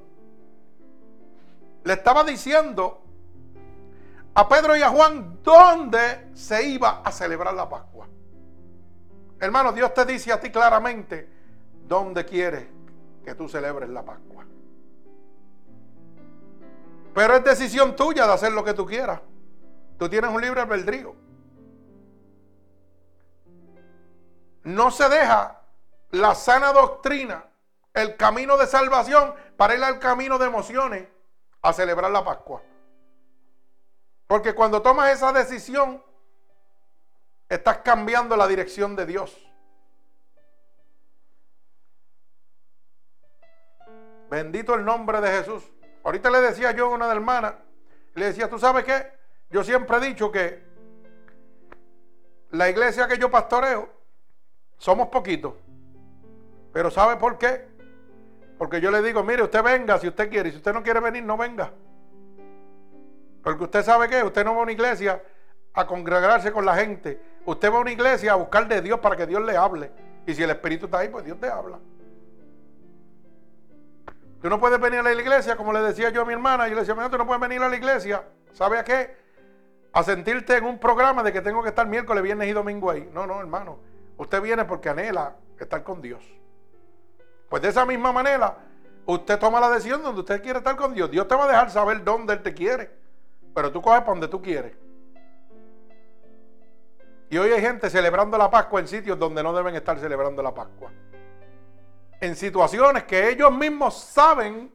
Le 1.84 1.94
estaba 1.94 2.24
diciendo 2.24 3.02
a 4.36 4.48
Pedro 4.48 4.78
y 4.78 4.84
a 4.84 4.90
Juan 4.90 5.40
dónde 5.44 6.30
se 6.36 6.64
iba 6.64 7.02
a 7.04 7.12
celebrar 7.12 7.56
la 7.56 7.68
Pascua. 7.68 8.08
Hermano, 9.40 9.74
Dios 9.74 9.94
te 9.94 10.06
dice 10.06 10.32
a 10.32 10.40
ti 10.40 10.52
claramente 10.52 11.28
dónde 11.88 12.24
quiere 12.24 12.70
que 13.24 13.34
tú 13.34 13.50
celebres 13.50 13.90
la 13.90 14.04
Pascua. 14.04 14.46
Pero 17.16 17.36
es 17.36 17.44
decisión 17.44 17.96
tuya 17.96 18.28
de 18.28 18.34
hacer 18.34 18.52
lo 18.52 18.64
que 18.64 18.74
tú 18.74 18.86
quieras. 18.86 19.22
Tú 19.98 20.08
tienes 20.08 20.30
un 20.30 20.42
libre 20.42 20.62
albedrío. 20.62 21.25
No 24.66 24.92
se 24.92 25.08
deja 25.10 25.62
la 26.12 26.36
sana 26.36 26.74
doctrina, 26.74 27.46
el 27.94 28.18
camino 28.18 28.58
de 28.58 28.68
salvación, 28.68 29.34
para 29.56 29.76
ir 29.76 29.84
al 29.84 30.00
camino 30.00 30.38
de 30.38 30.48
emociones 30.48 31.08
a 31.62 31.72
celebrar 31.72 32.12
la 32.12 32.26
Pascua. 32.26 32.62
Porque 34.28 34.54
cuando 34.54 34.82
tomas 34.82 35.12
esa 35.12 35.32
decisión, 35.32 36.04
estás 37.48 37.78
cambiando 37.80 38.36
la 38.36 38.48
dirección 38.48 38.96
de 38.96 39.06
Dios. 39.06 39.38
Bendito 44.30 44.74
el 44.74 44.84
nombre 44.84 45.22
de 45.22 45.30
Jesús. 45.30 45.64
Ahorita 46.04 46.32
le 46.32 46.42
decía 46.42 46.72
yo 46.72 46.88
a 46.88 46.90
una 46.90 47.12
hermana, 47.12 47.60
le 48.16 48.26
decía, 48.26 48.50
¿tú 48.50 48.58
sabes 48.58 48.84
qué? 48.84 49.14
Yo 49.52 49.64
siempre 49.64 49.98
he 49.98 50.00
dicho 50.00 50.32
que 50.32 50.66
la 52.50 52.68
iglesia 52.68 53.08
que 53.08 53.20
yo 53.20 53.30
pastoreo 53.30 53.95
somos 54.78 55.08
poquitos. 55.08 55.54
Pero 56.74 56.92
¿sabe 56.92 57.18
por 57.18 57.38
qué? 57.38 57.68
Porque 58.58 58.80
yo 58.82 58.92
le 58.92 59.02
digo, 59.02 59.24
mire, 59.24 59.44
usted 59.44 59.64
venga 59.64 59.98
si 59.98 60.08
usted 60.08 60.30
quiere. 60.30 60.52
Si 60.52 60.58
usted 60.58 60.74
no 60.74 60.84
quiere 60.84 61.00
venir, 61.00 61.24
no 61.24 61.38
venga. 61.38 61.72
Porque 63.44 63.64
usted 63.64 63.84
sabe 63.84 64.08
que 64.10 64.24
usted 64.24 64.44
no 64.44 64.54
va 64.54 64.60
a 64.60 64.64
una 64.64 64.72
iglesia 64.72 65.22
a 65.74 65.86
congregarse 65.86 66.52
con 66.52 66.66
la 66.66 66.76
gente. 66.76 67.22
Usted 67.46 67.72
va 67.72 67.78
a 67.78 67.82
una 67.82 67.92
iglesia 67.92 68.34
a 68.34 68.36
buscar 68.36 68.68
de 68.68 68.82
Dios 68.82 69.00
para 69.00 69.16
que 69.16 69.28
Dios 69.28 69.42
le 69.44 69.56
hable. 69.56 69.92
Y 70.26 70.34
si 70.34 70.44
el 70.44 70.50
Espíritu 70.50 70.86
está 70.86 71.00
ahí, 71.00 71.10
pues 71.10 71.26
Dios 71.26 71.40
te 71.40 71.48
habla. 71.48 71.80
Tú 74.42 74.50
no 74.50 74.60
puedes 74.60 74.80
venir 74.80 75.00
a 75.00 75.04
la 75.04 75.14
iglesia, 75.14 75.56
como 75.56 75.74
le 75.74 75.82
decía 75.82 76.10
yo 76.10 76.22
a 76.22 76.26
mi 76.26 76.34
hermana. 76.34 76.68
Yo 76.68 76.76
le 76.76 76.82
decía, 76.82 76.96
tú 77.10 77.18
no 77.18 77.26
puedes 77.26 77.42
venir 77.42 77.62
a 77.62 77.70
la 77.70 77.76
iglesia. 77.76 78.24
¿Sabe 78.54 78.80
a 78.80 78.84
qué? 78.84 79.16
A 79.92 80.04
sentirte 80.04 80.58
en 80.58 80.66
un 80.66 80.80
programa 80.80 81.24
de 81.24 81.32
que 81.32 81.42
tengo 81.42 81.62
que 81.62 81.70
estar 81.70 81.88
miércoles, 81.88 82.24
viernes 82.24 82.48
y 82.48 82.52
domingo 82.52 82.90
ahí. 82.90 83.10
No, 83.14 83.28
no, 83.28 83.40
hermano. 83.40 83.80
Usted 84.18 84.42
viene 84.42 84.66
porque 84.66 84.90
anhela 84.90 85.36
estar 85.60 85.84
con 85.84 86.02
Dios. 86.02 86.24
Pues 87.50 87.62
de 87.62 87.70
esa 87.70 87.86
misma 87.86 88.12
manera, 88.12 88.58
usted 89.06 89.38
toma 89.40 89.60
la 89.60 89.70
decisión 89.70 90.02
donde 90.02 90.22
usted 90.22 90.42
quiere 90.42 90.60
estar 90.60 90.76
con 90.76 90.94
Dios. 90.94 91.12
Dios 91.12 91.28
te 91.28 91.36
va 91.36 91.46
a 91.46 91.48
dejar 91.48 91.70
saber 91.70 92.04
dónde 92.04 92.34
Él 92.34 92.44
te 92.44 92.54
quiere. 92.54 92.92
Pero 93.54 93.72
tú 93.72 93.82
coges 93.82 94.02
para 94.02 94.12
donde 94.12 94.28
tú 94.28 94.42
quieres. 94.42 94.74
Y 97.30 97.38
hoy 97.38 97.52
hay 97.52 97.62
gente 97.62 97.90
celebrando 97.90 98.38
la 98.38 98.50
Pascua 98.50 98.80
en 98.80 98.88
sitios 98.88 99.18
donde 99.18 99.42
no 99.42 99.54
deben 99.54 99.76
estar 99.76 100.00
celebrando 100.00 100.42
la 100.44 100.54
Pascua. 100.54 100.92
En 102.22 102.36
situaciones 102.36 103.04
que 103.04 103.30
ellos 103.30 103.52
mismos 103.52 103.98
saben 103.98 104.74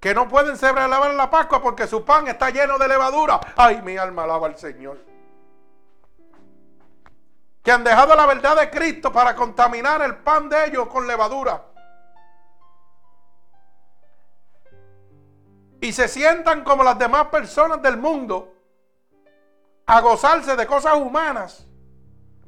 que 0.00 0.14
no 0.14 0.28
pueden 0.28 0.56
celebrar 0.56 1.14
la 1.14 1.30
Pascua 1.30 1.62
porque 1.62 1.86
su 1.86 2.04
pan 2.04 2.26
está 2.28 2.50
lleno 2.50 2.76
de 2.76 2.88
levadura. 2.88 3.40
Ay, 3.56 3.80
mi 3.82 3.96
alma 3.96 4.24
alaba 4.24 4.48
al 4.48 4.58
Señor. 4.58 5.11
Que 7.62 7.70
han 7.70 7.84
dejado 7.84 8.14
la 8.16 8.26
verdad 8.26 8.56
de 8.56 8.70
Cristo 8.70 9.12
para 9.12 9.36
contaminar 9.36 10.02
el 10.02 10.16
pan 10.16 10.48
de 10.48 10.66
ellos 10.66 10.88
con 10.88 11.06
levadura. 11.06 11.64
Y 15.80 15.92
se 15.92 16.08
sientan 16.08 16.64
como 16.64 16.82
las 16.82 16.98
demás 16.98 17.26
personas 17.26 17.80
del 17.82 17.96
mundo 17.96 18.52
a 19.86 20.00
gozarse 20.00 20.56
de 20.56 20.66
cosas 20.66 20.94
humanas. 20.94 21.66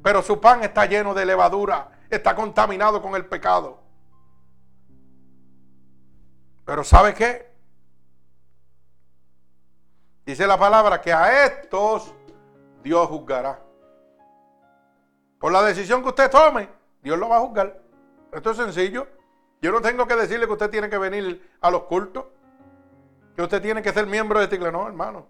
Pero 0.02 0.22
su 0.22 0.40
pan 0.40 0.62
está 0.62 0.86
lleno 0.86 1.14
de 1.14 1.24
levadura, 1.24 1.90
está 2.10 2.34
contaminado 2.34 3.00
con 3.00 3.14
el 3.14 3.26
pecado. 3.26 3.80
Pero 6.64 6.84
¿sabe 6.84 7.14
qué? 7.14 7.54
Dice 10.26 10.46
la 10.46 10.58
palabra 10.58 11.00
que 11.00 11.12
a 11.12 11.44
estos 11.44 12.14
Dios 12.82 13.08
juzgará. 13.08 13.63
Por 15.44 15.52
la 15.52 15.62
decisión 15.62 16.02
que 16.02 16.08
usted 16.08 16.30
tome, 16.30 16.70
Dios 17.02 17.18
lo 17.18 17.28
va 17.28 17.36
a 17.36 17.40
juzgar. 17.40 17.78
Esto 18.32 18.52
es 18.52 18.56
sencillo. 18.56 19.06
Yo 19.60 19.72
no 19.72 19.82
tengo 19.82 20.06
que 20.06 20.16
decirle 20.16 20.46
que 20.46 20.52
usted 20.54 20.70
tiene 20.70 20.88
que 20.88 20.96
venir 20.96 21.50
a 21.60 21.70
los 21.70 21.82
cultos. 21.82 22.24
Que 23.36 23.42
usted 23.42 23.60
tiene 23.60 23.82
que 23.82 23.92
ser 23.92 24.06
miembro 24.06 24.38
de 24.38 24.46
esta 24.46 24.70
No, 24.70 24.86
hermano. 24.86 25.26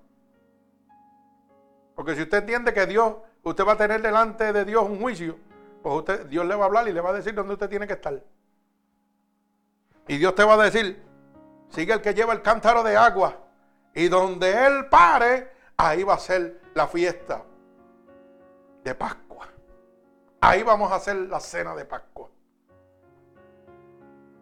Porque 1.97 2.15
si 2.15 2.23
usted 2.23 2.39
entiende 2.39 2.73
que 2.73 2.87
Dios, 2.87 3.17
usted 3.43 3.67
va 3.67 3.73
a 3.73 3.77
tener 3.77 4.03
delante 4.03 4.53
de 4.53 4.65
Dios 4.65 4.85
un 4.85 5.01
juicio, 5.01 5.37
pues 5.83 5.97
usted, 5.97 6.27
Dios 6.27 6.47
le 6.47 6.55
va 6.55 6.63
a 6.63 6.67
hablar 6.67 6.87
y 6.87 6.93
le 6.93 7.01
va 7.01 7.11
a 7.11 7.15
decir 7.15 7.35
dónde 7.35 7.55
usted 7.55 7.69
tiene 7.69 7.89
que 7.89 7.95
estar. 7.95 8.23
Y 10.07 10.17
Dios 10.19 10.33
te 10.37 10.45
va 10.45 10.55
a 10.55 10.59
decir, 10.59 11.03
sigue 11.71 11.93
el 11.93 12.01
que 12.01 12.15
lleva 12.15 12.35
el 12.35 12.41
cántaro 12.41 12.85
de 12.85 12.97
agua. 12.97 13.37
Y 13.93 14.07
donde 14.07 14.65
Él 14.65 14.87
pare, 14.89 15.51
ahí 15.77 16.05
va 16.05 16.15
a 16.15 16.19
ser 16.19 16.61
la 16.73 16.87
fiesta 16.87 17.43
de 18.85 18.95
Pascua. 18.95 19.24
Ahí 20.45 20.63
vamos 20.63 20.93
a 20.93 20.97
hacer 20.97 21.17
la 21.17 21.41
cena 21.41 21.75
de 21.75 21.87
Pascua. 21.87 22.29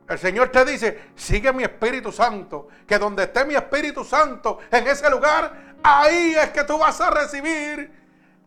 El 0.08 0.18
Señor 0.18 0.48
te 0.48 0.64
dice, 0.64 1.12
sigue 1.14 1.52
mi 1.52 1.62
Espíritu 1.62 2.10
Santo, 2.10 2.66
que 2.88 2.98
donde 2.98 3.22
esté 3.22 3.44
mi 3.44 3.54
Espíritu 3.54 4.02
Santo, 4.02 4.58
en 4.72 4.88
ese 4.88 5.08
lugar, 5.08 5.76
ahí 5.80 6.34
es 6.34 6.50
que 6.50 6.64
tú 6.64 6.76
vas 6.76 7.00
a 7.00 7.08
recibir 7.08 7.88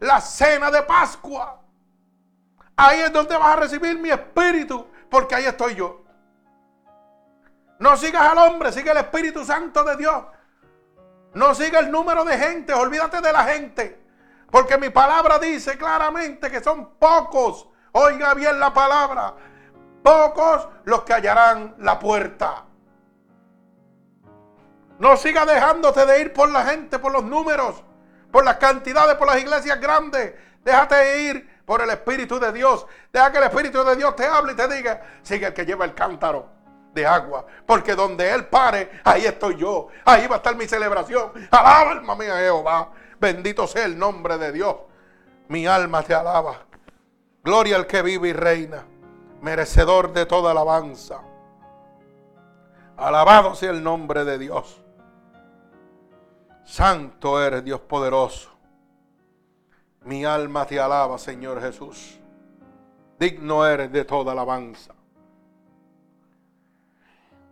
la 0.01 0.19
cena 0.19 0.69
de 0.69 0.83
Pascua. 0.83 1.61
Ahí 2.75 2.99
es 2.99 3.13
donde 3.13 3.37
vas 3.37 3.55
a 3.55 3.61
recibir 3.61 3.97
mi 3.99 4.09
Espíritu, 4.09 4.85
porque 5.09 5.35
ahí 5.35 5.45
estoy 5.45 5.75
yo. 5.75 6.03
No 7.79 7.95
sigas 7.95 8.31
al 8.31 8.37
hombre, 8.37 8.73
sigue 8.73 8.91
el 8.91 8.97
Espíritu 8.97 9.45
Santo 9.45 9.81
de 9.85 9.95
Dios. 9.95 10.25
No 11.33 11.55
siga 11.55 11.79
el 11.79 11.89
número 11.89 12.25
de 12.25 12.37
gente, 12.37 12.73
olvídate 12.73 13.21
de 13.21 13.31
la 13.31 13.45
gente. 13.45 14.04
Porque 14.55 14.77
mi 14.77 14.89
palabra 14.89 15.37
dice 15.37 15.77
claramente 15.77 16.49
que 16.49 16.63
son 16.63 16.91
pocos. 16.97 17.67
Oiga 17.91 18.33
bien 18.33 18.57
la 18.57 18.73
palabra. 18.73 19.33
Pocos 20.01 20.69
los 20.85 21.03
que 21.03 21.11
hallarán 21.11 21.75
la 21.79 21.99
puerta. 21.99 22.63
No 24.97 25.17
siga 25.17 25.45
dejándote 25.45 26.05
de 26.05 26.21
ir 26.21 26.31
por 26.31 26.49
la 26.49 26.63
gente, 26.63 26.99
por 26.99 27.11
los 27.11 27.25
números, 27.25 27.83
por 28.31 28.45
las 28.45 28.55
cantidades, 28.55 29.15
por 29.15 29.27
las 29.27 29.41
iglesias 29.41 29.77
grandes. 29.81 30.35
Déjate 30.63 31.23
ir 31.23 31.63
por 31.65 31.81
el 31.81 31.89
Espíritu 31.89 32.39
de 32.39 32.53
Dios. 32.53 32.87
Deja 33.11 33.33
que 33.33 33.39
el 33.39 33.43
Espíritu 33.43 33.83
de 33.83 33.97
Dios 33.97 34.15
te 34.15 34.25
hable 34.25 34.53
y 34.53 34.55
te 34.55 34.69
diga, 34.69 35.01
sigue 35.21 35.47
el 35.47 35.53
que 35.53 35.65
lleva 35.65 35.83
el 35.83 35.93
cántaro 35.93 36.47
de 36.93 37.05
agua. 37.05 37.45
Porque 37.65 37.93
donde 37.93 38.31
Él 38.31 38.45
pare, 38.45 39.01
ahí 39.03 39.25
estoy 39.25 39.57
yo. 39.57 39.89
Ahí 40.05 40.27
va 40.27 40.35
a 40.35 40.37
estar 40.37 40.55
mi 40.55 40.65
celebración. 40.65 41.33
Alaba 41.51 41.91
alma 41.91 42.15
mía 42.15 42.37
Jehová. 42.37 42.89
Bendito 43.25 43.65
sea 43.65 43.85
el 43.85 43.97
nombre 43.97 44.37
de 44.37 44.51
Dios. 44.51 44.75
Mi 45.47 45.65
alma 45.65 46.03
te 46.03 46.13
alaba. 46.13 46.59
Gloria 47.43 47.75
al 47.75 47.87
que 47.87 48.03
vive 48.03 48.27
y 48.27 48.33
reina, 48.33 48.85
merecedor 49.41 50.13
de 50.13 50.27
toda 50.27 50.51
alabanza. 50.51 51.23
Alabado 52.95 53.55
sea 53.55 53.71
el 53.71 53.83
nombre 53.83 54.25
de 54.25 54.37
Dios. 54.37 54.79
Santo 56.65 57.41
eres 57.41 57.63
Dios 57.65 57.79
poderoso. 57.79 58.51
Mi 60.01 60.23
alma 60.23 60.67
te 60.67 60.79
alaba, 60.79 61.17
Señor 61.17 61.59
Jesús. 61.59 62.19
Digno 63.17 63.65
eres 63.65 63.91
de 63.91 64.05
toda 64.05 64.33
alabanza. 64.33 64.93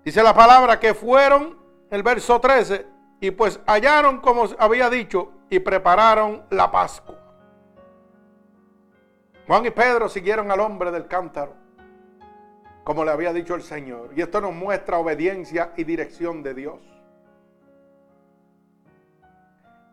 Dice 0.05 0.21
la 0.21 0.35
palabra 0.35 0.79
que 0.79 0.93
fueron, 0.93 1.57
el 1.89 2.03
verso 2.03 2.39
13, 2.39 2.85
y 3.21 3.31
pues 3.31 3.59
hallaron 3.65 4.21
como 4.21 4.47
había 4.59 4.87
dicho 4.91 5.32
y 5.49 5.59
prepararon 5.59 6.43
la 6.49 6.71
Pascua. 6.71 7.17
Juan 9.47 9.65
y 9.65 9.71
Pedro 9.71 10.07
siguieron 10.07 10.51
al 10.51 10.59
hombre 10.61 10.91
del 10.91 11.07
cántaro, 11.07 11.53
como 12.83 13.03
le 13.03 13.11
había 13.11 13.33
dicho 13.33 13.55
el 13.55 13.61
Señor. 13.61 14.11
Y 14.15 14.21
esto 14.21 14.39
nos 14.39 14.53
muestra 14.53 14.97
obediencia 14.97 15.73
y 15.75 15.83
dirección 15.83 16.43
de 16.43 16.53
Dios. 16.53 16.79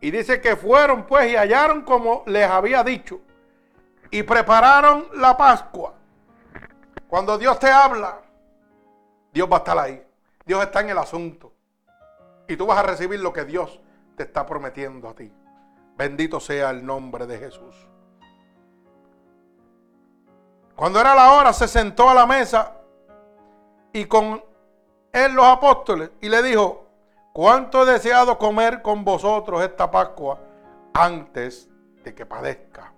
Y 0.00 0.10
dice 0.10 0.40
que 0.40 0.56
fueron 0.56 1.06
pues 1.06 1.30
y 1.30 1.36
hallaron 1.36 1.82
como 1.82 2.22
les 2.26 2.48
había 2.48 2.82
dicho. 2.82 3.20
Y 4.10 4.22
prepararon 4.22 5.06
la 5.14 5.36
Pascua. 5.36 5.94
Cuando 7.06 7.36
Dios 7.36 7.58
te 7.58 7.70
habla, 7.70 8.20
Dios 9.32 9.48
va 9.50 9.56
a 9.56 9.58
estar 9.58 9.78
ahí. 9.78 10.02
Dios 10.46 10.62
está 10.62 10.80
en 10.80 10.90
el 10.90 10.98
asunto. 10.98 11.52
Y 12.48 12.56
tú 12.56 12.66
vas 12.66 12.78
a 12.78 12.82
recibir 12.82 13.20
lo 13.20 13.32
que 13.32 13.44
Dios 13.44 13.80
te 14.16 14.24
está 14.24 14.46
prometiendo 14.46 15.08
a 15.08 15.14
ti. 15.14 15.32
Bendito 16.00 16.40
sea 16.40 16.70
el 16.70 16.86
nombre 16.86 17.26
de 17.26 17.36
Jesús. 17.36 17.76
Cuando 20.74 20.98
era 20.98 21.14
la 21.14 21.34
hora, 21.34 21.52
se 21.52 21.68
sentó 21.68 22.08
a 22.08 22.14
la 22.14 22.24
mesa 22.24 22.72
y 23.92 24.06
con 24.06 24.42
él 25.12 25.34
los 25.34 25.44
apóstoles 25.44 26.10
y 26.22 26.30
le 26.30 26.42
dijo, 26.42 26.86
cuánto 27.34 27.82
he 27.82 27.92
deseado 27.92 28.38
comer 28.38 28.80
con 28.80 29.04
vosotros 29.04 29.62
esta 29.62 29.90
Pascua 29.90 30.38
antes 30.94 31.68
de 32.02 32.14
que 32.14 32.24
padezca. 32.24 32.94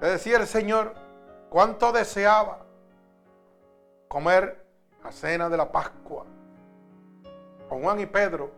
Le 0.00 0.08
decía 0.08 0.38
el 0.38 0.46
Señor, 0.48 0.92
cuánto 1.50 1.92
deseaba 1.92 2.58
comer 4.08 4.66
la 5.04 5.12
cena 5.12 5.48
de 5.48 5.56
la 5.56 5.70
Pascua 5.70 6.24
con 7.68 7.80
Juan 7.80 8.00
y 8.00 8.06
Pedro, 8.06 8.50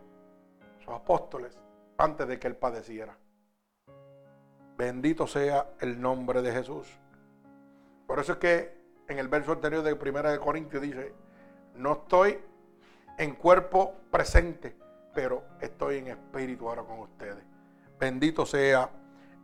sus 0.83 0.95
apóstoles, 0.95 1.60
antes 2.01 2.27
de 2.27 2.39
que 2.39 2.47
él 2.47 2.55
padeciera. 2.55 3.15
Bendito 4.77 5.27
sea 5.27 5.67
el 5.79 6.01
nombre 6.01 6.41
de 6.41 6.51
Jesús. 6.51 6.87
Por 8.07 8.19
eso 8.19 8.33
es 8.33 8.37
que 8.39 8.81
en 9.07 9.19
el 9.19 9.27
verso 9.27 9.51
anterior 9.51 9.83
de 9.83 9.95
Primera 9.95 10.31
de 10.31 10.39
Corintios 10.39 10.81
dice, 10.81 11.13
no 11.75 11.93
estoy 11.93 12.39
en 13.17 13.35
cuerpo 13.35 13.93
presente, 14.09 14.75
pero 15.13 15.43
estoy 15.59 15.97
en 15.97 16.07
espíritu 16.07 16.67
ahora 16.67 16.83
con 16.83 16.99
ustedes. 16.99 17.43
Bendito 17.99 18.45
sea 18.45 18.89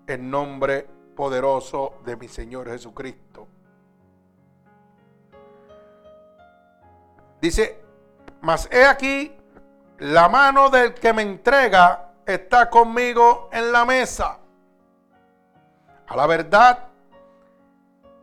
el 0.08 0.28
nombre 0.30 0.88
poderoso 1.16 2.00
de 2.04 2.16
mi 2.16 2.28
Señor 2.28 2.68
Jesucristo. 2.70 3.48
Dice, 7.40 7.80
mas 8.42 8.68
he 8.72 8.86
aquí 8.86 9.36
la 10.00 10.28
mano 10.28 10.70
del 10.70 10.96
que 10.96 11.14
me 11.14 11.22
entrega 11.22 12.07
está 12.28 12.70
conmigo 12.70 13.50
en 13.52 13.72
la 13.72 13.86
mesa. 13.86 14.38
A 16.08 16.16
la 16.16 16.28
verdad, 16.28 16.90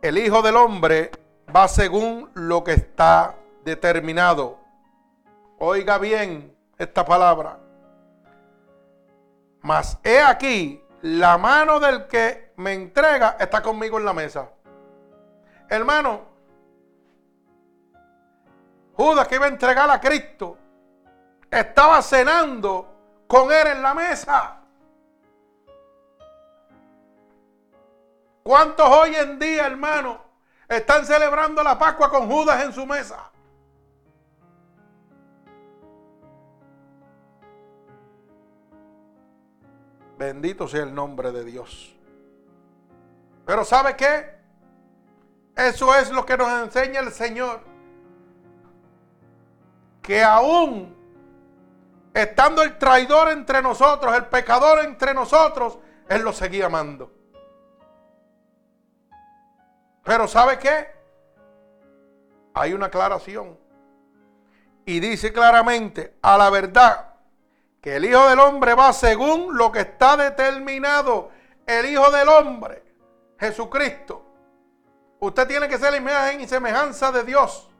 el 0.03 0.19
Hijo 0.19 0.43
del 0.43 0.57
Hombre 0.57 1.11
va 1.55 1.67
según 1.67 2.31
lo 2.35 2.63
que 2.63 2.73
está 2.75 3.35
determinado. 3.65 4.59
Oiga 5.59 5.97
bien 5.99 6.55
esta 6.77 7.05
palabra. 7.05 7.59
Mas 9.63 9.99
he 10.05 10.21
aquí, 10.21 10.85
la 11.01 11.39
mano 11.39 11.81
del 11.81 12.07
que 12.07 12.53
me 12.57 12.75
entrega 12.75 13.37
está 13.41 13.63
conmigo 13.63 13.99
en 13.99 14.05
la 14.05 14.13
mesa. 14.13 14.51
Hermano, 15.71 16.35
Judas 18.97 19.27
que 19.27 19.37
iba 19.37 19.47
a 19.47 19.49
entregar 19.49 19.91
a 19.91 20.01
Cristo 20.01 20.59
estaba 21.51 22.01
cenando 22.03 22.94
con 23.27 23.53
él 23.53 23.67
en 23.67 23.83
la 23.83 23.95
mesa. 23.95 24.61
¿Cuántos 28.43 28.87
hoy 28.87 29.15
en 29.15 29.39
día, 29.39 29.67
hermano, 29.67 30.21
están 30.69 31.07
celebrando 31.07 31.63
la 31.63 31.79
Pascua 31.79 32.11
con 32.11 32.29
Judas 32.29 32.63
en 32.63 32.73
su 32.73 32.85
mesa? 32.85 33.31
Bendito 40.19 40.69
sea 40.69 40.83
el 40.83 40.95
nombre 40.95 41.33
de 41.33 41.45
Dios. 41.45 41.97
Pero 43.47 43.65
¿sabe 43.65 43.97
qué? 43.97 44.35
Eso 45.57 45.95
es 45.95 46.11
lo 46.11 46.25
que 46.25 46.37
nos 46.37 46.49
enseña 46.65 47.01
el 47.01 47.13
Señor. 47.13 47.61
Que 50.03 50.23
aún 50.23 50.94
estando 52.15 52.63
el 52.63 52.79
traidor 52.79 53.33
entre 53.33 53.61
nosotros, 53.61 54.15
el 54.15 54.27
pecador 54.27 54.85
entre 54.85 55.13
nosotros, 55.13 55.79
Él 56.09 56.23
lo 56.23 56.33
seguía 56.33 56.67
amando. 56.67 57.13
Pero 60.05 60.29
¿sabe 60.29 60.59
qué? 60.59 60.87
Hay 62.55 62.73
una 62.73 62.87
aclaración. 62.87 63.59
Y 64.87 65.01
dice 65.01 65.33
claramente, 65.33 66.17
a 66.23 66.39
la 66.39 66.51
verdad, 66.51 67.15
que 67.81 67.97
el 67.97 68.05
Hijo 68.05 68.29
del 68.29 68.39
Hombre 68.39 68.75
va 68.75 68.93
según 68.93 69.57
lo 69.57 69.73
que 69.73 69.81
está 69.81 70.17
determinado. 70.17 71.31
El 71.67 71.87
Hijo 71.87 72.11
del 72.11 72.29
Hombre, 72.29 72.83
Jesucristo. 73.39 74.25
Usted 75.21 75.49
tiene 75.49 75.69
que 75.69 75.79
ser 75.79 75.91
la 75.91 75.97
imagen 75.97 76.41
y 76.43 76.47
semejanza 76.47 77.11
de 77.11 77.25
Dios. 77.25 77.71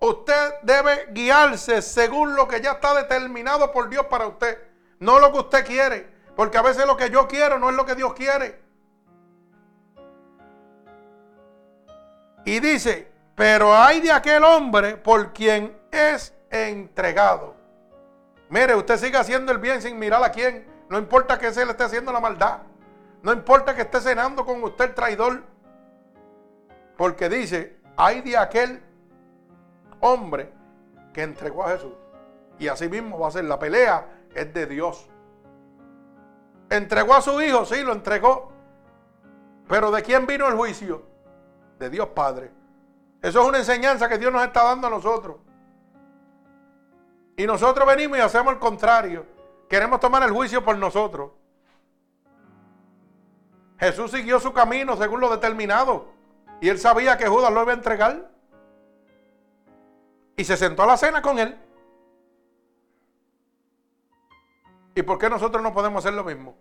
Usted 0.00 0.54
debe 0.62 1.08
guiarse 1.10 1.80
según 1.80 2.36
lo 2.36 2.46
que 2.46 2.60
ya 2.60 2.72
está 2.72 2.94
determinado 2.94 3.72
por 3.72 3.88
Dios 3.88 4.06
para 4.06 4.26
usted. 4.26 4.58
No 4.98 5.18
lo 5.18 5.32
que 5.32 5.38
usted 5.38 5.66
quiere. 5.66 6.08
Porque 6.34 6.58
a 6.58 6.62
veces 6.62 6.86
lo 6.86 6.96
que 6.96 7.10
yo 7.10 7.26
quiero 7.26 7.58
no 7.58 7.70
es 7.70 7.76
lo 7.76 7.86
que 7.86 7.94
Dios 7.94 8.12
quiere. 8.12 8.60
Y 12.44 12.60
dice, 12.60 13.10
pero 13.34 13.74
hay 13.74 14.00
de 14.00 14.12
aquel 14.12 14.44
hombre 14.44 14.96
por 14.96 15.32
quien 15.32 15.76
es 15.90 16.32
entregado. 16.50 17.54
Mire, 18.48 18.74
usted 18.76 18.98
sigue 18.98 19.16
haciendo 19.16 19.50
el 19.50 19.58
bien 19.58 19.82
sin 19.82 19.98
mirar 19.98 20.22
a 20.22 20.30
quién. 20.30 20.66
No 20.88 20.98
importa 20.98 21.38
que 21.38 21.52
se 21.52 21.64
le 21.64 21.72
esté 21.72 21.84
haciendo 21.84 22.12
la 22.12 22.20
maldad. 22.20 22.58
No 23.22 23.32
importa 23.32 23.74
que 23.74 23.82
esté 23.82 24.00
cenando 24.00 24.44
con 24.44 24.62
usted 24.62 24.84
el 24.84 24.94
traidor. 24.94 25.42
Porque 26.96 27.28
dice, 27.28 27.78
hay 27.96 28.20
de 28.20 28.36
aquel 28.36 28.82
hombre 30.06 30.52
que 31.12 31.22
entregó 31.22 31.64
a 31.64 31.70
Jesús. 31.70 31.92
Y 32.58 32.68
así 32.68 32.88
mismo 32.88 33.18
va 33.18 33.28
a 33.28 33.30
ser 33.32 33.44
la 33.44 33.58
pelea, 33.58 34.06
es 34.34 34.52
de 34.52 34.66
Dios. 34.66 35.08
Entregó 36.70 37.14
a 37.14 37.20
su 37.20 37.40
hijo, 37.40 37.64
sí, 37.64 37.82
lo 37.82 37.92
entregó. 37.92 38.52
Pero 39.68 39.90
¿de 39.90 40.02
quién 40.02 40.26
vino 40.26 40.46
el 40.48 40.54
juicio? 40.54 41.02
De 41.78 41.90
Dios 41.90 42.08
Padre. 42.08 42.50
Eso 43.22 43.42
es 43.42 43.48
una 43.48 43.58
enseñanza 43.58 44.08
que 44.08 44.18
Dios 44.18 44.32
nos 44.32 44.44
está 44.44 44.64
dando 44.64 44.86
a 44.86 44.90
nosotros. 44.90 45.36
Y 47.36 47.46
nosotros 47.46 47.86
venimos 47.86 48.18
y 48.18 48.20
hacemos 48.20 48.54
el 48.54 48.58
contrario. 48.58 49.26
Queremos 49.68 50.00
tomar 50.00 50.22
el 50.22 50.30
juicio 50.30 50.64
por 50.64 50.78
nosotros. 50.78 51.32
Jesús 53.78 54.10
siguió 54.10 54.40
su 54.40 54.52
camino 54.52 54.96
según 54.96 55.20
lo 55.20 55.28
determinado. 55.28 56.08
Y 56.60 56.68
él 56.68 56.78
sabía 56.78 57.18
que 57.18 57.28
Judas 57.28 57.52
lo 57.52 57.62
iba 57.62 57.72
a 57.72 57.76
entregar. 57.76 58.30
Y 60.36 60.44
se 60.44 60.56
sentó 60.56 60.82
a 60.82 60.86
la 60.86 60.96
cena 60.96 61.22
con 61.22 61.38
él. 61.38 61.56
¿Y 64.94 65.02
por 65.02 65.18
qué 65.18 65.28
nosotros 65.28 65.62
no 65.62 65.72
podemos 65.72 66.04
hacer 66.04 66.14
lo 66.14 66.24
mismo? 66.24 66.56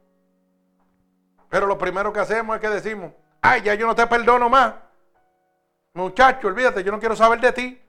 Pero 1.50 1.68
lo 1.68 1.78
primero 1.78 2.12
que 2.12 2.20
hacemos 2.20 2.56
es 2.56 2.62
que 2.62 2.70
decimos, 2.70 3.14
ay, 3.42 3.62
ya 3.62 3.76
yo 3.76 3.88
no 3.88 3.96
te 3.96 4.06
perdono 4.08 4.50
más. 4.50 4.76
Muchacho, 5.94 6.48
olvídate, 6.48 6.84
yo 6.84 6.92
no 6.92 7.00
quiero 7.00 7.16
saber 7.16 7.40
de 7.40 7.52
ti. 7.54 7.82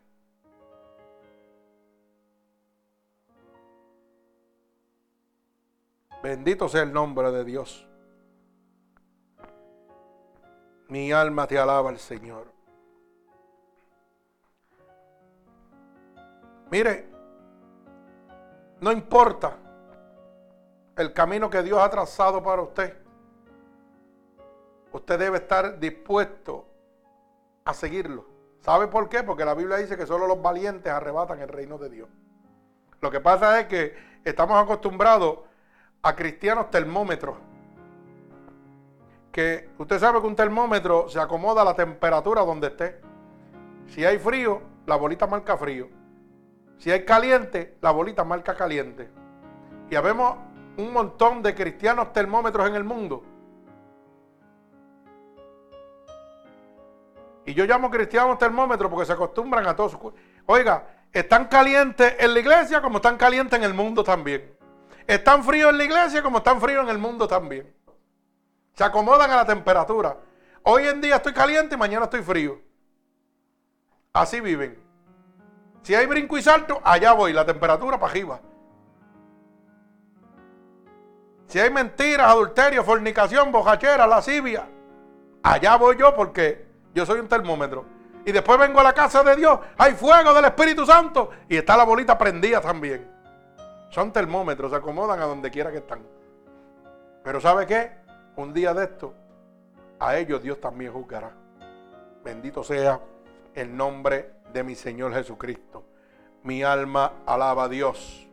Bendito 6.22 6.68
sea 6.68 6.82
el 6.82 6.92
nombre 6.92 7.30
de 7.30 7.44
Dios. 7.44 7.86
Mi 10.88 11.10
alma 11.10 11.46
te 11.46 11.58
alaba 11.58 11.90
al 11.90 11.98
Señor. 11.98 12.55
Mire, 16.70 17.08
no 18.80 18.92
importa 18.92 19.56
el 20.96 21.12
camino 21.12 21.48
que 21.48 21.62
Dios 21.62 21.78
ha 21.78 21.88
trazado 21.90 22.42
para 22.42 22.62
usted. 22.62 22.96
Usted 24.92 25.18
debe 25.18 25.38
estar 25.38 25.78
dispuesto 25.78 26.66
a 27.64 27.74
seguirlo. 27.74 28.26
¿Sabe 28.60 28.88
por 28.88 29.08
qué? 29.08 29.22
Porque 29.22 29.44
la 29.44 29.54
Biblia 29.54 29.76
dice 29.76 29.96
que 29.96 30.06
solo 30.06 30.26
los 30.26 30.40
valientes 30.42 30.92
arrebatan 30.92 31.40
el 31.40 31.48
reino 31.48 31.78
de 31.78 31.90
Dios. 31.90 32.08
Lo 33.00 33.10
que 33.10 33.20
pasa 33.20 33.60
es 33.60 33.66
que 33.66 33.94
estamos 34.24 34.60
acostumbrados 34.60 35.40
a 36.02 36.16
cristianos 36.16 36.70
termómetros. 36.70 37.36
Que 39.30 39.68
usted 39.78 39.98
sabe 39.98 40.20
que 40.20 40.26
un 40.26 40.34
termómetro 40.34 41.08
se 41.08 41.20
acomoda 41.20 41.62
a 41.62 41.64
la 41.64 41.74
temperatura 41.74 42.42
donde 42.42 42.68
esté. 42.68 43.00
Si 43.88 44.04
hay 44.04 44.18
frío, 44.18 44.62
la 44.86 44.96
bolita 44.96 45.26
marca 45.26 45.56
frío. 45.56 45.88
Si 46.78 46.90
hay 46.90 47.04
caliente, 47.04 47.76
la 47.80 47.90
bolita 47.90 48.24
marca 48.24 48.54
caliente. 48.54 49.10
Y 49.90 49.94
habemos 49.94 50.36
un 50.76 50.92
montón 50.92 51.42
de 51.42 51.54
cristianos 51.54 52.12
termómetros 52.12 52.68
en 52.68 52.74
el 52.74 52.84
mundo. 52.84 53.24
Y 57.44 57.54
yo 57.54 57.64
llamo 57.64 57.90
cristianos 57.90 58.38
termómetros 58.38 58.90
porque 58.90 59.06
se 59.06 59.12
acostumbran 59.12 59.66
a 59.66 59.76
todos. 59.76 59.96
Oiga, 60.46 60.86
están 61.12 61.46
calientes 61.46 62.16
en 62.18 62.34
la 62.34 62.40
iglesia 62.40 62.82
como 62.82 62.96
están 62.96 63.16
calientes 63.16 63.56
en 63.58 63.64
el 63.64 63.72
mundo 63.72 64.02
también. 64.02 64.54
Están 65.06 65.44
fríos 65.44 65.70
en 65.70 65.78
la 65.78 65.84
iglesia 65.84 66.22
como 66.22 66.38
están 66.38 66.60
fríos 66.60 66.82
en 66.82 66.90
el 66.90 66.98
mundo 66.98 67.28
también. 67.28 67.72
Se 68.74 68.82
acomodan 68.82 69.30
a 69.30 69.36
la 69.36 69.46
temperatura. 69.46 70.18
Hoy 70.64 70.88
en 70.88 71.00
día 71.00 71.16
estoy 71.16 71.32
caliente 71.32 71.76
y 71.76 71.78
mañana 71.78 72.04
estoy 72.04 72.22
frío. 72.22 72.60
Así 74.12 74.40
viven. 74.40 74.85
Si 75.86 75.94
hay 75.94 76.06
brinco 76.06 76.36
y 76.36 76.42
salto, 76.42 76.80
allá 76.82 77.12
voy, 77.12 77.32
la 77.32 77.46
temperatura 77.46 77.96
para 77.96 78.10
arriba. 78.10 78.40
Si 81.46 81.60
hay 81.60 81.70
mentiras, 81.70 82.26
adulterio, 82.26 82.82
fornicación, 82.82 83.52
bojachera, 83.52 84.04
lascivia, 84.04 84.68
allá 85.44 85.76
voy 85.76 85.96
yo 85.96 86.12
porque 86.12 86.66
yo 86.92 87.06
soy 87.06 87.20
un 87.20 87.28
termómetro. 87.28 87.84
Y 88.24 88.32
después 88.32 88.58
vengo 88.58 88.80
a 88.80 88.82
la 88.82 88.94
casa 88.94 89.22
de 89.22 89.36
Dios, 89.36 89.60
hay 89.78 89.94
fuego 89.94 90.34
del 90.34 90.46
Espíritu 90.46 90.84
Santo 90.84 91.30
y 91.48 91.56
está 91.56 91.76
la 91.76 91.84
bolita 91.84 92.18
prendida 92.18 92.60
también. 92.60 93.08
Son 93.90 94.12
termómetros, 94.12 94.72
se 94.72 94.78
acomodan 94.78 95.20
a 95.20 95.26
donde 95.26 95.52
quiera 95.52 95.70
que 95.70 95.78
están. 95.78 96.04
Pero 97.22 97.40
¿sabe 97.40 97.64
qué? 97.64 97.92
Un 98.34 98.52
día 98.52 98.74
de 98.74 98.82
esto, 98.86 99.14
a 100.00 100.16
ellos 100.16 100.42
Dios 100.42 100.60
también 100.60 100.92
juzgará. 100.92 101.30
Bendito 102.24 102.64
sea 102.64 102.98
el 103.54 103.76
nombre 103.76 104.32
de 104.52 104.62
mi 104.62 104.74
Señor 104.74 105.12
Jesucristo. 105.14 105.84
Mi 106.42 106.62
alma 106.62 107.12
alaba 107.26 107.64
a 107.64 107.68
Dios. 107.68 108.26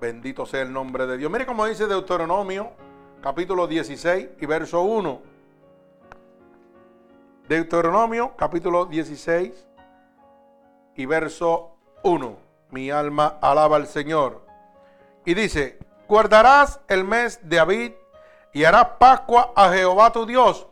Bendito 0.00 0.44
sea 0.44 0.62
el 0.62 0.72
nombre 0.72 1.06
de 1.06 1.16
Dios. 1.16 1.30
Mire 1.30 1.46
cómo 1.46 1.64
dice 1.66 1.86
Deuteronomio, 1.86 2.72
capítulo 3.22 3.66
16 3.66 4.28
y 4.40 4.46
verso 4.46 4.82
1. 4.82 5.22
Deuteronomio, 7.48 8.34
capítulo 8.36 8.86
16 8.86 9.66
y 10.96 11.06
verso 11.06 11.76
1. 12.02 12.36
Mi 12.70 12.90
alma 12.90 13.38
alaba 13.40 13.76
al 13.76 13.86
Señor. 13.86 14.44
Y 15.24 15.34
dice, 15.34 15.78
guardarás 16.08 16.80
el 16.88 17.04
mes 17.04 17.40
de 17.42 17.58
Abid 17.58 17.92
y 18.52 18.64
harás 18.64 18.88
Pascua 18.98 19.52
a 19.56 19.70
Jehová 19.72 20.12
tu 20.12 20.26
Dios, 20.26 20.66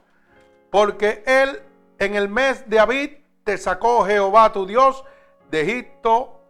porque 0.70 1.22
él 1.26 1.62
en 1.98 2.14
el 2.14 2.28
mes 2.28 2.68
de 2.68 2.78
Abid 2.78 3.10
te 3.44 3.58
sacó 3.58 4.04
Jehová 4.04 4.52
tu 4.52 4.66
Dios 4.66 5.04
de 5.50 5.62
Egipto 5.62 6.40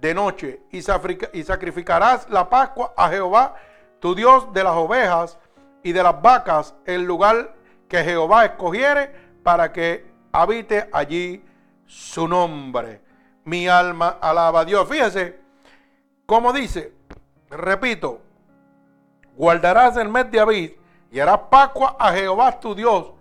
de 0.00 0.14
noche 0.14 0.62
y 0.70 0.82
sacrificarás 0.82 2.28
la 2.28 2.48
Pascua 2.48 2.92
a 2.96 3.08
Jehová 3.08 3.54
tu 4.00 4.14
Dios 4.14 4.52
de 4.52 4.64
las 4.64 4.74
ovejas 4.74 5.38
y 5.82 5.92
de 5.92 6.02
las 6.02 6.20
vacas 6.20 6.74
en 6.84 7.06
lugar 7.06 7.54
que 7.88 8.02
Jehová 8.02 8.44
escogiere 8.44 9.14
para 9.42 9.72
que 9.72 10.06
habite 10.32 10.88
allí 10.92 11.44
su 11.86 12.26
nombre. 12.26 13.00
Mi 13.44 13.68
alma 13.68 14.18
alaba 14.20 14.60
a 14.60 14.64
Dios. 14.64 14.88
Fíjese 14.88 15.38
cómo 16.26 16.52
dice, 16.52 16.92
repito, 17.50 18.20
guardarás 19.36 19.96
el 19.96 20.08
mes 20.08 20.30
de 20.30 20.40
Abid 20.40 20.72
y 21.10 21.20
harás 21.20 21.40
Pascua 21.50 21.96
a 21.98 22.12
Jehová 22.12 22.58
tu 22.58 22.74
Dios, 22.74 23.12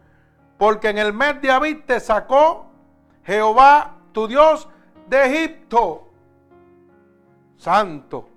porque 0.57 0.89
en 0.89 0.97
el 0.97 1.14
mes 1.14 1.41
de 1.41 1.51
Abid 1.51 1.84
te 1.86 1.99
sacó 1.99 2.72
Jehová 3.26 3.95
tu 4.11 4.28
Dios 4.28 4.67
de 5.07 5.26
Egipto. 5.26 6.09
Santo. 7.57 8.30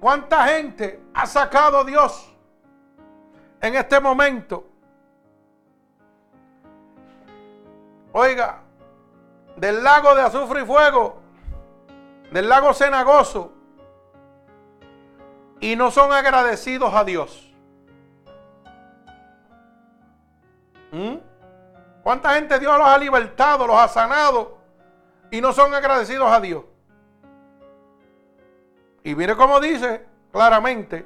¿Cuánta 0.00 0.46
gente 0.48 1.02
ha 1.14 1.26
sacado 1.26 1.84
Dios 1.84 2.34
en 3.60 3.74
este 3.74 4.00
momento? 4.00 4.66
Oiga, 8.12 8.62
del 9.56 9.82
lago 9.82 10.14
de 10.14 10.22
azufre 10.22 10.62
y 10.62 10.64
fuego, 10.64 11.18
del 12.30 12.48
lago 12.48 12.72
cenagoso, 12.74 13.52
y 15.60 15.76
no 15.76 15.90
son 15.90 16.12
agradecidos 16.12 16.92
a 16.94 17.04
Dios. 17.04 17.54
¿Mm? 20.92 21.16
¿Cuánta 22.06 22.34
gente 22.34 22.60
Dios 22.60 22.78
los 22.78 22.86
ha 22.86 22.96
libertado, 22.98 23.66
los 23.66 23.76
ha 23.76 23.88
sanado 23.88 24.58
y 25.28 25.40
no 25.40 25.52
son 25.52 25.74
agradecidos 25.74 26.30
a 26.30 26.38
Dios? 26.38 26.62
Y 29.02 29.12
mire 29.16 29.34
cómo 29.34 29.58
dice 29.58 30.06
claramente, 30.30 31.04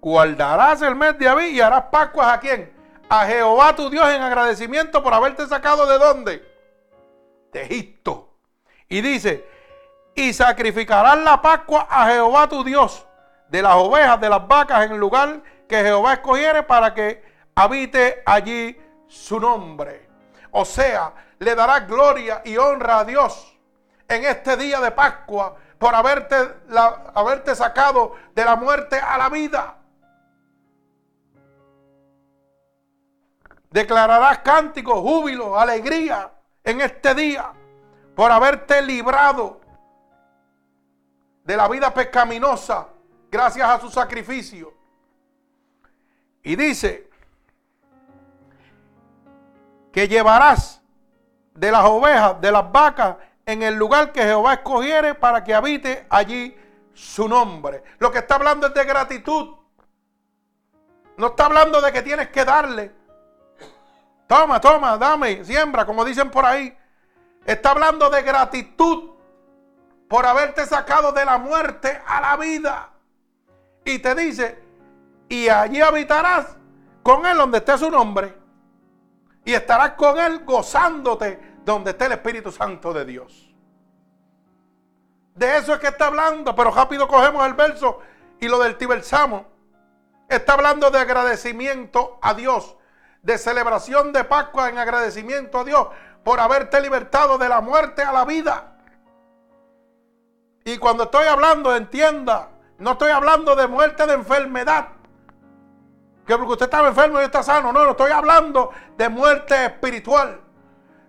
guardarás 0.00 0.80
el 0.80 0.94
mes 0.94 1.18
de 1.18 1.28
Abí 1.28 1.48
y 1.48 1.60
harás 1.60 1.84
Pascuas 1.90 2.32
a 2.32 2.40
quién? 2.40 2.72
A 3.10 3.26
Jehová 3.26 3.76
tu 3.76 3.90
Dios 3.90 4.08
en 4.08 4.22
agradecimiento 4.22 5.02
por 5.02 5.12
haberte 5.12 5.46
sacado 5.46 5.84
de 5.84 5.98
dónde? 5.98 6.50
De 7.52 7.64
Egipto. 7.64 8.32
Y 8.88 9.02
dice, 9.02 9.46
y 10.14 10.32
sacrificarás 10.32 11.18
la 11.18 11.42
Pascua 11.42 11.86
a 11.90 12.06
Jehová 12.06 12.48
tu 12.48 12.64
Dios 12.64 13.06
de 13.50 13.60
las 13.60 13.74
ovejas, 13.74 14.18
de 14.22 14.30
las 14.30 14.48
vacas 14.48 14.86
en 14.86 14.92
el 14.92 14.98
lugar 14.98 15.42
que 15.68 15.82
Jehová 15.82 16.14
escogiere 16.14 16.62
para 16.62 16.94
que 16.94 17.22
habite 17.54 18.22
allí 18.24 18.74
su 19.08 19.40
nombre. 19.40 20.08
O 20.52 20.64
sea, 20.64 21.12
le 21.38 21.54
darás 21.54 21.88
gloria 21.88 22.42
y 22.44 22.56
honra 22.56 23.00
a 23.00 23.04
Dios 23.04 23.58
en 24.06 24.24
este 24.24 24.56
día 24.56 24.80
de 24.80 24.90
Pascua 24.90 25.56
por 25.78 25.94
haberte, 25.94 26.36
haberte 27.14 27.54
sacado 27.54 28.14
de 28.34 28.44
la 28.44 28.56
muerte 28.56 28.98
a 28.98 29.18
la 29.18 29.28
vida. 29.28 29.76
Declararás 33.70 34.38
cántico, 34.38 35.00
júbilo, 35.02 35.58
alegría 35.58 36.32
en 36.64 36.80
este 36.80 37.14
día 37.14 37.52
por 38.14 38.32
haberte 38.32 38.82
librado 38.82 39.60
de 41.44 41.56
la 41.56 41.68
vida 41.68 41.92
pecaminosa 41.92 42.88
gracias 43.30 43.68
a 43.68 43.80
su 43.80 43.90
sacrificio. 43.90 44.72
Y 46.42 46.56
dice 46.56 47.07
que 49.92 50.08
llevarás 50.08 50.82
de 51.54 51.70
las 51.70 51.84
ovejas, 51.84 52.40
de 52.40 52.52
las 52.52 52.70
vacas, 52.70 53.16
en 53.44 53.62
el 53.62 53.74
lugar 53.74 54.12
que 54.12 54.22
Jehová 54.22 54.54
escogiere 54.54 55.14
para 55.14 55.42
que 55.42 55.54
habite 55.54 56.06
allí 56.10 56.56
su 56.92 57.28
nombre. 57.28 57.82
Lo 57.98 58.12
que 58.12 58.18
está 58.18 58.34
hablando 58.34 58.66
es 58.66 58.74
de 58.74 58.84
gratitud. 58.84 59.56
No 61.16 61.28
está 61.28 61.46
hablando 61.46 61.80
de 61.80 61.92
que 61.92 62.02
tienes 62.02 62.28
que 62.28 62.44
darle. 62.44 62.92
Toma, 64.26 64.60
toma, 64.60 64.98
dame, 64.98 65.44
siembra, 65.44 65.86
como 65.86 66.04
dicen 66.04 66.30
por 66.30 66.44
ahí. 66.44 66.76
Está 67.46 67.70
hablando 67.70 68.10
de 68.10 68.22
gratitud 68.22 69.10
por 70.08 70.26
haberte 70.26 70.66
sacado 70.66 71.12
de 71.12 71.24
la 71.24 71.38
muerte 71.38 72.00
a 72.06 72.20
la 72.20 72.36
vida. 72.36 72.90
Y 73.84 73.98
te 73.98 74.14
dice, 74.14 74.62
y 75.28 75.48
allí 75.48 75.80
habitarás 75.80 76.56
con 77.02 77.24
él 77.26 77.36
donde 77.38 77.58
esté 77.58 77.78
su 77.78 77.90
nombre. 77.90 78.37
Y 79.48 79.54
estarás 79.54 79.92
con 79.92 80.18
él 80.18 80.44
gozándote 80.44 81.56
donde 81.64 81.92
esté 81.92 82.04
el 82.04 82.12
Espíritu 82.12 82.52
Santo 82.52 82.92
de 82.92 83.06
Dios. 83.06 83.50
De 85.34 85.56
eso 85.56 85.72
es 85.72 85.80
que 85.80 85.86
está 85.86 86.08
hablando, 86.08 86.54
pero 86.54 86.70
rápido 86.70 87.08
cogemos 87.08 87.46
el 87.46 87.54
verso 87.54 88.00
y 88.40 88.46
lo 88.46 88.58
del 88.58 88.76
Tibersamo. 88.76 89.46
Está 90.28 90.52
hablando 90.52 90.90
de 90.90 90.98
agradecimiento 90.98 92.18
a 92.20 92.34
Dios, 92.34 92.76
de 93.22 93.38
celebración 93.38 94.12
de 94.12 94.24
Pascua 94.24 94.68
en 94.68 94.76
agradecimiento 94.76 95.60
a 95.60 95.64
Dios 95.64 95.88
por 96.22 96.40
haberte 96.40 96.78
libertado 96.82 97.38
de 97.38 97.48
la 97.48 97.62
muerte 97.62 98.02
a 98.02 98.12
la 98.12 98.26
vida. 98.26 98.76
Y 100.62 100.76
cuando 100.76 101.04
estoy 101.04 101.26
hablando, 101.26 101.74
entienda, 101.74 102.50
no 102.76 102.92
estoy 102.92 103.12
hablando 103.12 103.56
de 103.56 103.66
muerte 103.66 104.06
de 104.06 104.12
enfermedad. 104.12 104.88
Que 106.28 106.36
porque 106.36 106.52
usted 106.52 106.66
estaba 106.66 106.86
enfermo 106.86 107.20
y 107.20 107.24
está 107.24 107.42
sano. 107.42 107.72
No, 107.72 107.84
no 107.84 107.90
estoy 107.90 108.12
hablando 108.12 108.70
de 108.96 109.08
muerte 109.08 109.64
espiritual. 109.64 110.40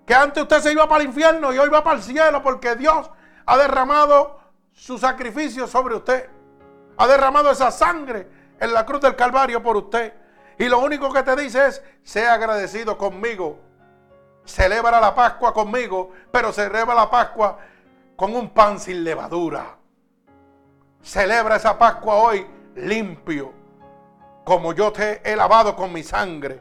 Que 0.08 0.16
antes 0.16 0.42
usted 0.42 0.62
se 0.62 0.72
iba 0.72 0.90
para 0.90 1.04
el 1.04 1.10
infierno 1.10 1.54
y 1.54 1.60
hoy 1.60 1.70
va 1.70 1.84
para 1.84 1.98
el 1.98 2.02
cielo 2.02 2.42
porque 2.42 2.76
Dios 2.76 3.12
ha 3.46 3.58
derramado 3.58 4.40
su 4.74 4.98
sacrificio 4.98 5.68
sobre 5.68 5.94
usted. 5.94 6.28
Ha 6.98 7.06
derramado 7.06 7.52
esa 7.52 7.70
sangre 7.70 8.28
en 8.60 8.74
la 8.74 8.84
cruz 8.84 9.02
del 9.02 9.16
Calvario 9.16 9.62
por 9.62 9.78
usted. 9.78 10.14
Y 10.58 10.68
lo 10.68 10.80
único 10.80 11.14
que 11.14 11.22
te 11.22 11.36
dice 11.36 11.68
es, 11.68 11.84
sea 12.02 12.34
agradecido 12.34 12.98
conmigo 12.98 13.70
celebra 14.50 15.00
la 15.00 15.14
Pascua 15.14 15.54
conmigo, 15.54 16.12
pero 16.32 16.52
celebra 16.52 16.96
la 16.96 17.10
Pascua 17.10 17.60
con 18.16 18.36
un 18.36 18.50
pan 18.50 18.80
sin 18.80 19.04
levadura. 19.04 19.78
Celebra 21.02 21.56
esa 21.56 21.78
Pascua 21.78 22.16
hoy 22.16 22.46
limpio, 22.76 23.54
como 24.50 24.74
yo 24.74 24.92
te 24.92 25.22
he 25.24 25.36
lavado 25.36 25.76
con 25.76 25.94
mi 25.94 26.02
sangre. 26.02 26.60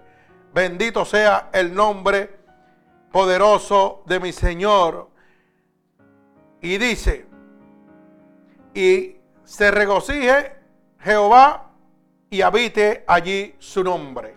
Bendito 0.52 1.06
sea 1.06 1.48
el 1.54 1.72
nombre 1.72 2.38
poderoso 3.10 4.02
de 4.04 4.20
mi 4.20 4.30
Señor. 4.30 5.08
Y 6.60 6.76
dice, 6.76 7.26
y 8.74 9.16
se 9.42 9.70
regocije 9.70 10.54
Jehová 11.00 11.70
y 12.28 12.42
habite 12.42 13.04
allí 13.06 13.56
su 13.58 13.82
nombre 13.82 14.36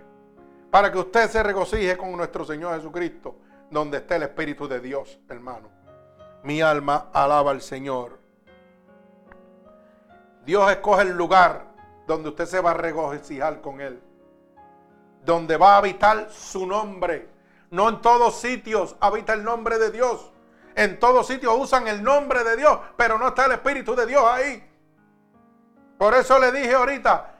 para 0.70 0.90
que 0.90 1.00
usted 1.00 1.30
se 1.30 1.44
regocije 1.44 1.98
con 1.98 2.14
nuestro 2.14 2.46
Señor 2.46 2.76
Jesucristo, 2.76 3.36
donde 3.70 3.98
esté 3.98 4.16
el 4.16 4.24
Espíritu 4.24 4.66
de 4.66 4.80
Dios, 4.80 5.20
hermano. 5.28 5.68
Mi 6.44 6.62
alma 6.62 7.10
alaba 7.12 7.52
al 7.52 7.62
Señor. 7.62 8.18
Dios 10.46 10.72
escoge 10.72 11.02
el 11.02 11.18
lugar 11.18 11.71
donde 12.12 12.30
usted 12.30 12.46
se 12.46 12.60
va 12.60 12.72
a 12.72 12.76
regocijar 12.76 13.62
con 13.62 13.82
Él, 13.82 14.02
donde 15.24 15.58
va 15.58 15.76
a 15.76 15.78
habitar 15.78 16.30
su 16.32 16.66
nombre. 16.66 17.30
No 17.70 17.90
en 17.90 18.02
todos 18.02 18.40
sitios 18.40 18.96
habita 19.00 19.34
el 19.34 19.44
nombre 19.44 19.78
de 19.78 19.92
Dios. 19.92 20.32
En 20.76 21.00
todos 21.00 21.28
sitios 21.28 21.54
usan 21.58 21.88
el 21.88 22.04
nombre 22.04 22.44
de 22.44 22.56
Dios, 22.58 22.80
pero 22.98 23.18
no 23.18 23.30
está 23.30 23.46
el 23.46 23.54
Espíritu 23.54 23.96
de 23.96 24.06
Dios 24.06 24.24
ahí. 24.26 24.68
Por 25.98 26.14
eso 26.14 26.40
le 26.40 26.52
dije 26.52 26.74
ahorita, 26.74 27.32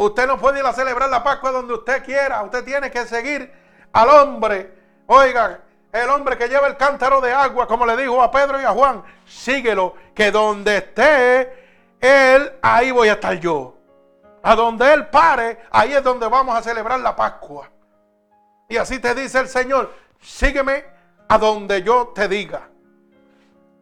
Usted 0.00 0.26
no 0.26 0.38
puede 0.38 0.60
ir 0.60 0.64
a 0.64 0.72
celebrar 0.72 1.10
la 1.10 1.22
Pascua 1.22 1.50
donde 1.50 1.74
usted 1.74 2.02
quiera. 2.02 2.42
Usted 2.42 2.64
tiene 2.64 2.90
que 2.90 3.04
seguir 3.04 3.52
al 3.92 4.08
hombre. 4.08 4.72
Oiga, 5.06 5.60
el 5.92 6.08
hombre 6.08 6.38
que 6.38 6.48
lleva 6.48 6.68
el 6.68 6.78
cántaro 6.78 7.20
de 7.20 7.30
agua, 7.30 7.66
como 7.66 7.84
le 7.84 7.94
dijo 7.98 8.22
a 8.22 8.30
Pedro 8.30 8.58
y 8.58 8.64
a 8.64 8.70
Juan, 8.70 9.02
síguelo, 9.26 9.94
que 10.14 10.30
donde 10.30 10.78
esté 10.78 11.52
él, 12.00 12.50
ahí 12.62 12.90
voy 12.92 13.08
a 13.08 13.12
estar 13.12 13.38
yo. 13.38 13.74
A 14.42 14.54
donde 14.56 14.92
él 14.92 15.08
pare, 15.08 15.60
ahí 15.70 15.92
es 15.92 16.02
donde 16.02 16.26
vamos 16.28 16.56
a 16.56 16.62
celebrar 16.62 17.00
la 17.00 17.14
Pascua. 17.14 17.70
Y 18.68 18.76
así 18.76 18.98
te 18.98 19.14
dice 19.14 19.40
el 19.40 19.48
Señor, 19.48 19.92
sígueme 20.20 20.84
a 21.28 21.38
donde 21.38 21.82
yo 21.82 22.08
te 22.08 22.28
diga. 22.28 22.68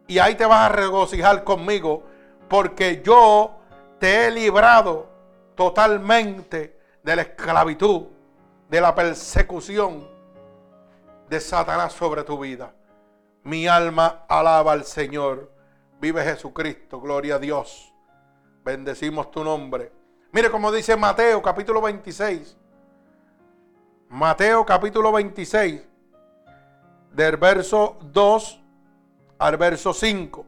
Y 0.07 0.19
ahí 0.19 0.35
te 0.35 0.45
vas 0.45 0.69
a 0.69 0.73
regocijar 0.73 1.43
conmigo, 1.43 2.03
porque 2.47 3.01
yo 3.03 3.59
te 3.99 4.25
he 4.25 4.31
librado 4.31 5.07
totalmente 5.55 6.79
de 7.03 7.15
la 7.15 7.21
esclavitud, 7.21 8.07
de 8.67 8.81
la 8.81 8.95
persecución 8.95 10.07
de 11.29 11.39
Satanás 11.39 11.93
sobre 11.93 12.23
tu 12.23 12.39
vida. 12.39 12.73
Mi 13.43 13.67
alma 13.67 14.25
alaba 14.27 14.73
al 14.73 14.83
Señor. 14.83 15.51
Vive 16.01 16.23
Jesucristo, 16.23 16.99
gloria 16.99 17.35
a 17.35 17.39
Dios. 17.39 17.93
Bendecimos 18.63 19.31
tu 19.31 19.43
nombre. 19.43 19.91
Mire 20.31 20.51
como 20.51 20.71
dice 20.71 20.95
Mateo 20.95 21.41
capítulo 21.41 21.81
26. 21.81 22.55
Mateo 24.09 24.65
capítulo 24.65 25.11
26, 25.11 25.83
del 27.13 27.37
verso 27.37 27.97
2 28.01 28.61
al 29.37 29.57
verso 29.57 29.93
5. 29.93 30.45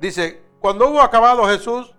Dice, 0.00 0.42
cuando 0.60 0.88
hubo 0.88 1.00
acabado 1.00 1.44
Jesús 1.46 1.92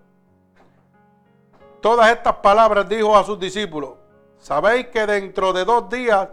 todas 1.80 2.10
estas 2.10 2.36
palabras 2.36 2.88
dijo 2.88 3.16
a 3.16 3.24
sus 3.24 3.38
discípulos, 3.38 3.94
sabéis 4.38 4.88
que 4.88 5.06
dentro 5.06 5.52
de 5.52 5.64
dos 5.64 5.88
días 5.88 6.28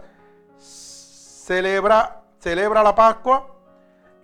celebra, 0.58 2.22
celebra 2.38 2.82
la 2.82 2.94
Pascua 2.94 3.46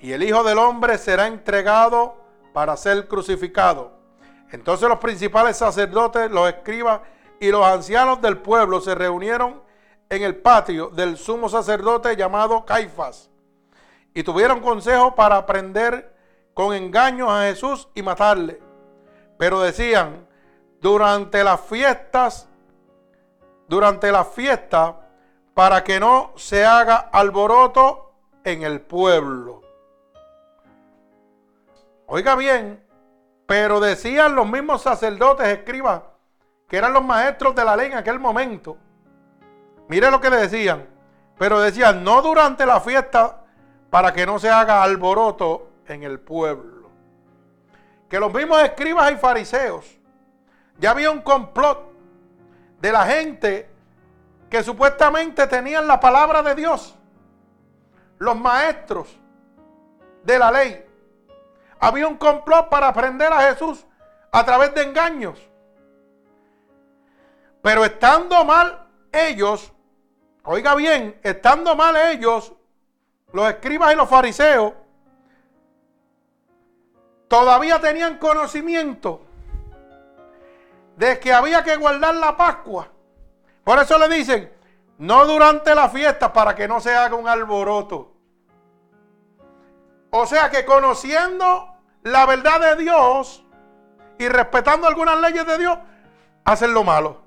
y 0.01 0.13
el 0.13 0.23
Hijo 0.23 0.45
del 0.45 0.59
Hombre 0.59 0.99
será 0.99 1.27
entregado 1.27 2.17
para 2.53 2.77
ser 2.77 3.09
crucificado. 3.09 4.04
Entonces 4.55 4.89
los 4.89 5.01
principales 5.01 5.57
sacerdotes, 5.57 6.31
los 6.31 6.49
escribas 6.49 7.01
y 7.41 7.51
los 7.51 7.67
ancianos 7.67 8.23
del 8.23 8.39
pueblo 8.39 8.81
se 8.81 8.95
reunieron 8.95 9.61
en 10.09 10.23
el 10.23 10.37
patio 10.37 10.91
del 10.91 11.17
sumo 11.17 11.49
sacerdote 11.49 12.15
llamado 12.15 12.65
Caifás 12.65 13.31
y 14.15 14.23
tuvieron 14.23 14.61
consejo 14.61 15.17
para 15.17 15.45
prender 15.45 16.15
con 16.55 16.73
engaños 16.73 17.29
a 17.29 17.43
Jesús 17.43 17.89
y 17.97 18.03
matarle. 18.03 18.63
Pero 19.37 19.61
decían, 19.61 20.29
durante 20.81 21.43
las 21.43 21.61
fiestas, 21.61 22.49
durante 23.67 24.13
las 24.13 24.29
fiestas, 24.29 24.95
para 25.53 25.83
que 25.83 25.99
no 25.99 26.33
se 26.37 26.65
haga 26.65 26.97
alboroto 26.97 28.13
en 28.45 28.63
el 28.63 28.81
pueblo. 28.81 29.63
Oiga 32.07 32.37
bien, 32.37 32.84
pero 33.47 33.81
decían 33.81 34.35
los 34.35 34.49
mismos 34.49 34.83
sacerdotes, 34.83 35.47
escribas, 35.49 36.03
que 36.69 36.77
eran 36.79 36.93
los 36.93 37.05
maestros 37.05 37.55
de 37.55 37.65
la 37.65 37.77
ley 37.77 37.89
en 37.89 37.99
aquel 37.99 38.19
momento. 38.19 38.77
Mire 39.89 40.11
lo 40.11 40.21
que 40.21 40.31
le 40.31 40.37
decían. 40.37 40.89
Pero 41.39 41.61
decían, 41.61 42.05
no 42.05 42.23
durante 42.23 42.65
la 42.65 42.81
fiesta, 42.81 43.45
para 43.91 44.13
que 44.13 44.25
no 44.27 44.39
se 44.39 44.49
haga 44.49 44.83
alboroto 44.83 45.71
en 45.87 46.03
el 46.03 46.21
pueblo. 46.21 46.91
Que 48.09 48.19
los 48.19 48.33
mismos 48.33 48.63
escribas 48.63 49.11
y 49.13 49.17
fariseos 49.17 49.99
Ya 50.79 50.91
había 50.91 51.11
un 51.11 51.21
complot 51.23 51.93
de 52.81 52.93
la 52.93 53.05
gente 53.05 53.71
que 54.51 54.63
supuestamente 54.63 55.47
tenían 55.47 55.87
la 55.87 55.99
palabra 55.99 56.43
de 56.43 56.55
Dios. 56.55 56.97
Los 58.19 58.37
maestros 58.37 59.17
de 60.23 60.39
la 60.39 60.51
ley. 60.51 60.84
Había 61.81 62.09
un 62.09 62.17
complot 62.17 62.69
para 62.69 62.89
aprender 62.89 63.33
a 63.33 63.41
Jesús 63.51 63.87
a 64.33 64.45
través 64.45 64.75
de 64.75 64.83
engaños. 64.83 65.39
Pero 67.63 67.85
estando 67.85 68.45
mal 68.45 68.87
ellos, 69.13 69.73
oiga 70.45 70.75
bien, 70.75 71.19
estando 71.23 71.75
mal 71.77 71.97
ellos, 71.97 72.53
los 73.33 73.49
escribas 73.49 73.93
y 73.93 73.97
los 73.97 74.09
fariseos, 74.09 74.75
todavía 77.29 77.81
tenían 77.81 78.19
conocimiento 78.19 79.23
de 80.97 81.19
que 81.19 81.33
había 81.33 81.65
que 81.65 81.77
guardar 81.77 82.15
la 82.15 82.37
Pascua. 82.37 82.89
Por 83.65 83.79
eso 83.79 83.99
le 83.99 84.09
dicen, 84.09 84.53
no 84.99 85.25
durante 85.27 85.75
la 85.75 85.89
fiesta 85.89 86.33
para 86.33 86.55
que 86.55 86.69
no 86.69 86.81
se 86.81 86.95
haga 86.95 87.17
un 87.17 87.29
alboroto. 87.29 88.14
O 90.17 90.27
sea 90.27 90.49
que 90.49 90.65
conociendo 90.65 91.75
la 92.05 92.25
verdad 92.25 92.61
de 92.61 92.85
Dios 92.85 93.45
y 94.17 94.29
respetando 94.29 94.87
algunas 94.87 95.21
leyes 95.21 95.45
de 95.45 95.59
Dios, 95.59 95.77
hacen 96.45 96.73
lo 96.73 96.85
malo. 96.85 97.21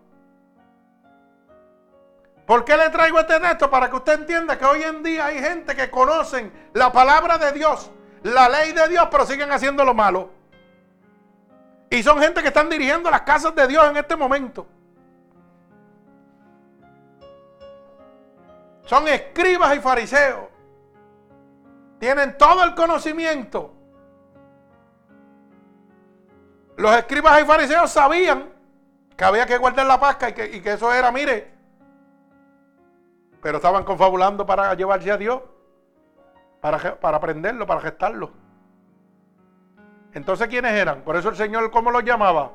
¿Por 2.45 2.63
qué 2.63 2.77
le 2.77 2.89
traigo 2.89 3.19
este 3.19 3.41
texto? 3.41 3.69
Para 3.69 3.89
que 3.89 3.97
usted 3.97 4.21
entienda 4.21 4.57
que 4.57 4.63
hoy 4.63 4.83
en 4.83 5.03
día 5.03 5.25
hay 5.25 5.39
gente 5.39 5.75
que 5.75 5.91
conocen 5.91 6.69
la 6.71 6.89
palabra 6.93 7.37
de 7.37 7.51
Dios, 7.51 7.91
la 8.23 8.47
ley 8.47 8.71
de 8.71 8.87
Dios, 8.87 9.09
pero 9.11 9.25
siguen 9.25 9.51
haciendo 9.51 9.83
lo 9.83 9.93
malo. 9.93 10.29
Y 11.89 12.01
son 12.01 12.21
gente 12.21 12.41
que 12.41 12.47
están 12.47 12.69
dirigiendo 12.69 13.11
las 13.11 13.23
casas 13.23 13.53
de 13.53 13.67
Dios 13.67 13.85
en 13.89 13.97
este 13.97 14.15
momento. 14.15 14.65
Son 18.85 19.05
escribas 19.09 19.75
y 19.75 19.81
fariseos. 19.81 20.56
Tienen 21.99 22.37
todo 22.37 22.63
el 22.63 22.75
conocimiento. 22.75 23.73
Los 26.77 26.95
escribas 26.95 27.41
y 27.41 27.45
fariseos 27.45 27.89
sabían 27.89 28.49
que 29.15 29.25
había 29.25 29.47
que 29.47 29.57
guardar 29.57 29.87
la 29.87 29.99
Pascua 29.99 30.29
y 30.29 30.61
que, 30.61 30.73
eso 30.73 30.93
era, 30.93 31.11
mire, 31.11 31.51
pero 33.41 33.57
estaban 33.57 33.83
confabulando 33.83 34.45
para 34.45 34.73
llevarse 34.75 35.11
a 35.11 35.17
Dios, 35.17 35.41
para, 36.61 36.99
para 36.99 37.17
aprenderlo, 37.17 37.65
para 37.65 37.81
gestarlo. 37.81 38.31
Entonces, 40.13 40.47
¿quiénes 40.47 40.73
eran? 40.73 41.01
Por 41.01 41.15
eso 41.15 41.29
el 41.29 41.35
Señor, 41.35 41.71
¿cómo 41.71 41.89
los 41.89 42.03
llamaba? 42.03 42.51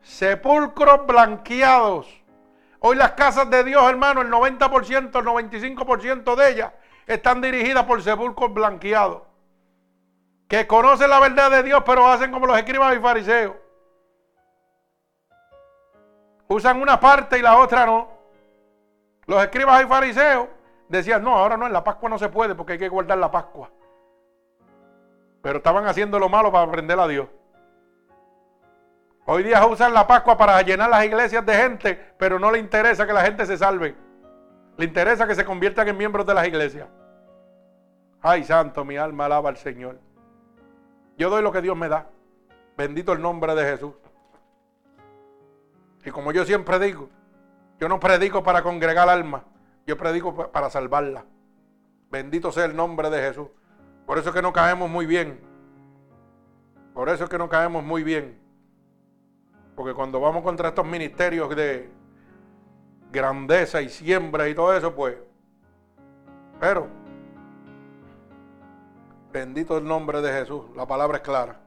Sepulcros 0.00 1.06
blanqueados. 1.06 2.22
Hoy 2.80 2.96
las 2.96 3.12
casas 3.12 3.50
de 3.50 3.62
Dios, 3.64 3.82
hermano, 3.88 4.22
el 4.22 4.30
90%, 4.30 5.18
el 5.18 5.26
95% 5.26 6.34
de 6.34 6.50
ellas 6.50 6.72
están 7.06 7.40
dirigidas 7.40 7.84
por 7.84 8.02
sepulcros 8.02 8.52
blanqueados. 8.52 9.22
Que 10.48 10.66
conocen 10.66 11.10
la 11.10 11.20
verdad 11.20 11.50
de 11.50 11.62
Dios, 11.62 11.82
pero 11.84 12.06
hacen 12.06 12.30
como 12.30 12.46
los 12.46 12.58
escribas 12.58 12.94
y 12.94 13.00
fariseos. 13.00 13.54
Usan 16.48 16.82
una 16.82 17.00
parte 17.00 17.38
y 17.38 17.42
la 17.42 17.58
otra 17.58 17.86
no. 17.86 18.08
Los 19.26 19.42
escribas 19.42 19.82
y 19.82 19.86
fariseos 19.86 20.48
decían, 20.88 21.22
no, 21.24 21.34
ahora 21.34 21.56
no, 21.56 21.66
en 21.66 21.72
la 21.72 21.82
Pascua 21.82 22.10
no 22.10 22.18
se 22.18 22.28
puede 22.28 22.54
porque 22.54 22.74
hay 22.74 22.78
que 22.78 22.88
guardar 22.88 23.16
la 23.18 23.30
Pascua. 23.30 23.70
Pero 25.42 25.58
estaban 25.58 25.86
haciendo 25.86 26.18
lo 26.18 26.28
malo 26.28 26.52
para 26.52 26.64
aprender 26.64 26.98
a 27.00 27.08
Dios. 27.08 27.28
Hoy 29.24 29.44
día 29.44 29.64
usan 29.64 29.94
la 29.94 30.06
Pascua 30.06 30.36
para 30.36 30.60
llenar 30.62 30.90
las 30.90 31.04
iglesias 31.04 31.46
de 31.46 31.54
gente, 31.54 32.14
pero 32.18 32.38
no 32.38 32.50
le 32.50 32.58
interesa 32.58 33.06
que 33.06 33.12
la 33.12 33.22
gente 33.22 33.46
se 33.46 33.56
salve. 33.56 33.96
Le 34.82 34.88
interesa 34.88 35.28
que 35.28 35.36
se 35.36 35.44
conviertan 35.44 35.86
en 35.86 35.96
miembros 35.96 36.26
de 36.26 36.34
las 36.34 36.44
iglesias. 36.44 36.88
Ay, 38.20 38.42
santo, 38.42 38.84
mi 38.84 38.96
alma 38.96 39.26
alaba 39.26 39.48
al 39.48 39.56
Señor. 39.56 40.00
Yo 41.16 41.30
doy 41.30 41.40
lo 41.40 41.52
que 41.52 41.62
Dios 41.62 41.76
me 41.76 41.88
da. 41.88 42.08
Bendito 42.76 43.12
el 43.12 43.22
nombre 43.22 43.54
de 43.54 43.62
Jesús. 43.62 43.92
Y 46.04 46.10
como 46.10 46.32
yo 46.32 46.44
siempre 46.44 46.80
digo, 46.80 47.10
yo 47.78 47.88
no 47.88 48.00
predico 48.00 48.42
para 48.42 48.64
congregar 48.64 49.08
alma, 49.08 49.44
yo 49.86 49.96
predico 49.96 50.50
para 50.50 50.68
salvarla. 50.68 51.26
Bendito 52.10 52.50
sea 52.50 52.64
el 52.64 52.74
nombre 52.74 53.08
de 53.08 53.22
Jesús. 53.22 53.46
Por 54.04 54.18
eso 54.18 54.30
es 54.30 54.34
que 54.34 54.42
no 54.42 54.52
caemos 54.52 54.90
muy 54.90 55.06
bien. 55.06 55.38
Por 56.92 57.08
eso 57.08 57.22
es 57.22 57.30
que 57.30 57.38
no 57.38 57.48
caemos 57.48 57.84
muy 57.84 58.02
bien. 58.02 58.36
Porque 59.76 59.94
cuando 59.94 60.18
vamos 60.18 60.42
contra 60.42 60.70
estos 60.70 60.84
ministerios 60.84 61.54
de 61.54 62.01
grandeza 63.12 63.82
y 63.82 63.88
siembra 63.90 64.48
y 64.48 64.54
todo 64.54 64.74
eso, 64.74 64.94
pues. 64.94 65.16
Pero, 66.58 66.88
bendito 69.30 69.76
el 69.76 69.84
nombre 69.84 70.22
de 70.22 70.32
Jesús. 70.32 70.64
La 70.74 70.86
palabra 70.86 71.18
es 71.18 71.22
clara. 71.22 71.60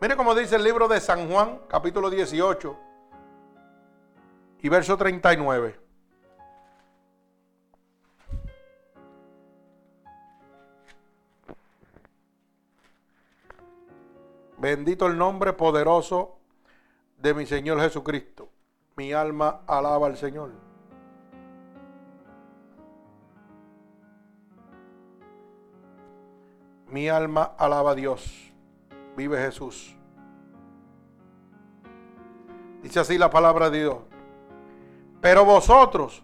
Mire 0.00 0.14
cómo 0.14 0.34
dice 0.34 0.56
el 0.56 0.64
libro 0.64 0.88
de 0.88 1.00
San 1.00 1.30
Juan, 1.30 1.60
capítulo 1.68 2.10
18 2.10 2.76
y 4.60 4.68
verso 4.68 4.96
39. 4.96 5.80
Bendito 14.58 15.06
el 15.06 15.16
nombre 15.16 15.52
poderoso 15.52 16.38
de 17.18 17.32
mi 17.32 17.46
Señor 17.46 17.80
Jesucristo. 17.80 18.45
Mi 18.98 19.12
alma 19.12 19.60
alaba 19.66 20.06
al 20.06 20.16
Señor. 20.16 20.52
Mi 26.88 27.06
alma 27.10 27.52
alaba 27.58 27.90
a 27.90 27.94
Dios. 27.94 28.54
Vive 29.14 29.36
Jesús. 29.36 29.94
Dice 32.82 33.00
así 33.00 33.18
la 33.18 33.28
palabra 33.28 33.68
de 33.68 33.80
Dios. 33.80 33.98
Pero 35.20 35.44
vosotros 35.44 36.22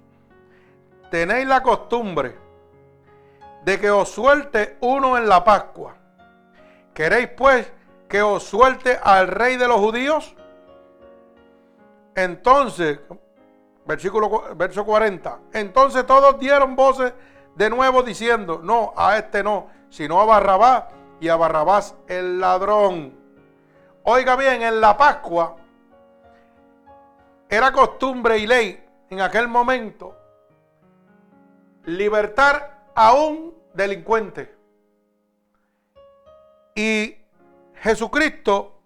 tenéis 1.10 1.46
la 1.46 1.62
costumbre 1.62 2.38
de 3.66 3.78
que 3.78 3.90
os 3.90 4.08
suelte 4.08 4.78
uno 4.80 5.18
en 5.18 5.28
la 5.28 5.44
Pascua. 5.44 5.94
¿Queréis 6.94 7.28
pues 7.36 7.70
que 8.08 8.22
os 8.22 8.42
suelte 8.44 8.98
al 9.02 9.28
rey 9.28 9.58
de 9.58 9.68
los 9.68 9.78
judíos? 9.78 10.34
Entonces, 12.14 13.00
versículo, 13.86 14.54
verso 14.56 14.84
40, 14.84 15.40
entonces 15.52 16.06
todos 16.06 16.38
dieron 16.38 16.76
voces 16.76 17.12
de 17.54 17.70
nuevo 17.70 18.02
diciendo, 18.02 18.60
no, 18.62 18.92
a 18.96 19.18
este 19.18 19.42
no, 19.42 19.68
sino 19.90 20.20
a 20.20 20.24
Barrabás 20.24 20.84
y 21.20 21.28
a 21.28 21.36
Barrabás 21.36 21.94
el 22.08 22.40
ladrón. 22.40 23.14
Oiga 24.04 24.36
bien, 24.36 24.62
en 24.62 24.80
la 24.80 24.96
Pascua 24.96 25.56
era 27.48 27.70
costumbre 27.70 28.38
y 28.38 28.46
ley 28.46 28.82
en 29.10 29.20
aquel 29.20 29.46
momento 29.46 30.16
libertar 31.84 32.88
a 32.94 33.12
un 33.12 33.54
delincuente. 33.74 34.54
Y 36.74 37.16
Jesucristo 37.74 38.80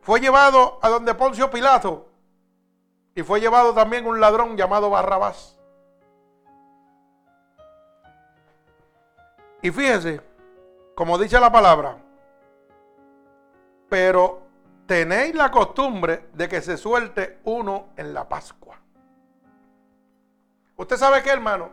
fue 0.00 0.20
llevado 0.20 0.78
a 0.82 0.88
donde 0.88 1.14
Poncio 1.14 1.50
Pilato 1.50 2.13
y 3.14 3.22
fue 3.22 3.40
llevado 3.40 3.72
también 3.74 4.06
un 4.06 4.20
ladrón 4.20 4.56
llamado 4.56 4.90
Barrabás. 4.90 5.56
Y 9.62 9.70
fíjese, 9.70 10.20
como 10.94 11.16
dice 11.16 11.38
la 11.40 11.50
palabra, 11.50 11.96
pero 13.88 14.42
tenéis 14.86 15.34
la 15.34 15.50
costumbre 15.50 16.28
de 16.34 16.48
que 16.48 16.60
se 16.60 16.76
suelte 16.76 17.40
uno 17.44 17.88
en 17.96 18.12
la 18.12 18.28
Pascua. 18.28 18.76
¿Usted 20.76 20.96
sabe 20.96 21.22
qué, 21.22 21.30
hermano? 21.30 21.70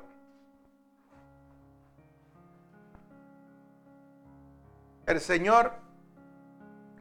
El 5.07 5.19
Señor 5.19 5.73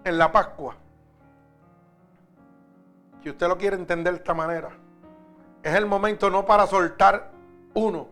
en 0.03 0.19
la 0.19 0.33
Pascua 0.33 0.75
si 3.23 3.31
usted 3.31 3.49
lo 3.49 3.59
quiere 3.59 3.77
entender 3.77 4.13
de 4.15 4.19
esta 4.19 4.35
manera, 4.35 4.71
es 5.63 5.75
el 5.75 5.87
momento 5.87 6.31
no 6.31 6.47
para 6.47 6.67
soltar 6.67 7.31
uno, 7.75 8.09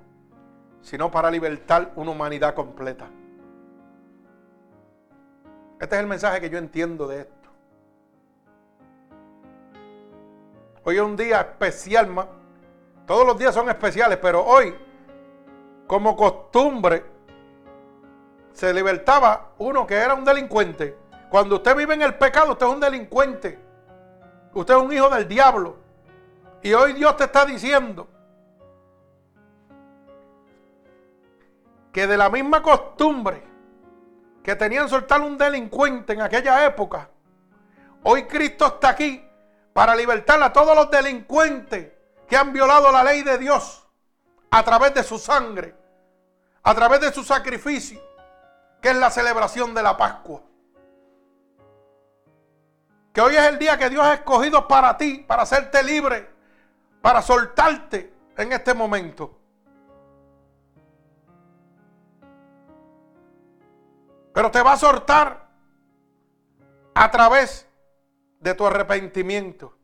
sino 0.82 1.10
para 1.10 1.30
libertar 1.30 1.92
una 1.96 2.10
humanidad 2.10 2.54
completa. 2.54 3.08
Este 5.80 5.94
es 5.94 6.00
el 6.00 6.06
mensaje 6.06 6.40
que 6.40 6.50
yo 6.50 6.58
entiendo 6.58 7.06
de 7.06 7.20
esto. 7.20 7.48
Hoy 10.84 10.96
es 10.96 11.02
un 11.02 11.16
día 11.16 11.40
especial, 11.40 12.08
todos 13.06 13.26
los 13.26 13.38
días 13.38 13.54
son 13.54 13.68
especiales, 13.68 14.18
pero 14.20 14.44
hoy, 14.44 14.74
como 15.86 16.16
costumbre, 16.16 17.04
se 18.52 18.74
libertaba 18.74 19.52
uno 19.58 19.86
que 19.86 19.94
era 19.94 20.14
un 20.14 20.24
delincuente. 20.24 20.96
Cuando 21.30 21.56
usted 21.56 21.76
vive 21.76 21.94
en 21.94 22.02
el 22.02 22.14
pecado, 22.14 22.52
usted 22.52 22.66
es 22.66 22.72
un 22.72 22.80
delincuente. 22.80 23.67
Usted 24.54 24.74
es 24.74 24.80
un 24.80 24.92
hijo 24.92 25.08
del 25.10 25.28
diablo. 25.28 25.76
Y 26.62 26.72
hoy 26.72 26.92
Dios 26.92 27.16
te 27.16 27.24
está 27.24 27.44
diciendo 27.44 28.08
que 31.92 32.06
de 32.06 32.16
la 32.16 32.28
misma 32.28 32.62
costumbre 32.62 33.42
que 34.42 34.56
tenían 34.56 34.88
soltar 34.88 35.20
un 35.20 35.38
delincuente 35.38 36.14
en 36.14 36.22
aquella 36.22 36.64
época, 36.64 37.08
hoy 38.02 38.24
Cristo 38.24 38.66
está 38.66 38.90
aquí 38.90 39.24
para 39.72 39.94
libertar 39.94 40.42
a 40.42 40.52
todos 40.52 40.74
los 40.74 40.90
delincuentes 40.90 41.92
que 42.26 42.36
han 42.36 42.52
violado 42.52 42.90
la 42.90 43.04
ley 43.04 43.22
de 43.22 43.38
Dios 43.38 43.86
a 44.50 44.62
través 44.64 44.94
de 44.94 45.02
su 45.02 45.18
sangre, 45.18 45.74
a 46.62 46.74
través 46.74 47.00
de 47.00 47.12
su 47.12 47.22
sacrificio, 47.22 48.00
que 48.80 48.90
es 48.90 48.96
la 48.96 49.10
celebración 49.10 49.74
de 49.74 49.82
la 49.82 49.96
Pascua. 49.96 50.42
Que 53.18 53.22
hoy 53.22 53.34
es 53.34 53.48
el 53.48 53.58
día 53.58 53.76
que 53.76 53.90
Dios 53.90 54.04
ha 54.04 54.14
escogido 54.14 54.68
para 54.68 54.96
ti, 54.96 55.24
para 55.26 55.42
hacerte 55.42 55.82
libre, 55.82 56.30
para 57.02 57.20
soltarte 57.20 58.14
en 58.36 58.52
este 58.52 58.74
momento. 58.74 59.36
Pero 64.32 64.52
te 64.52 64.62
va 64.62 64.74
a 64.74 64.76
soltar 64.76 65.48
a 66.94 67.10
través 67.10 67.68
de 68.38 68.54
tu 68.54 68.64
arrepentimiento, 68.64 69.76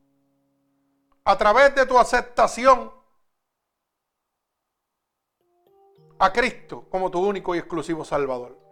a 1.25 1.37
través 1.37 1.75
de 1.75 1.87
tu 1.87 1.99
aceptación 1.99 2.93
a 6.21 6.33
Cristo 6.33 6.87
como 6.89 7.11
tu 7.11 7.19
único 7.19 7.53
y 7.57 7.59
exclusivo 7.59 8.05
Salvador. 8.05 8.64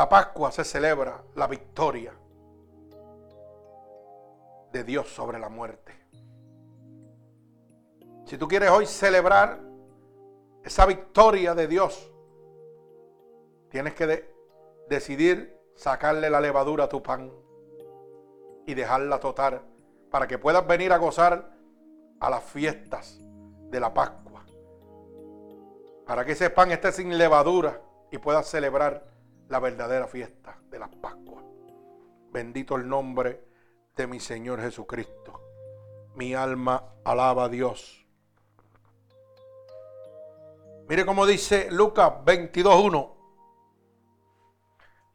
La 0.00 0.08
Pascua 0.08 0.50
se 0.50 0.64
celebra 0.64 1.22
la 1.34 1.46
victoria 1.46 2.14
de 4.72 4.82
Dios 4.82 5.06
sobre 5.10 5.38
la 5.38 5.50
muerte. 5.50 5.92
Si 8.24 8.38
tú 8.38 8.48
quieres 8.48 8.70
hoy 8.70 8.86
celebrar 8.86 9.60
esa 10.64 10.86
victoria 10.86 11.54
de 11.54 11.66
Dios, 11.66 12.10
tienes 13.68 13.92
que 13.92 14.26
decidir 14.88 15.60
sacarle 15.74 16.30
la 16.30 16.40
levadura 16.40 16.84
a 16.84 16.88
tu 16.88 17.02
pan 17.02 17.30
y 18.66 18.72
dejarla 18.72 19.20
total 19.20 19.60
para 20.10 20.26
que 20.26 20.38
puedas 20.38 20.66
venir 20.66 20.94
a 20.94 20.96
gozar 20.96 21.52
a 22.20 22.30
las 22.30 22.42
fiestas 22.42 23.20
de 23.68 23.78
la 23.78 23.92
Pascua. 23.92 24.46
Para 26.06 26.24
que 26.24 26.32
ese 26.32 26.48
pan 26.48 26.70
esté 26.70 26.90
sin 26.90 27.18
levadura 27.18 27.82
y 28.10 28.16
puedas 28.16 28.48
celebrar 28.48 29.10
la 29.50 29.58
verdadera 29.58 30.06
fiesta 30.06 30.56
de 30.70 30.78
la 30.78 30.88
Pascua. 30.88 31.42
Bendito 32.32 32.76
el 32.76 32.88
nombre 32.88 33.44
de 33.96 34.06
mi 34.06 34.20
Señor 34.20 34.60
Jesucristo. 34.60 35.40
Mi 36.14 36.34
alma 36.34 36.94
alaba 37.04 37.44
a 37.44 37.48
Dios. 37.48 38.06
Mire 40.88 41.04
cómo 41.04 41.26
dice 41.26 41.68
Lucas 41.70 42.12
22.1. 42.24 43.10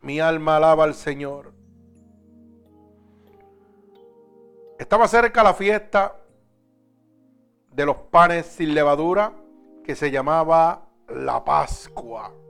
Mi 0.02 0.20
alma 0.20 0.58
alaba 0.58 0.84
al 0.84 0.96
Señor. 0.96 1.54
Estaba 4.78 5.08
cerca 5.08 5.44
la 5.44 5.54
fiesta 5.54 6.22
de 7.72 7.86
los 7.86 7.96
panes 7.96 8.46
sin 8.46 8.74
levadura 8.74 9.34
que 9.86 9.96
se 9.96 10.12
llamaba 10.12 10.90
la 11.08 11.44
Pascua. 11.46 12.45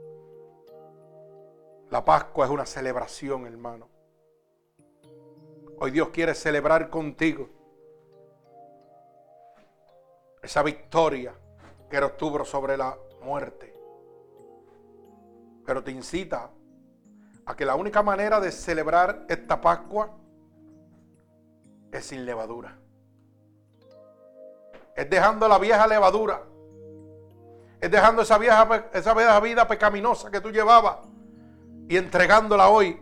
La 1.90 2.04
Pascua 2.04 2.46
es 2.46 2.50
una 2.50 2.66
celebración, 2.66 3.46
hermano. 3.46 3.88
Hoy 5.78 5.92
Dios 5.92 6.08
quiere 6.08 6.34
celebrar 6.34 6.90
contigo 6.90 7.48
esa 10.42 10.62
victoria 10.62 11.32
que 11.88 11.98
obtuvo 11.98 12.44
sobre 12.44 12.76
la 12.76 12.96
muerte. 13.22 13.72
Pero 15.64 15.84
te 15.84 15.92
incita 15.92 16.50
a 17.44 17.54
que 17.54 17.64
la 17.64 17.76
única 17.76 18.02
manera 18.02 18.40
de 18.40 18.50
celebrar 18.50 19.24
esta 19.28 19.60
Pascua 19.60 20.10
es 21.92 22.04
sin 22.04 22.26
levadura. 22.26 22.76
Es 24.96 25.08
dejando 25.08 25.46
la 25.46 25.58
vieja 25.58 25.86
levadura. 25.86 26.42
Es 27.80 27.90
dejando 27.90 28.22
esa 28.22 28.38
vieja, 28.38 28.88
esa 28.92 29.14
vieja 29.14 29.38
vida 29.38 29.68
pecaminosa 29.68 30.30
que 30.30 30.40
tú 30.40 30.50
llevabas 30.50 30.98
y 31.88 31.96
entregándola 31.96 32.68
hoy 32.68 33.00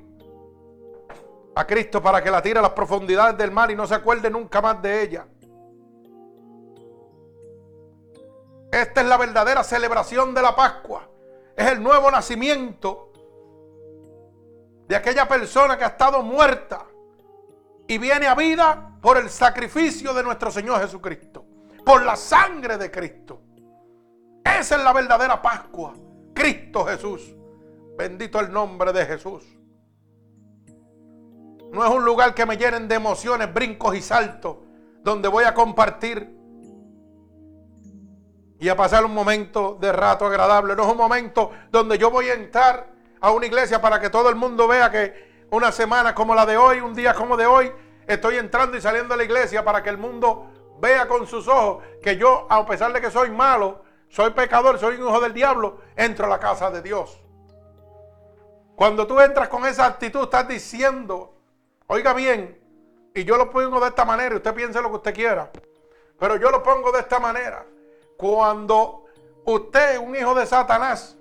a 1.55 1.67
Cristo 1.67 2.03
para 2.03 2.23
que 2.23 2.31
la 2.31 2.43
tire 2.43 2.59
a 2.59 2.63
las 2.63 2.73
profundidades 2.73 3.37
del 3.39 3.51
mar 3.51 3.71
y 3.71 3.77
no 3.77 3.87
se 3.87 3.95
acuerde 3.95 4.31
nunca 4.31 4.61
más 4.61 4.83
de 4.83 5.03
ella. 5.03 5.27
Esta 8.71 9.01
es 9.03 9.07
la 9.07 9.17
verdadera 9.17 9.63
celebración 9.63 10.35
de 10.35 10.43
la 10.43 10.57
Pascua. 10.57 11.09
Es 11.57 11.71
el 11.71 11.83
nuevo 11.83 12.11
nacimiento 12.11 13.13
de 14.89 14.97
aquella 14.97 15.29
persona 15.29 15.79
que 15.79 15.85
ha 15.85 15.89
estado 15.89 16.23
muerta 16.23 16.85
y 17.87 17.99
viene 17.99 18.27
a 18.27 18.35
vida 18.35 18.99
por 19.01 19.17
el 19.17 19.31
sacrificio 19.31 20.13
de 20.13 20.25
nuestro 20.25 20.51
Señor 20.51 20.81
Jesucristo, 20.81 21.45
por 21.85 22.03
la 22.03 22.17
sangre 22.17 22.77
de 22.77 22.91
Cristo. 22.91 23.41
Esa 24.45 24.77
es 24.77 24.83
la 24.83 24.93
verdadera 24.93 25.41
Pascua, 25.41 25.95
Cristo 26.35 26.85
Jesús. 26.85 27.35
Bendito 27.97 28.41
el 28.41 28.53
nombre 28.53 28.93
de 28.93 29.07
Jesús. 29.07 29.45
No 31.73 31.85
es 31.85 31.91
un 31.91 32.05
lugar 32.05 32.35
que 32.35 32.47
me 32.47 32.57
llenen 32.57 32.89
de 32.89 32.97
emociones, 32.97 33.53
brincos 33.53 33.97
y 33.97 34.03
saltos, 34.03 34.59
donde 35.03 35.29
voy 35.29 35.45
a 35.45 35.55
compartir 35.55 36.35
y 38.59 38.69
a 38.69 38.77
pasar 38.77 39.05
un 39.05 39.13
momento 39.13 39.77
de 39.81 39.93
rato 39.93 40.27
agradable. 40.27 40.77
No 40.77 40.85
es 40.85 40.89
un 40.89 40.97
momento 40.97 41.51
donde 41.71 41.99
yo 41.99 42.11
voy 42.11 42.29
a 42.29 42.35
entrar 42.35 42.93
a 43.21 43.31
una 43.31 43.47
iglesia 43.47 43.81
para 43.81 44.01
que 44.01 44.11
todo 44.11 44.29
el 44.29 44.37
mundo 44.37 44.69
vea 44.69 44.91
que 44.91 45.47
una 45.51 45.73
semana 45.73 46.15
como 46.15 46.35
la 46.35 46.47
de 46.47 46.57
hoy, 46.57 46.81
un 46.81 46.95
día 46.95 47.15
como 47.15 47.37
de 47.37 47.47
hoy, 47.47 47.73
estoy 48.07 48.37
entrando 48.37 48.77
y 48.77 48.81
saliendo 48.81 49.15
de 49.15 49.19
la 49.19 49.25
iglesia 49.25 49.65
para 49.65 49.83
que 49.83 49.91
el 49.91 49.99
mundo 49.99 50.51
vea 50.81 51.07
con 51.09 51.27
sus 51.27 51.49
ojos 51.49 51.83
que 52.03 52.17
yo, 52.17 52.47
a 52.51 52.67
pesar 52.67 52.93
de 52.93 53.01
que 53.01 53.11
soy 53.11 53.31
malo, 53.31 53.83
soy 54.09 54.31
pecador, 54.31 54.79
soy 54.79 54.97
un 54.97 55.09
hijo 55.09 55.21
del 55.21 55.33
diablo, 55.33 55.79
entro 55.97 56.27
a 56.27 56.29
la 56.29 56.39
casa 56.39 56.71
de 56.71 56.83
Dios. 56.83 57.24
Cuando 58.77 59.07
tú 59.07 59.21
entras 59.21 59.49
con 59.49 59.65
esa 59.67 59.87
actitud, 59.87 60.25
estás 60.25 60.49
diciendo, 60.49 61.33
oiga 61.87 62.13
bien, 62.13 62.59
y 63.15 63.25
yo 63.25 63.37
lo 63.37 63.51
pongo 63.51 63.79
de 63.81 63.89
esta 63.89 64.05
manera, 64.05 64.35
y 64.35 64.39
usted 64.39 64.55
piense 64.55 64.83
lo 64.83 64.91
que 64.91 64.97
usted 64.97 65.15
quiera, 65.15 65.51
pero 66.19 66.37
yo 66.37 66.51
lo 66.51 66.63
pongo 66.63 66.91
de 66.91 67.01
esta 67.01 67.21
manera. 67.21 67.65
Cuando 68.17 69.05
usted 69.45 69.95
es 69.95 69.99
un 69.99 70.17
hijo 70.17 70.35
de 70.35 70.47
Satanás 70.47 71.17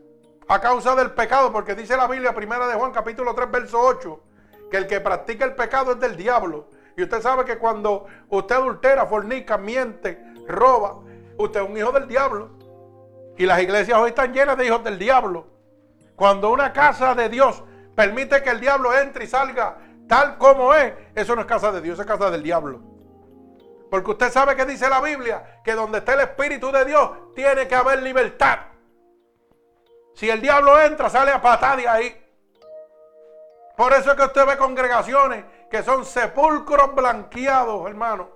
a 0.47 0.59
causa 0.59 0.95
del 0.95 1.11
pecado, 1.11 1.51
porque 1.51 1.75
dice 1.75 1.95
la 1.95 2.07
Biblia, 2.07 2.33
primera 2.33 2.67
de 2.67 2.73
Juan, 2.73 2.91
capítulo 2.91 3.35
3, 3.35 3.51
verso 3.51 3.79
8, 3.79 4.19
que 4.71 4.77
el 4.77 4.87
que 4.87 4.99
practica 4.99 5.45
el 5.45 5.53
pecado 5.53 5.91
es 5.91 5.99
del 5.99 6.17
diablo. 6.17 6.67
Y 6.97 7.03
usted 7.03 7.21
sabe 7.21 7.45
que 7.45 7.57
cuando 7.57 8.05
usted 8.29 8.55
adultera, 8.55 9.05
fornica, 9.05 9.57
miente, 9.57 10.19
roba, 10.47 10.99
usted 11.37 11.61
es 11.61 11.69
un 11.69 11.77
hijo 11.77 11.91
del 11.91 12.07
diablo. 12.07 12.49
Y 13.37 13.45
las 13.45 13.61
iglesias 13.61 13.97
hoy 13.99 14.09
están 14.09 14.33
llenas 14.33 14.57
de 14.57 14.65
hijos 14.65 14.83
del 14.83 14.97
diablo. 14.97 15.52
Cuando 16.15 16.51
una 16.51 16.71
casa 16.73 17.15
de 17.15 17.29
Dios 17.29 17.63
permite 17.95 18.41
que 18.43 18.49
el 18.49 18.59
diablo 18.59 18.93
entre 18.97 19.25
y 19.25 19.27
salga 19.27 19.77
tal 20.07 20.37
como 20.37 20.73
es, 20.73 20.93
eso 21.15 21.35
no 21.35 21.41
es 21.41 21.47
casa 21.47 21.71
de 21.71 21.81
Dios, 21.81 21.99
es 21.99 22.05
casa 22.05 22.29
del 22.29 22.43
diablo. 22.43 22.81
Porque 23.89 24.11
usted 24.11 24.31
sabe 24.31 24.55
que 24.55 24.65
dice 24.65 24.89
la 24.89 25.01
Biblia, 25.01 25.61
que 25.63 25.73
donde 25.73 25.99
está 25.99 26.13
el 26.13 26.21
Espíritu 26.21 26.71
de 26.71 26.85
Dios 26.85 27.33
tiene 27.35 27.67
que 27.67 27.75
haber 27.75 28.01
libertad. 28.01 28.59
Si 30.15 30.29
el 30.29 30.41
diablo 30.41 30.79
entra, 30.81 31.09
sale 31.09 31.31
a 31.31 31.41
patar 31.41 31.77
de 31.77 31.87
ahí. 31.87 32.19
Por 33.75 33.93
eso 33.93 34.11
es 34.11 34.17
que 34.17 34.23
usted 34.23 34.45
ve 34.45 34.57
congregaciones 34.57 35.45
que 35.69 35.81
son 35.81 36.05
sepulcros 36.05 36.93
blanqueados, 36.93 37.87
hermano. 37.87 38.29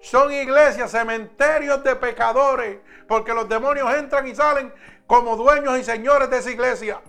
Son 0.00 0.32
iglesias, 0.32 0.90
cementerios 0.90 1.82
de 1.82 1.96
pecadores, 1.96 2.78
porque 3.08 3.32
los 3.32 3.48
demonios 3.48 3.92
entran 3.94 4.26
y 4.26 4.34
salen 4.34 4.72
como 5.06 5.36
dueños 5.36 5.78
y 5.78 5.84
señores 5.84 6.30
de 6.30 6.38
esa 6.38 6.50
iglesia. 6.50 7.00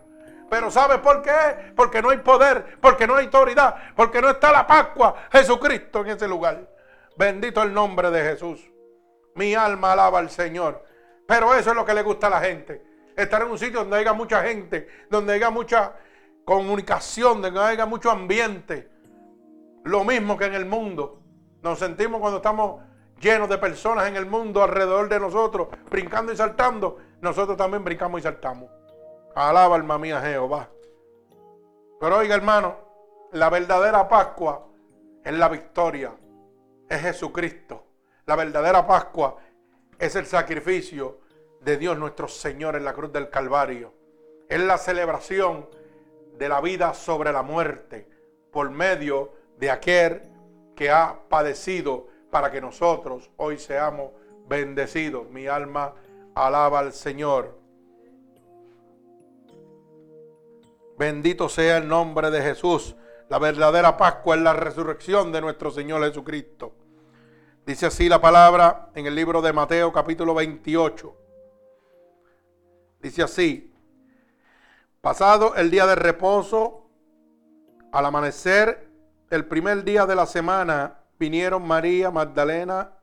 Pero 0.50 0.72
¿sabe 0.72 1.00
por 1.00 1.22
qué? 1.22 1.74
Porque 1.76 2.02
no 2.02 2.10
hay 2.10 2.18
poder, 2.20 2.78
porque 2.80 3.06
no 3.06 3.16
hay 3.16 3.26
autoridad, 3.26 3.76
porque 3.96 4.22
no 4.22 4.30
está 4.30 4.52
la 4.52 4.66
Pascua, 4.66 5.16
Jesucristo 5.32 6.02
en 6.02 6.08
ese 6.12 6.28
lugar. 6.28 6.70
Bendito 7.18 7.62
el 7.64 7.74
nombre 7.74 8.12
de 8.12 8.22
Jesús. 8.22 8.72
Mi 9.36 9.56
alma 9.56 9.94
alaba 9.94 10.20
al 10.20 10.30
Señor. 10.30 10.84
Pero 11.28 11.54
eso 11.54 11.72
es 11.72 11.76
lo 11.76 11.86
que 11.86 11.94
le 11.94 12.02
gusta 12.02 12.28
a 12.28 12.30
la 12.30 12.42
gente. 12.42 12.82
Estar 13.16 13.42
en 13.42 13.52
un 13.52 13.60
sitio 13.60 13.80
donde 13.80 13.98
haya 13.98 14.14
mucha 14.14 14.44
gente, 14.44 14.88
donde 15.10 15.34
haya 15.34 15.50
mucha 15.50 15.94
comunicación, 16.46 17.42
donde 17.42 17.60
haya 17.60 17.86
mucho 17.86 18.10
ambiente. 18.10 18.90
Lo 19.84 20.04
mismo 20.04 20.38
que 20.38 20.46
en 20.46 20.54
el 20.54 20.66
mundo. 20.66 21.22
Nos 21.62 21.80
sentimos 21.80 22.22
cuando 22.22 22.38
estamos 22.38 22.82
llenos 23.20 23.50
de 23.50 23.58
personas 23.58 24.08
en 24.08 24.16
el 24.16 24.26
mundo 24.26 24.64
alrededor 24.64 25.10
de 25.10 25.20
nosotros, 25.20 25.68
brincando 25.90 26.32
y 26.32 26.38
saltando. 26.38 27.00
Nosotros 27.22 27.58
también 27.58 27.84
brincamos 27.84 28.20
y 28.20 28.24
saltamos. 28.24 28.70
Alaba 29.36 29.76
alma 29.76 29.98
mía 29.98 30.22
Jehová. 30.22 30.70
Pero 32.00 32.18
oiga 32.18 32.36
hermano, 32.36 32.76
la 33.32 33.50
verdadera 33.50 34.08
Pascua 34.08 34.68
es 35.24 35.34
la 35.34 35.50
victoria, 35.50 36.14
es 36.90 37.02
Jesucristo. 37.02 37.84
La 38.26 38.36
verdadera 38.36 38.86
Pascua 38.86 39.38
es 40.00 40.16
el 40.16 40.26
sacrificio 40.26 41.20
de 41.62 41.78
Dios 41.78 41.98
nuestro 41.98 42.28
Señor 42.28 42.76
en 42.76 42.86
la 42.86 42.94
cruz 42.94 43.12
del 43.12 43.30
Calvario. 43.30 43.94
Es 44.48 44.60
la 44.60 44.78
celebración 44.78 45.68
de 46.38 46.50
la 46.50 46.62
vida 46.62 46.94
sobre 46.94 47.32
la 47.32 47.42
muerte 47.42 48.08
por 48.52 48.70
medio 48.70 49.34
de 49.58 49.72
aquel 49.72 50.22
que 50.76 50.92
ha 50.92 51.20
padecido 51.28 52.08
para 52.32 52.52
que 52.52 52.62
nosotros 52.62 53.32
hoy 53.38 53.58
seamos 53.58 54.12
bendecidos. 54.48 55.30
Mi 55.30 55.48
alma 55.48 55.94
alaba 56.46 56.80
al 56.80 56.94
Señor. 56.94 57.58
Bendito 60.98 61.50
sea 61.50 61.78
el 61.78 61.88
nombre 61.88 62.32
de 62.32 62.42
Jesús. 62.42 62.96
La 63.30 63.40
verdadera 63.40 63.98
Pascua 63.98 64.36
es 64.36 64.42
la 64.42 64.54
resurrección 64.54 65.32
de 65.32 65.42
nuestro 65.42 65.72
Señor 65.72 66.04
Jesucristo. 66.04 66.74
Dice 67.66 67.88
así 67.88 68.08
la 68.08 68.22
palabra 68.22 68.90
en 68.96 69.06
el 69.06 69.16
libro 69.16 69.42
de 69.42 69.52
Mateo 69.52 69.92
capítulo 69.92 70.34
28. 70.34 71.16
Dice 73.02 73.24
así, 73.24 73.74
pasado 75.02 75.56
el 75.56 75.70
día 75.70 75.86
de 75.86 75.96
reposo, 75.96 76.90
al 77.92 78.06
amanecer 78.06 78.90
el 79.30 79.46
primer 79.46 79.84
día 79.84 80.06
de 80.06 80.16
la 80.16 80.26
semana, 80.26 81.00
vinieron 81.20 81.68
María 81.68 82.10
Magdalena 82.12 82.94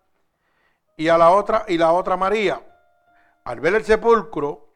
y 0.97 1.09
a 1.09 1.19
la 1.19 1.31
otra 1.31 1.65
y 1.69 1.77
la 1.77 1.93
otra 1.93 2.17
María. 2.17 2.61
Al 3.45 3.61
ver 3.61 3.75
el 3.75 3.85
sepulcro, 3.85 4.69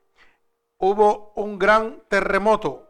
hubo 0.79 1.33
un 1.35 1.59
gran 1.59 2.03
terremoto 2.09 2.89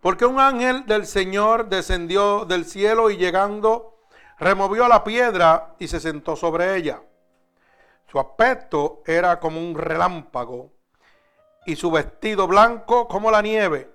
porque 0.00 0.24
un 0.24 0.38
ángel 0.38 0.86
del 0.86 1.06
Señor 1.06 1.68
descendió 1.68 2.44
del 2.44 2.64
cielo 2.64 3.10
y 3.10 3.16
llegando, 3.16 3.98
removió 4.38 4.86
la 4.88 5.02
piedra 5.02 5.74
y 5.78 5.88
se 5.88 6.00
sentó 6.00 6.36
sobre 6.36 6.76
ella. 6.76 7.02
Su 8.06 8.18
aspecto 8.18 9.02
era 9.06 9.40
como 9.40 9.60
un 9.60 9.76
relámpago 9.76 10.72
y 11.66 11.76
su 11.76 11.90
vestido 11.90 12.46
blanco 12.46 13.08
como 13.08 13.30
la 13.30 13.42
nieve. 13.42 13.90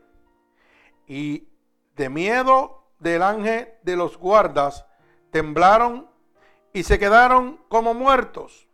Y 1.07 1.47
de 1.95 2.09
miedo 2.09 2.83
del 2.99 3.23
ángel 3.23 3.69
de 3.81 3.95
los 3.95 4.17
guardas 4.17 4.85
temblaron 5.31 6.09
y 6.73 6.83
se 6.83 6.99
quedaron 6.99 7.57
como 7.69 7.93
muertos. 7.93 8.67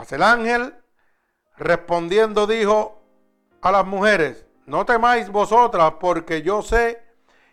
Mas 0.00 0.10
el 0.12 0.22
ángel 0.22 0.74
respondiendo 1.58 2.46
dijo 2.46 3.02
a 3.60 3.70
las 3.70 3.84
mujeres, 3.84 4.46
no 4.64 4.86
temáis 4.86 5.28
vosotras, 5.28 5.92
porque 6.00 6.40
yo 6.40 6.62
sé 6.62 7.06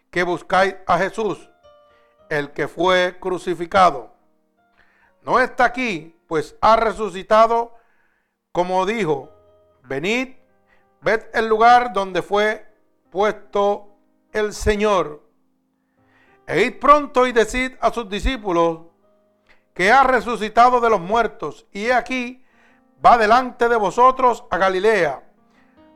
que 0.10 0.24
buscáis 0.24 0.74
a 0.86 0.98
Jesús, 0.98 1.50
el 2.30 2.52
que 2.52 2.70
fue 2.70 3.18
crucificado. 3.20 4.14
No 5.24 5.42
está 5.42 5.66
aquí, 5.66 6.18
pues 6.26 6.56
ha 6.62 6.78
resucitado, 6.78 7.76
como 8.54 8.86
dijo, 8.86 9.30
venid, 9.84 10.38
ved 11.02 11.26
el 11.34 11.50
lugar 11.50 11.92
donde 11.92 12.22
fue 12.22 12.66
puesto 13.10 13.90
el 14.32 14.54
Señor. 14.54 15.22
E 16.48 16.62
id 16.62 16.80
pronto 16.80 17.28
y 17.28 17.34
decid 17.34 17.74
a 17.82 17.92
sus 17.92 18.08
discípulos 18.08 18.87
que 19.78 19.92
ha 19.92 20.04
resucitado 20.04 20.82
de 20.82 20.90
los 20.90 21.00
muertos, 21.00 21.68
y 21.72 21.86
he 21.86 21.94
aquí, 21.94 22.44
va 23.06 23.16
delante 23.16 23.70
de 23.70 23.76
vosotros 23.76 24.44
a 24.50 24.58
Galilea. 24.58 25.22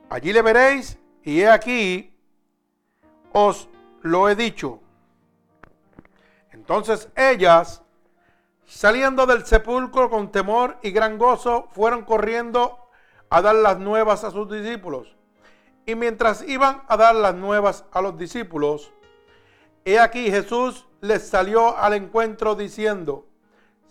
Allí 0.07 0.31
le 0.31 0.43
veréis 0.43 0.99
y 1.23 1.41
he 1.41 1.49
aquí, 1.49 2.15
os 3.31 3.67
lo 4.03 4.29
he 4.29 4.35
dicho. 4.35 4.81
Entonces 6.51 7.09
ellas, 7.15 7.81
saliendo 8.67 9.25
del 9.25 9.47
sepulcro 9.47 10.11
con 10.11 10.31
temor 10.31 10.77
y 10.83 10.91
gran 10.91 11.17
gozo, 11.17 11.67
fueron 11.71 12.05
corriendo 12.05 12.77
a 13.31 13.41
dar 13.41 13.55
las 13.55 13.79
nuevas 13.79 14.23
a 14.23 14.29
sus 14.29 14.47
discípulos. 14.47 15.17
Y 15.87 15.95
mientras 15.95 16.47
iban 16.47 16.83
a 16.87 16.97
dar 16.97 17.15
las 17.15 17.33
nuevas 17.33 17.85
a 17.91 18.03
los 18.03 18.15
discípulos, 18.15 18.93
he 19.85 19.97
aquí 19.97 20.29
Jesús 20.29 20.87
les 20.99 21.27
salió 21.27 21.75
al 21.75 21.95
encuentro 21.95 22.53
diciendo, 22.53 23.25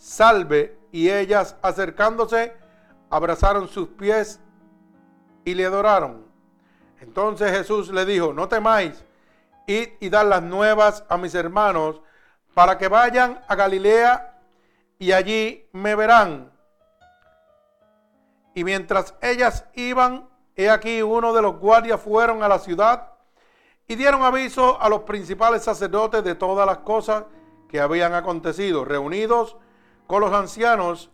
salve, 0.01 0.79
y 0.93 1.11
ellas 1.11 1.57
acercándose, 1.63 2.57
abrazaron 3.11 3.69
sus 3.69 3.89
pies 3.89 4.41
y 5.45 5.55
le 5.55 5.67
adoraron. 5.67 6.27
Entonces 7.01 7.53
Jesús 7.53 7.91
le 7.91 8.05
dijo, 8.05 8.33
no 8.33 8.49
temáis, 8.49 9.05
id 9.67 9.91
y 10.01 10.09
dar 10.09 10.27
las 10.27 10.43
nuevas 10.43 11.05
a 11.09 11.17
mis 11.17 11.35
hermanos 11.35 12.01
para 12.55 12.77
que 12.79 12.89
vayan 12.89 13.41
a 13.47 13.55
Galilea 13.55 14.39
y 14.99 15.13
allí 15.13 15.69
me 15.73 15.95
verán. 15.95 16.51
Y 18.55 18.65
mientras 18.65 19.15
ellas 19.23 19.67
iban, 19.75 20.29
he 20.57 20.71
aquí 20.71 21.03
uno 21.03 21.33
de 21.33 21.43
los 21.43 21.59
guardias 21.59 22.01
fueron 22.01 22.43
a 22.43 22.49
la 22.49 22.59
ciudad 22.59 23.13
y 23.87 23.95
dieron 23.95 24.23
aviso 24.23 24.81
a 24.81 24.89
los 24.89 25.03
principales 25.03 25.63
sacerdotes 25.63 26.25
de 26.25 26.35
todas 26.35 26.67
las 26.67 26.79
cosas 26.79 27.25
que 27.69 27.81
habían 27.81 28.15
acontecido, 28.15 28.85
reunidos 28.85 29.57
con 30.11 30.23
los 30.23 30.33
ancianos 30.33 31.09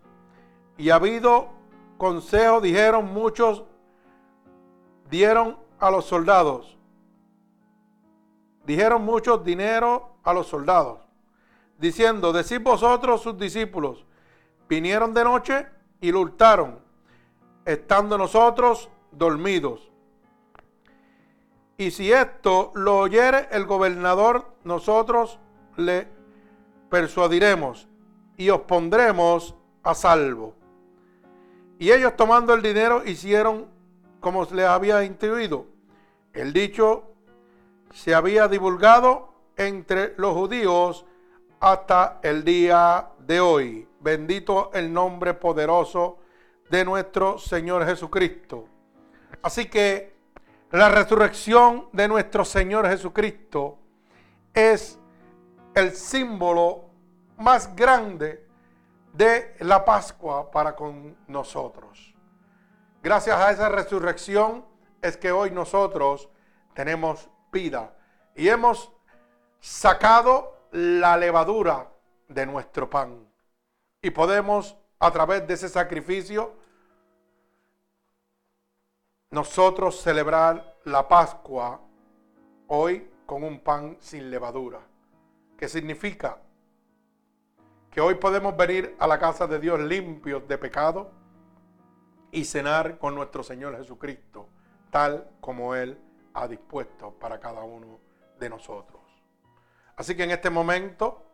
y 0.78 0.88
habido 0.88 1.50
consejo, 1.98 2.62
dijeron 2.62 3.12
muchos, 3.12 3.62
dieron 5.10 5.58
a 5.78 5.90
los 5.90 6.06
soldados. 6.06 6.78
Dijeron 8.64 9.04
muchos 9.04 9.44
dinero 9.44 10.16
a 10.22 10.32
los 10.32 10.46
soldados, 10.46 11.00
diciendo, 11.76 12.32
decid 12.32 12.62
vosotros 12.62 13.20
sus 13.20 13.36
discípulos, 13.36 14.06
vinieron 14.66 15.12
de 15.12 15.24
noche 15.24 15.66
y 16.00 16.10
lo 16.10 16.20
hurtaron, 16.20 16.78
estando 17.66 18.16
nosotros 18.16 18.88
dormidos. 19.12 19.92
Y 21.76 21.90
si 21.90 22.10
esto 22.10 22.72
lo 22.74 23.00
oyere 23.00 23.46
el 23.50 23.66
gobernador, 23.66 24.54
nosotros 24.64 25.38
le 25.76 26.08
persuadiremos 26.88 27.88
y 28.36 28.50
os 28.50 28.60
pondremos 28.62 29.54
a 29.82 29.94
salvo. 29.94 30.54
Y 31.78 31.90
ellos 31.92 32.16
tomando 32.16 32.54
el 32.54 32.62
dinero 32.62 33.02
hicieron 33.04 33.66
como 34.20 34.44
les 34.44 34.66
había 34.66 35.04
instruido. 35.04 35.66
El 36.32 36.52
dicho 36.52 37.04
se 37.92 38.14
había 38.14 38.48
divulgado 38.48 39.32
entre 39.56 40.14
los 40.16 40.34
judíos 40.34 41.04
hasta 41.60 42.20
el 42.22 42.44
día 42.44 43.08
de 43.18 43.40
hoy. 43.40 43.88
Bendito 44.00 44.70
el 44.74 44.92
nombre 44.92 45.34
poderoso 45.34 46.18
de 46.70 46.84
nuestro 46.84 47.38
Señor 47.38 47.84
Jesucristo. 47.86 48.68
Así 49.42 49.66
que 49.66 50.16
la 50.72 50.88
resurrección 50.88 51.88
de 51.92 52.08
nuestro 52.08 52.44
Señor 52.44 52.88
Jesucristo 52.88 53.78
es 54.52 54.98
el 55.74 55.92
símbolo 55.92 56.85
más 57.38 57.74
grande 57.74 58.46
de 59.12 59.56
la 59.60 59.84
Pascua 59.84 60.50
para 60.50 60.74
con 60.74 61.16
nosotros. 61.26 62.14
Gracias 63.02 63.38
a 63.38 63.50
esa 63.50 63.68
resurrección 63.68 64.64
es 65.00 65.16
que 65.16 65.32
hoy 65.32 65.50
nosotros 65.50 66.28
tenemos 66.74 67.28
vida 67.52 67.94
y 68.34 68.48
hemos 68.48 68.92
sacado 69.60 70.68
la 70.72 71.16
levadura 71.16 71.90
de 72.28 72.46
nuestro 72.46 72.90
pan. 72.90 73.26
Y 74.02 74.10
podemos, 74.10 74.76
a 74.98 75.10
través 75.10 75.46
de 75.46 75.54
ese 75.54 75.68
sacrificio, 75.68 76.54
nosotros 79.30 80.00
celebrar 80.00 80.76
la 80.84 81.08
Pascua 81.08 81.80
hoy 82.68 83.10
con 83.24 83.42
un 83.42 83.60
pan 83.60 83.96
sin 84.00 84.30
levadura. 84.30 84.80
¿Qué 85.56 85.68
significa? 85.68 86.38
Que 87.96 88.02
hoy 88.02 88.16
podemos 88.16 88.54
venir 88.54 88.94
a 88.98 89.06
la 89.06 89.18
casa 89.18 89.46
de 89.46 89.58
Dios 89.58 89.80
limpios 89.80 90.46
de 90.46 90.58
pecado 90.58 91.12
y 92.30 92.44
cenar 92.44 92.98
con 92.98 93.14
nuestro 93.14 93.42
Señor 93.42 93.74
Jesucristo, 93.74 94.50
tal 94.90 95.30
como 95.40 95.74
Él 95.74 95.98
ha 96.34 96.46
dispuesto 96.46 97.12
para 97.12 97.40
cada 97.40 97.62
uno 97.62 97.98
de 98.38 98.50
nosotros. 98.50 99.00
Así 99.96 100.14
que 100.14 100.24
en 100.24 100.32
este 100.32 100.50
momento 100.50 101.24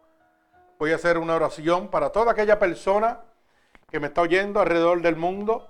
voy 0.79 0.93
a 0.93 0.95
hacer 0.95 1.19
una 1.19 1.35
oración 1.35 1.89
para 1.89 2.11
toda 2.11 2.31
aquella 2.31 2.61
persona 2.61 3.23
que 3.91 3.99
me 3.99 4.07
está 4.07 4.21
oyendo 4.21 4.61
alrededor 4.61 5.03
del 5.03 5.17
mundo, 5.17 5.69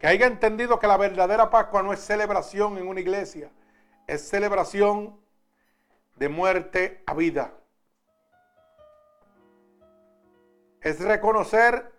que 0.00 0.06
haya 0.06 0.26
entendido 0.26 0.78
que 0.78 0.86
la 0.86 0.96
verdadera 0.96 1.50
Pascua 1.50 1.82
no 1.82 1.92
es 1.92 2.00
celebración 2.00 2.78
en 2.78 2.88
una 2.88 3.00
iglesia, 3.00 3.50
es 4.06 4.26
celebración 4.26 5.20
de 6.16 6.30
muerte 6.30 7.02
a 7.04 7.12
vida. 7.12 7.57
Es 10.80 11.00
reconocer 11.00 11.92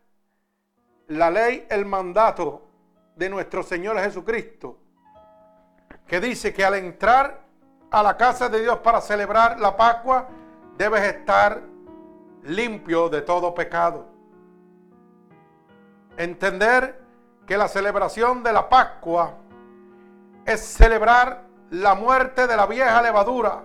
la 1.08 1.30
ley, 1.30 1.66
el 1.70 1.86
mandato 1.86 2.68
de 3.16 3.30
nuestro 3.30 3.64
Señor 3.64 4.00
Jesucristo, 4.00 4.78
que 6.08 6.20
dice 6.22 6.54
que 6.54 6.64
al 6.64 6.76
entrar 6.76 7.42
a 7.92 8.04
la 8.04 8.16
casa 8.16 8.48
de 8.48 8.62
Dios 8.62 8.80
para 8.80 9.02
celebrar 9.02 9.60
la 9.60 9.76
Pascua, 9.76 10.28
debes 10.78 11.02
estar 11.04 11.62
limpio 12.44 13.10
de 13.10 13.22
todo 13.22 13.54
pecado. 13.54 14.06
Entender 16.16 17.02
que 17.46 17.58
la 17.58 17.68
celebración 17.68 18.44
de 18.44 18.54
la 18.54 18.70
Pascua 18.70 19.34
es 20.46 20.62
celebrar 20.62 21.44
la 21.72 21.96
muerte 21.96 22.48
de 22.48 22.56
la 22.56 22.66
vieja 22.66 23.02
levadura, 23.02 23.64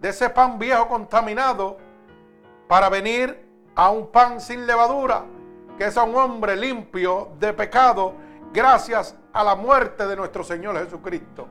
de 0.00 0.08
ese 0.08 0.30
pan 0.30 0.58
viejo 0.58 0.88
contaminado, 0.88 1.78
para 2.68 2.88
venir 2.88 3.43
a 3.74 3.90
un 3.90 4.08
pan 4.08 4.40
sin 4.40 4.66
levadura, 4.66 5.24
que 5.76 5.86
es 5.86 5.96
a 5.96 6.04
un 6.04 6.14
hombre 6.16 6.56
limpio 6.56 7.32
de 7.38 7.52
pecado, 7.52 8.14
gracias 8.52 9.16
a 9.32 9.42
la 9.42 9.56
muerte 9.56 10.06
de 10.06 10.16
nuestro 10.16 10.44
Señor 10.44 10.78
Jesucristo. 10.84 11.48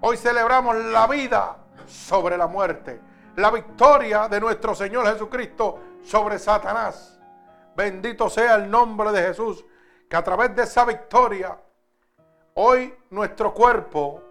Hoy 0.00 0.16
celebramos 0.16 0.76
la 0.76 1.06
vida 1.06 1.56
sobre 1.86 2.36
la 2.36 2.46
muerte, 2.46 3.00
la 3.36 3.50
victoria 3.50 4.28
de 4.28 4.40
nuestro 4.40 4.74
Señor 4.74 5.06
Jesucristo 5.06 5.78
sobre 6.02 6.38
Satanás. 6.38 7.18
Bendito 7.76 8.28
sea 8.28 8.56
el 8.56 8.68
nombre 8.68 9.12
de 9.12 9.22
Jesús, 9.22 9.64
que 10.08 10.16
a 10.16 10.24
través 10.24 10.54
de 10.56 10.64
esa 10.64 10.84
victoria, 10.84 11.56
hoy 12.54 12.92
nuestro 13.10 13.54
cuerpo, 13.54 14.22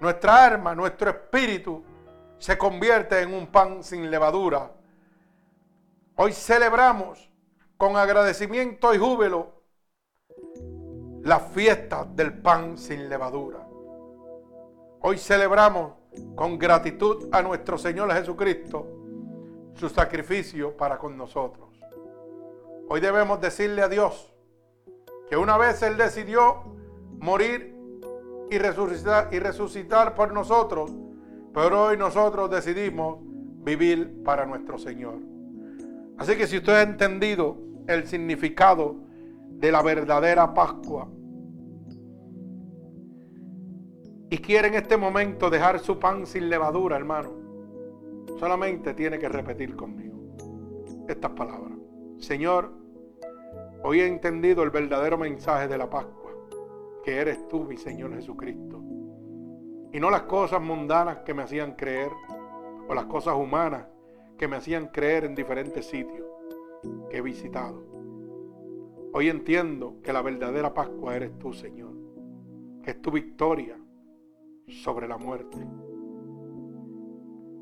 nuestra 0.00 0.46
alma, 0.46 0.74
nuestro 0.74 1.10
espíritu 1.10 1.84
se 2.38 2.56
convierte 2.56 3.20
en 3.20 3.34
un 3.34 3.46
pan 3.48 3.82
sin 3.82 4.10
levadura. 4.10 4.70
Hoy 6.18 6.32
celebramos 6.32 7.30
con 7.76 7.94
agradecimiento 7.94 8.94
y 8.94 8.98
júbilo 8.98 9.52
la 11.22 11.40
fiesta 11.40 12.06
del 12.06 12.40
pan 12.40 12.78
sin 12.78 13.10
levadura. 13.10 13.68
Hoy 15.02 15.18
celebramos 15.18 15.92
con 16.34 16.58
gratitud 16.58 17.28
a 17.32 17.42
nuestro 17.42 17.76
Señor 17.76 18.10
Jesucristo 18.14 18.86
su 19.74 19.90
sacrificio 19.90 20.74
para 20.74 20.96
con 20.96 21.18
nosotros. 21.18 21.68
Hoy 22.88 23.00
debemos 23.00 23.38
decirle 23.38 23.82
a 23.82 23.88
Dios 23.88 24.32
que 25.28 25.36
una 25.36 25.58
vez 25.58 25.82
Él 25.82 25.98
decidió 25.98 26.62
morir 27.18 27.76
y 28.50 28.56
resucitar, 28.56 29.28
y 29.34 29.38
resucitar 29.38 30.14
por 30.14 30.32
nosotros, 30.32 30.90
pero 31.52 31.84
hoy 31.84 31.98
nosotros 31.98 32.50
decidimos 32.50 33.18
vivir 33.20 34.22
para 34.24 34.46
nuestro 34.46 34.78
Señor. 34.78 35.35
Así 36.18 36.36
que 36.36 36.46
si 36.46 36.56
usted 36.56 36.72
ha 36.72 36.82
entendido 36.82 37.56
el 37.86 38.06
significado 38.06 38.96
de 39.48 39.70
la 39.70 39.82
verdadera 39.82 40.54
Pascua 40.54 41.08
y 44.30 44.38
quiere 44.38 44.68
en 44.68 44.74
este 44.74 44.96
momento 44.96 45.50
dejar 45.50 45.78
su 45.78 45.98
pan 45.98 46.26
sin 46.26 46.48
levadura, 46.48 46.96
hermano, 46.96 47.30
solamente 48.38 48.94
tiene 48.94 49.18
que 49.18 49.28
repetir 49.28 49.76
conmigo 49.76 50.16
estas 51.06 51.30
palabras. 51.32 51.78
Señor, 52.18 52.72
hoy 53.82 54.00
he 54.00 54.06
entendido 54.06 54.62
el 54.62 54.70
verdadero 54.70 55.18
mensaje 55.18 55.68
de 55.68 55.78
la 55.78 55.88
Pascua, 55.88 56.32
que 57.04 57.18
eres 57.18 57.46
tú, 57.48 57.64
mi 57.64 57.76
Señor 57.76 58.14
Jesucristo, 58.14 58.82
y 59.92 60.00
no 60.00 60.10
las 60.10 60.22
cosas 60.22 60.60
mundanas 60.60 61.18
que 61.18 61.34
me 61.34 61.42
hacían 61.42 61.76
creer 61.76 62.10
o 62.88 62.94
las 62.94 63.04
cosas 63.04 63.36
humanas 63.36 63.86
que 64.36 64.48
me 64.48 64.56
hacían 64.56 64.88
creer 64.88 65.24
en 65.24 65.34
diferentes 65.34 65.86
sitios 65.86 66.26
que 67.10 67.18
he 67.18 67.22
visitado. 67.22 67.82
Hoy 69.12 69.28
entiendo 69.28 69.96
que 70.02 70.12
la 70.12 70.22
verdadera 70.22 70.74
Pascua 70.74 71.16
eres 71.16 71.38
tú, 71.38 71.52
Señor, 71.52 71.92
que 72.82 72.90
es 72.90 73.00
tu 73.00 73.10
victoria 73.10 73.78
sobre 74.68 75.08
la 75.08 75.16
muerte. 75.16 75.56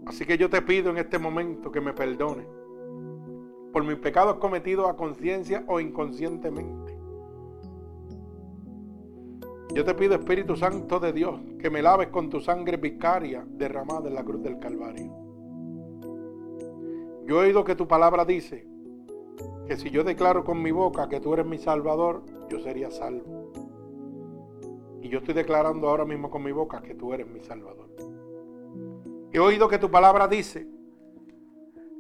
Así 0.07 0.27
que 0.27 0.37
yo 0.37 0.51
te 0.51 0.63
pido 0.63 0.91
en 0.91 0.99
este 0.99 1.19
momento 1.19 1.71
que 1.71 1.81
me 1.81 1.93
perdone 1.93 2.47
por 3.73 3.85
mis 3.85 3.97
pecados 3.97 4.37
cometidos 4.37 4.89
a 4.89 4.97
conciencia 4.97 5.65
o 5.67 5.81
inconscientemente. 5.81 6.99
Yo 9.75 9.85
te 9.85 9.95
pido, 9.95 10.15
Espíritu 10.15 10.55
Santo 10.55 11.01
de 11.01 11.13
Dios, 11.13 11.41
que 11.59 11.71
me 11.71 11.83
laves 11.83 12.09
con 12.09 12.31
tu 12.31 12.41
sangre 12.41 12.77
vicaria 12.77 13.45
derramada 13.49 14.09
en 14.09 14.15
la 14.15 14.25
cruz 14.25 14.43
del 14.43 14.59
Calvario. 14.59 15.24
Yo 17.27 17.41
he 17.41 17.47
oído 17.47 17.65
que 17.65 17.75
tu 17.75 17.89
palabra 17.89 18.27
dice 18.27 18.67
que 19.67 19.77
si 19.77 19.91
yo 19.91 20.05
declaro 20.05 20.45
con 20.45 20.63
mi 20.63 20.73
boca 20.73 21.09
que 21.09 21.21
tú 21.21 21.33
eres 21.33 21.47
mi 21.47 21.57
Salvador, 21.57 22.23
yo 22.51 22.61
sería 22.61 22.91
salvo. 22.91 23.51
Y 25.01 25.09
yo 25.09 25.21
estoy 25.21 25.33
declarando 25.33 25.89
ahora 25.89 26.05
mismo 26.05 26.31
con 26.31 26.43
mi 26.43 26.53
boca 26.53 26.83
que 26.83 26.95
tú 26.95 27.15
eres 27.15 27.27
mi 27.27 27.41
Salvador. 27.41 27.89
He 29.33 29.39
oído 29.39 29.69
que 29.69 29.79
tu 29.79 29.91
palabra 29.91 30.29
dice 30.29 30.69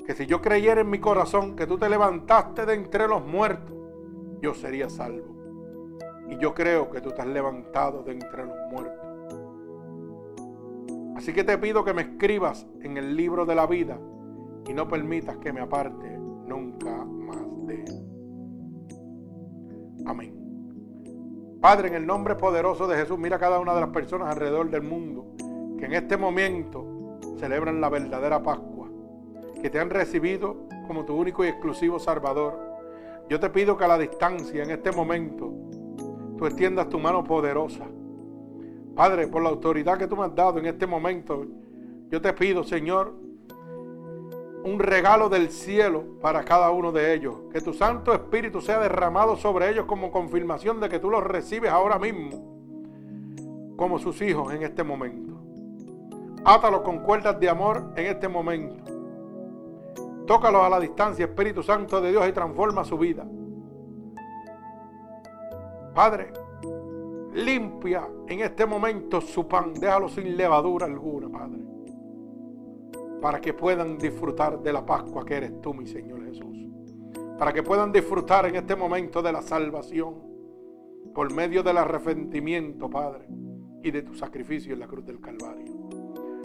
que 0.06 0.14
si 0.14 0.26
yo 0.26 0.42
creyera 0.42 0.82
en 0.82 0.90
mi 0.90 0.98
corazón 0.98 1.56
que 1.56 1.66
tú 1.66 1.78
te 1.78 1.88
levantaste 1.88 2.66
de 2.66 2.74
entre 2.74 3.09
los 3.09 3.24
muertos, 3.24 3.74
yo 4.42 4.52
sería 4.52 4.90
salvo. 4.90 5.34
Y 6.28 6.36
yo 6.36 6.52
creo 6.52 6.90
que 6.90 7.01
tú 7.01 7.12
te 7.12 7.22
has 7.22 7.28
levantado 7.28 8.02
de 8.02 8.12
entre 8.12 8.44
los 8.44 8.56
muertos. 8.70 9.06
Así 11.16 11.32
que 11.32 11.44
te 11.44 11.56
pido 11.56 11.82
que 11.82 11.94
me 11.94 12.02
escribas 12.02 12.66
en 12.82 12.98
el 12.98 13.16
libro 13.16 13.46
de 13.46 13.55
la 13.55 13.66
vida 13.66 13.98
y 14.68 14.74
no 14.74 14.88
permitas 14.88 15.36
que 15.38 15.52
me 15.52 15.60
aparte 15.60 16.18
nunca 16.46 17.04
más 17.04 17.66
de 17.66 17.84
él. 17.84 18.04
Amén. 20.06 20.44
Padre, 21.60 21.88
en 21.88 21.94
el 21.94 22.06
nombre 22.06 22.34
poderoso 22.34 22.86
de 22.86 22.96
Jesús, 22.96 23.18
mira 23.18 23.36
a 23.36 23.38
cada 23.38 23.58
una 23.58 23.74
de 23.74 23.80
las 23.80 23.90
personas 23.90 24.28
alrededor 24.28 24.70
del 24.70 24.82
mundo 24.82 25.34
que 25.78 25.86
en 25.86 25.94
este 25.94 26.16
momento 26.16 27.18
celebran 27.38 27.80
la 27.80 27.88
verdadera 27.88 28.42
Pascua, 28.42 28.88
que 29.60 29.70
te 29.70 29.80
han 29.80 29.90
recibido 29.90 30.68
como 30.86 31.04
tu 31.04 31.14
único 31.14 31.44
y 31.44 31.48
exclusivo 31.48 31.98
Salvador. 31.98 32.58
Yo 33.28 33.40
te 33.40 33.48
pido 33.50 33.76
que 33.76 33.84
a 33.84 33.88
la 33.88 33.98
distancia, 33.98 34.62
en 34.62 34.70
este 34.70 34.92
momento, 34.92 35.52
tú 36.36 36.46
extiendas 36.46 36.88
tu 36.88 36.98
mano 36.98 37.24
poderosa. 37.24 37.86
Padre, 38.94 39.26
por 39.28 39.42
la 39.42 39.48
autoridad 39.48 39.98
que 39.98 40.06
tú 40.06 40.16
me 40.16 40.24
has 40.24 40.34
dado 40.34 40.58
en 40.58 40.66
este 40.66 40.86
momento, 40.86 41.46
yo 42.10 42.20
te 42.20 42.32
pido, 42.34 42.62
Señor, 42.62 43.14
un 44.64 44.78
regalo 44.78 45.28
del 45.28 45.50
cielo 45.50 46.02
para 46.22 46.42
cada 46.42 46.70
uno 46.70 46.90
de 46.90 47.12
ellos. 47.12 47.34
Que 47.52 47.60
tu 47.60 47.74
Santo 47.74 48.12
Espíritu 48.14 48.60
sea 48.62 48.78
derramado 48.78 49.36
sobre 49.36 49.70
ellos 49.70 49.84
como 49.84 50.10
confirmación 50.10 50.80
de 50.80 50.88
que 50.88 50.98
tú 50.98 51.10
los 51.10 51.22
recibes 51.22 51.70
ahora 51.70 51.98
mismo 51.98 52.52
como 53.76 53.98
sus 53.98 54.20
hijos 54.22 54.52
en 54.54 54.62
este 54.62 54.82
momento. 54.82 55.34
Átalos 56.44 56.80
con 56.80 57.00
cuerdas 57.00 57.38
de 57.38 57.48
amor 57.48 57.92
en 57.96 58.06
este 58.06 58.26
momento. 58.26 58.82
Tócalos 60.26 60.62
a 60.62 60.70
la 60.70 60.80
distancia, 60.80 61.26
Espíritu 61.26 61.62
Santo 61.62 62.00
de 62.00 62.10
Dios, 62.10 62.26
y 62.26 62.32
transforma 62.32 62.84
su 62.84 62.96
vida. 62.96 63.26
Padre, 65.94 66.32
limpia 67.34 68.08
en 68.26 68.40
este 68.40 68.64
momento 68.64 69.20
su 69.20 69.46
pan, 69.46 69.74
déjalo 69.74 70.08
sin 70.08 70.36
levadura 70.36 70.86
alguna, 70.86 71.28
Padre 71.28 71.73
para 73.24 73.40
que 73.40 73.55
puedan 73.55 73.96
disfrutar 73.96 74.60
de 74.60 74.70
la 74.70 74.84
Pascua 74.84 75.24
que 75.24 75.36
eres 75.36 75.59
tú, 75.62 75.72
mi 75.72 75.86
Señor 75.86 76.26
Jesús. 76.26 76.68
Para 77.38 77.55
que 77.55 77.62
puedan 77.62 77.90
disfrutar 77.90 78.44
en 78.44 78.55
este 78.55 78.76
momento 78.76 79.22
de 79.22 79.32
la 79.32 79.40
salvación 79.40 80.16
por 81.14 81.32
medio 81.32 81.62
del 81.62 81.78
arrepentimiento, 81.78 82.90
Padre, 82.90 83.26
y 83.82 83.90
de 83.90 84.02
tu 84.02 84.12
sacrificio 84.12 84.74
en 84.74 84.80
la 84.80 84.86
cruz 84.86 85.06
del 85.06 85.22
Calvario. 85.22 85.72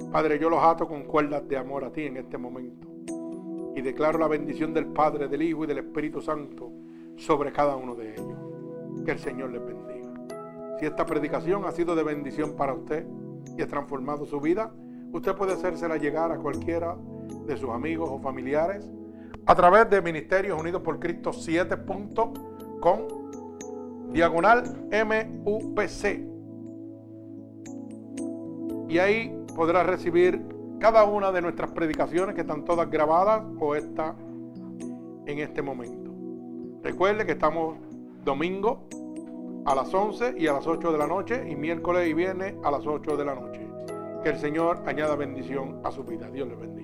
Padre, 0.10 0.39
yo 0.39 0.49
los 0.49 0.64
ato 0.64 0.88
con 0.88 1.03
cuerdas 1.03 1.45
de 1.49 1.57
amor 1.57 1.84
a 1.84 1.91
ti 1.91 2.03
en 2.03 2.15
este 2.15 2.38
momento 2.38 2.88
y 3.76 3.81
declaro 3.81 4.18
la 4.18 4.30
bendición 4.30 4.73
del 4.73 4.85
Padre, 4.85 5.27
del 5.27 5.41
Hijo 5.41 5.65
y 5.65 5.68
del 5.68 5.80
Espíritu 5.80 6.22
Santo 6.22 6.72
sobre 7.18 7.51
cada 7.51 7.76
uno 7.76 7.93
de 7.93 8.14
ellos. 8.14 9.03
Que 9.03 9.11
el 9.11 9.19
Señor 9.19 9.51
les 9.51 9.65
bendiga. 9.65 10.14
Si 10.80 10.85
esta 10.85 11.06
predicación 11.06 11.65
ha 11.65 11.73
sido 11.73 11.93
de 11.93 12.03
bendición 12.03 12.56
para 12.56 12.73
usted 12.73 13.06
y 13.57 13.61
ha 13.61 13.68
transformado 13.68 14.26
su 14.26 14.39
vida, 14.39 14.72
Usted 15.11 15.36
puede 15.36 15.53
hacérsela 15.53 15.98
llegar 15.98 16.31
a 16.31 16.38
cualquiera 16.38 16.95
de 17.45 17.57
sus 17.57 17.69
amigos 17.69 18.10
o 18.11 18.19
familiares 18.19 18.90
a 19.45 19.56
través 19.56 19.90
de 19.90 20.02
Ministerios 20.02 20.60
Unidos 20.60 20.81
por 20.81 20.99
Cristo 20.99 21.31
7.com 21.31 22.99
diagonal 24.11 24.64
MUPC. 24.91 26.27
Y 28.88 28.98
ahí 28.98 29.45
podrá 29.56 29.84
recibir 29.84 30.44
cada 30.80 31.03
una 31.03 31.31
de 31.31 31.41
nuestras 31.41 31.72
predicaciones 31.72 32.36
que 32.36 32.41
están 32.41 32.65
todas 32.65 32.90
grabadas 32.90 33.44
o 33.60 33.76
esta 33.76 34.15
en 35.26 35.40
este 35.40 35.61
momento. 35.61 36.11
Recuerde 36.84 37.26
que 37.26 37.34
estamos 37.34 37.77
domingo 38.23 38.88
a 39.65 39.76
las 39.76 39.94
11 39.94 40.36
y 40.38 40.48
a 40.48 40.53
las 40.53 40.65
8 40.65 40.91
de 40.91 40.98
la 40.98 41.07
noche 41.07 41.49
y 41.49 41.56
miércoles 41.56 42.07
y 42.07 42.14
viernes 42.14 42.56
a 42.64 42.72
las 42.72 42.88
8 42.88 43.18
de 43.18 43.26
la 43.26 43.36
noche. 43.36 43.68
Que 44.23 44.29
el 44.29 44.37
Señor 44.37 44.83
añada 44.85 45.15
bendición 45.15 45.79
a 45.83 45.91
su 45.91 46.03
vida. 46.03 46.29
Dios 46.29 46.47
le 46.47 46.55
bendiga. 46.55 46.78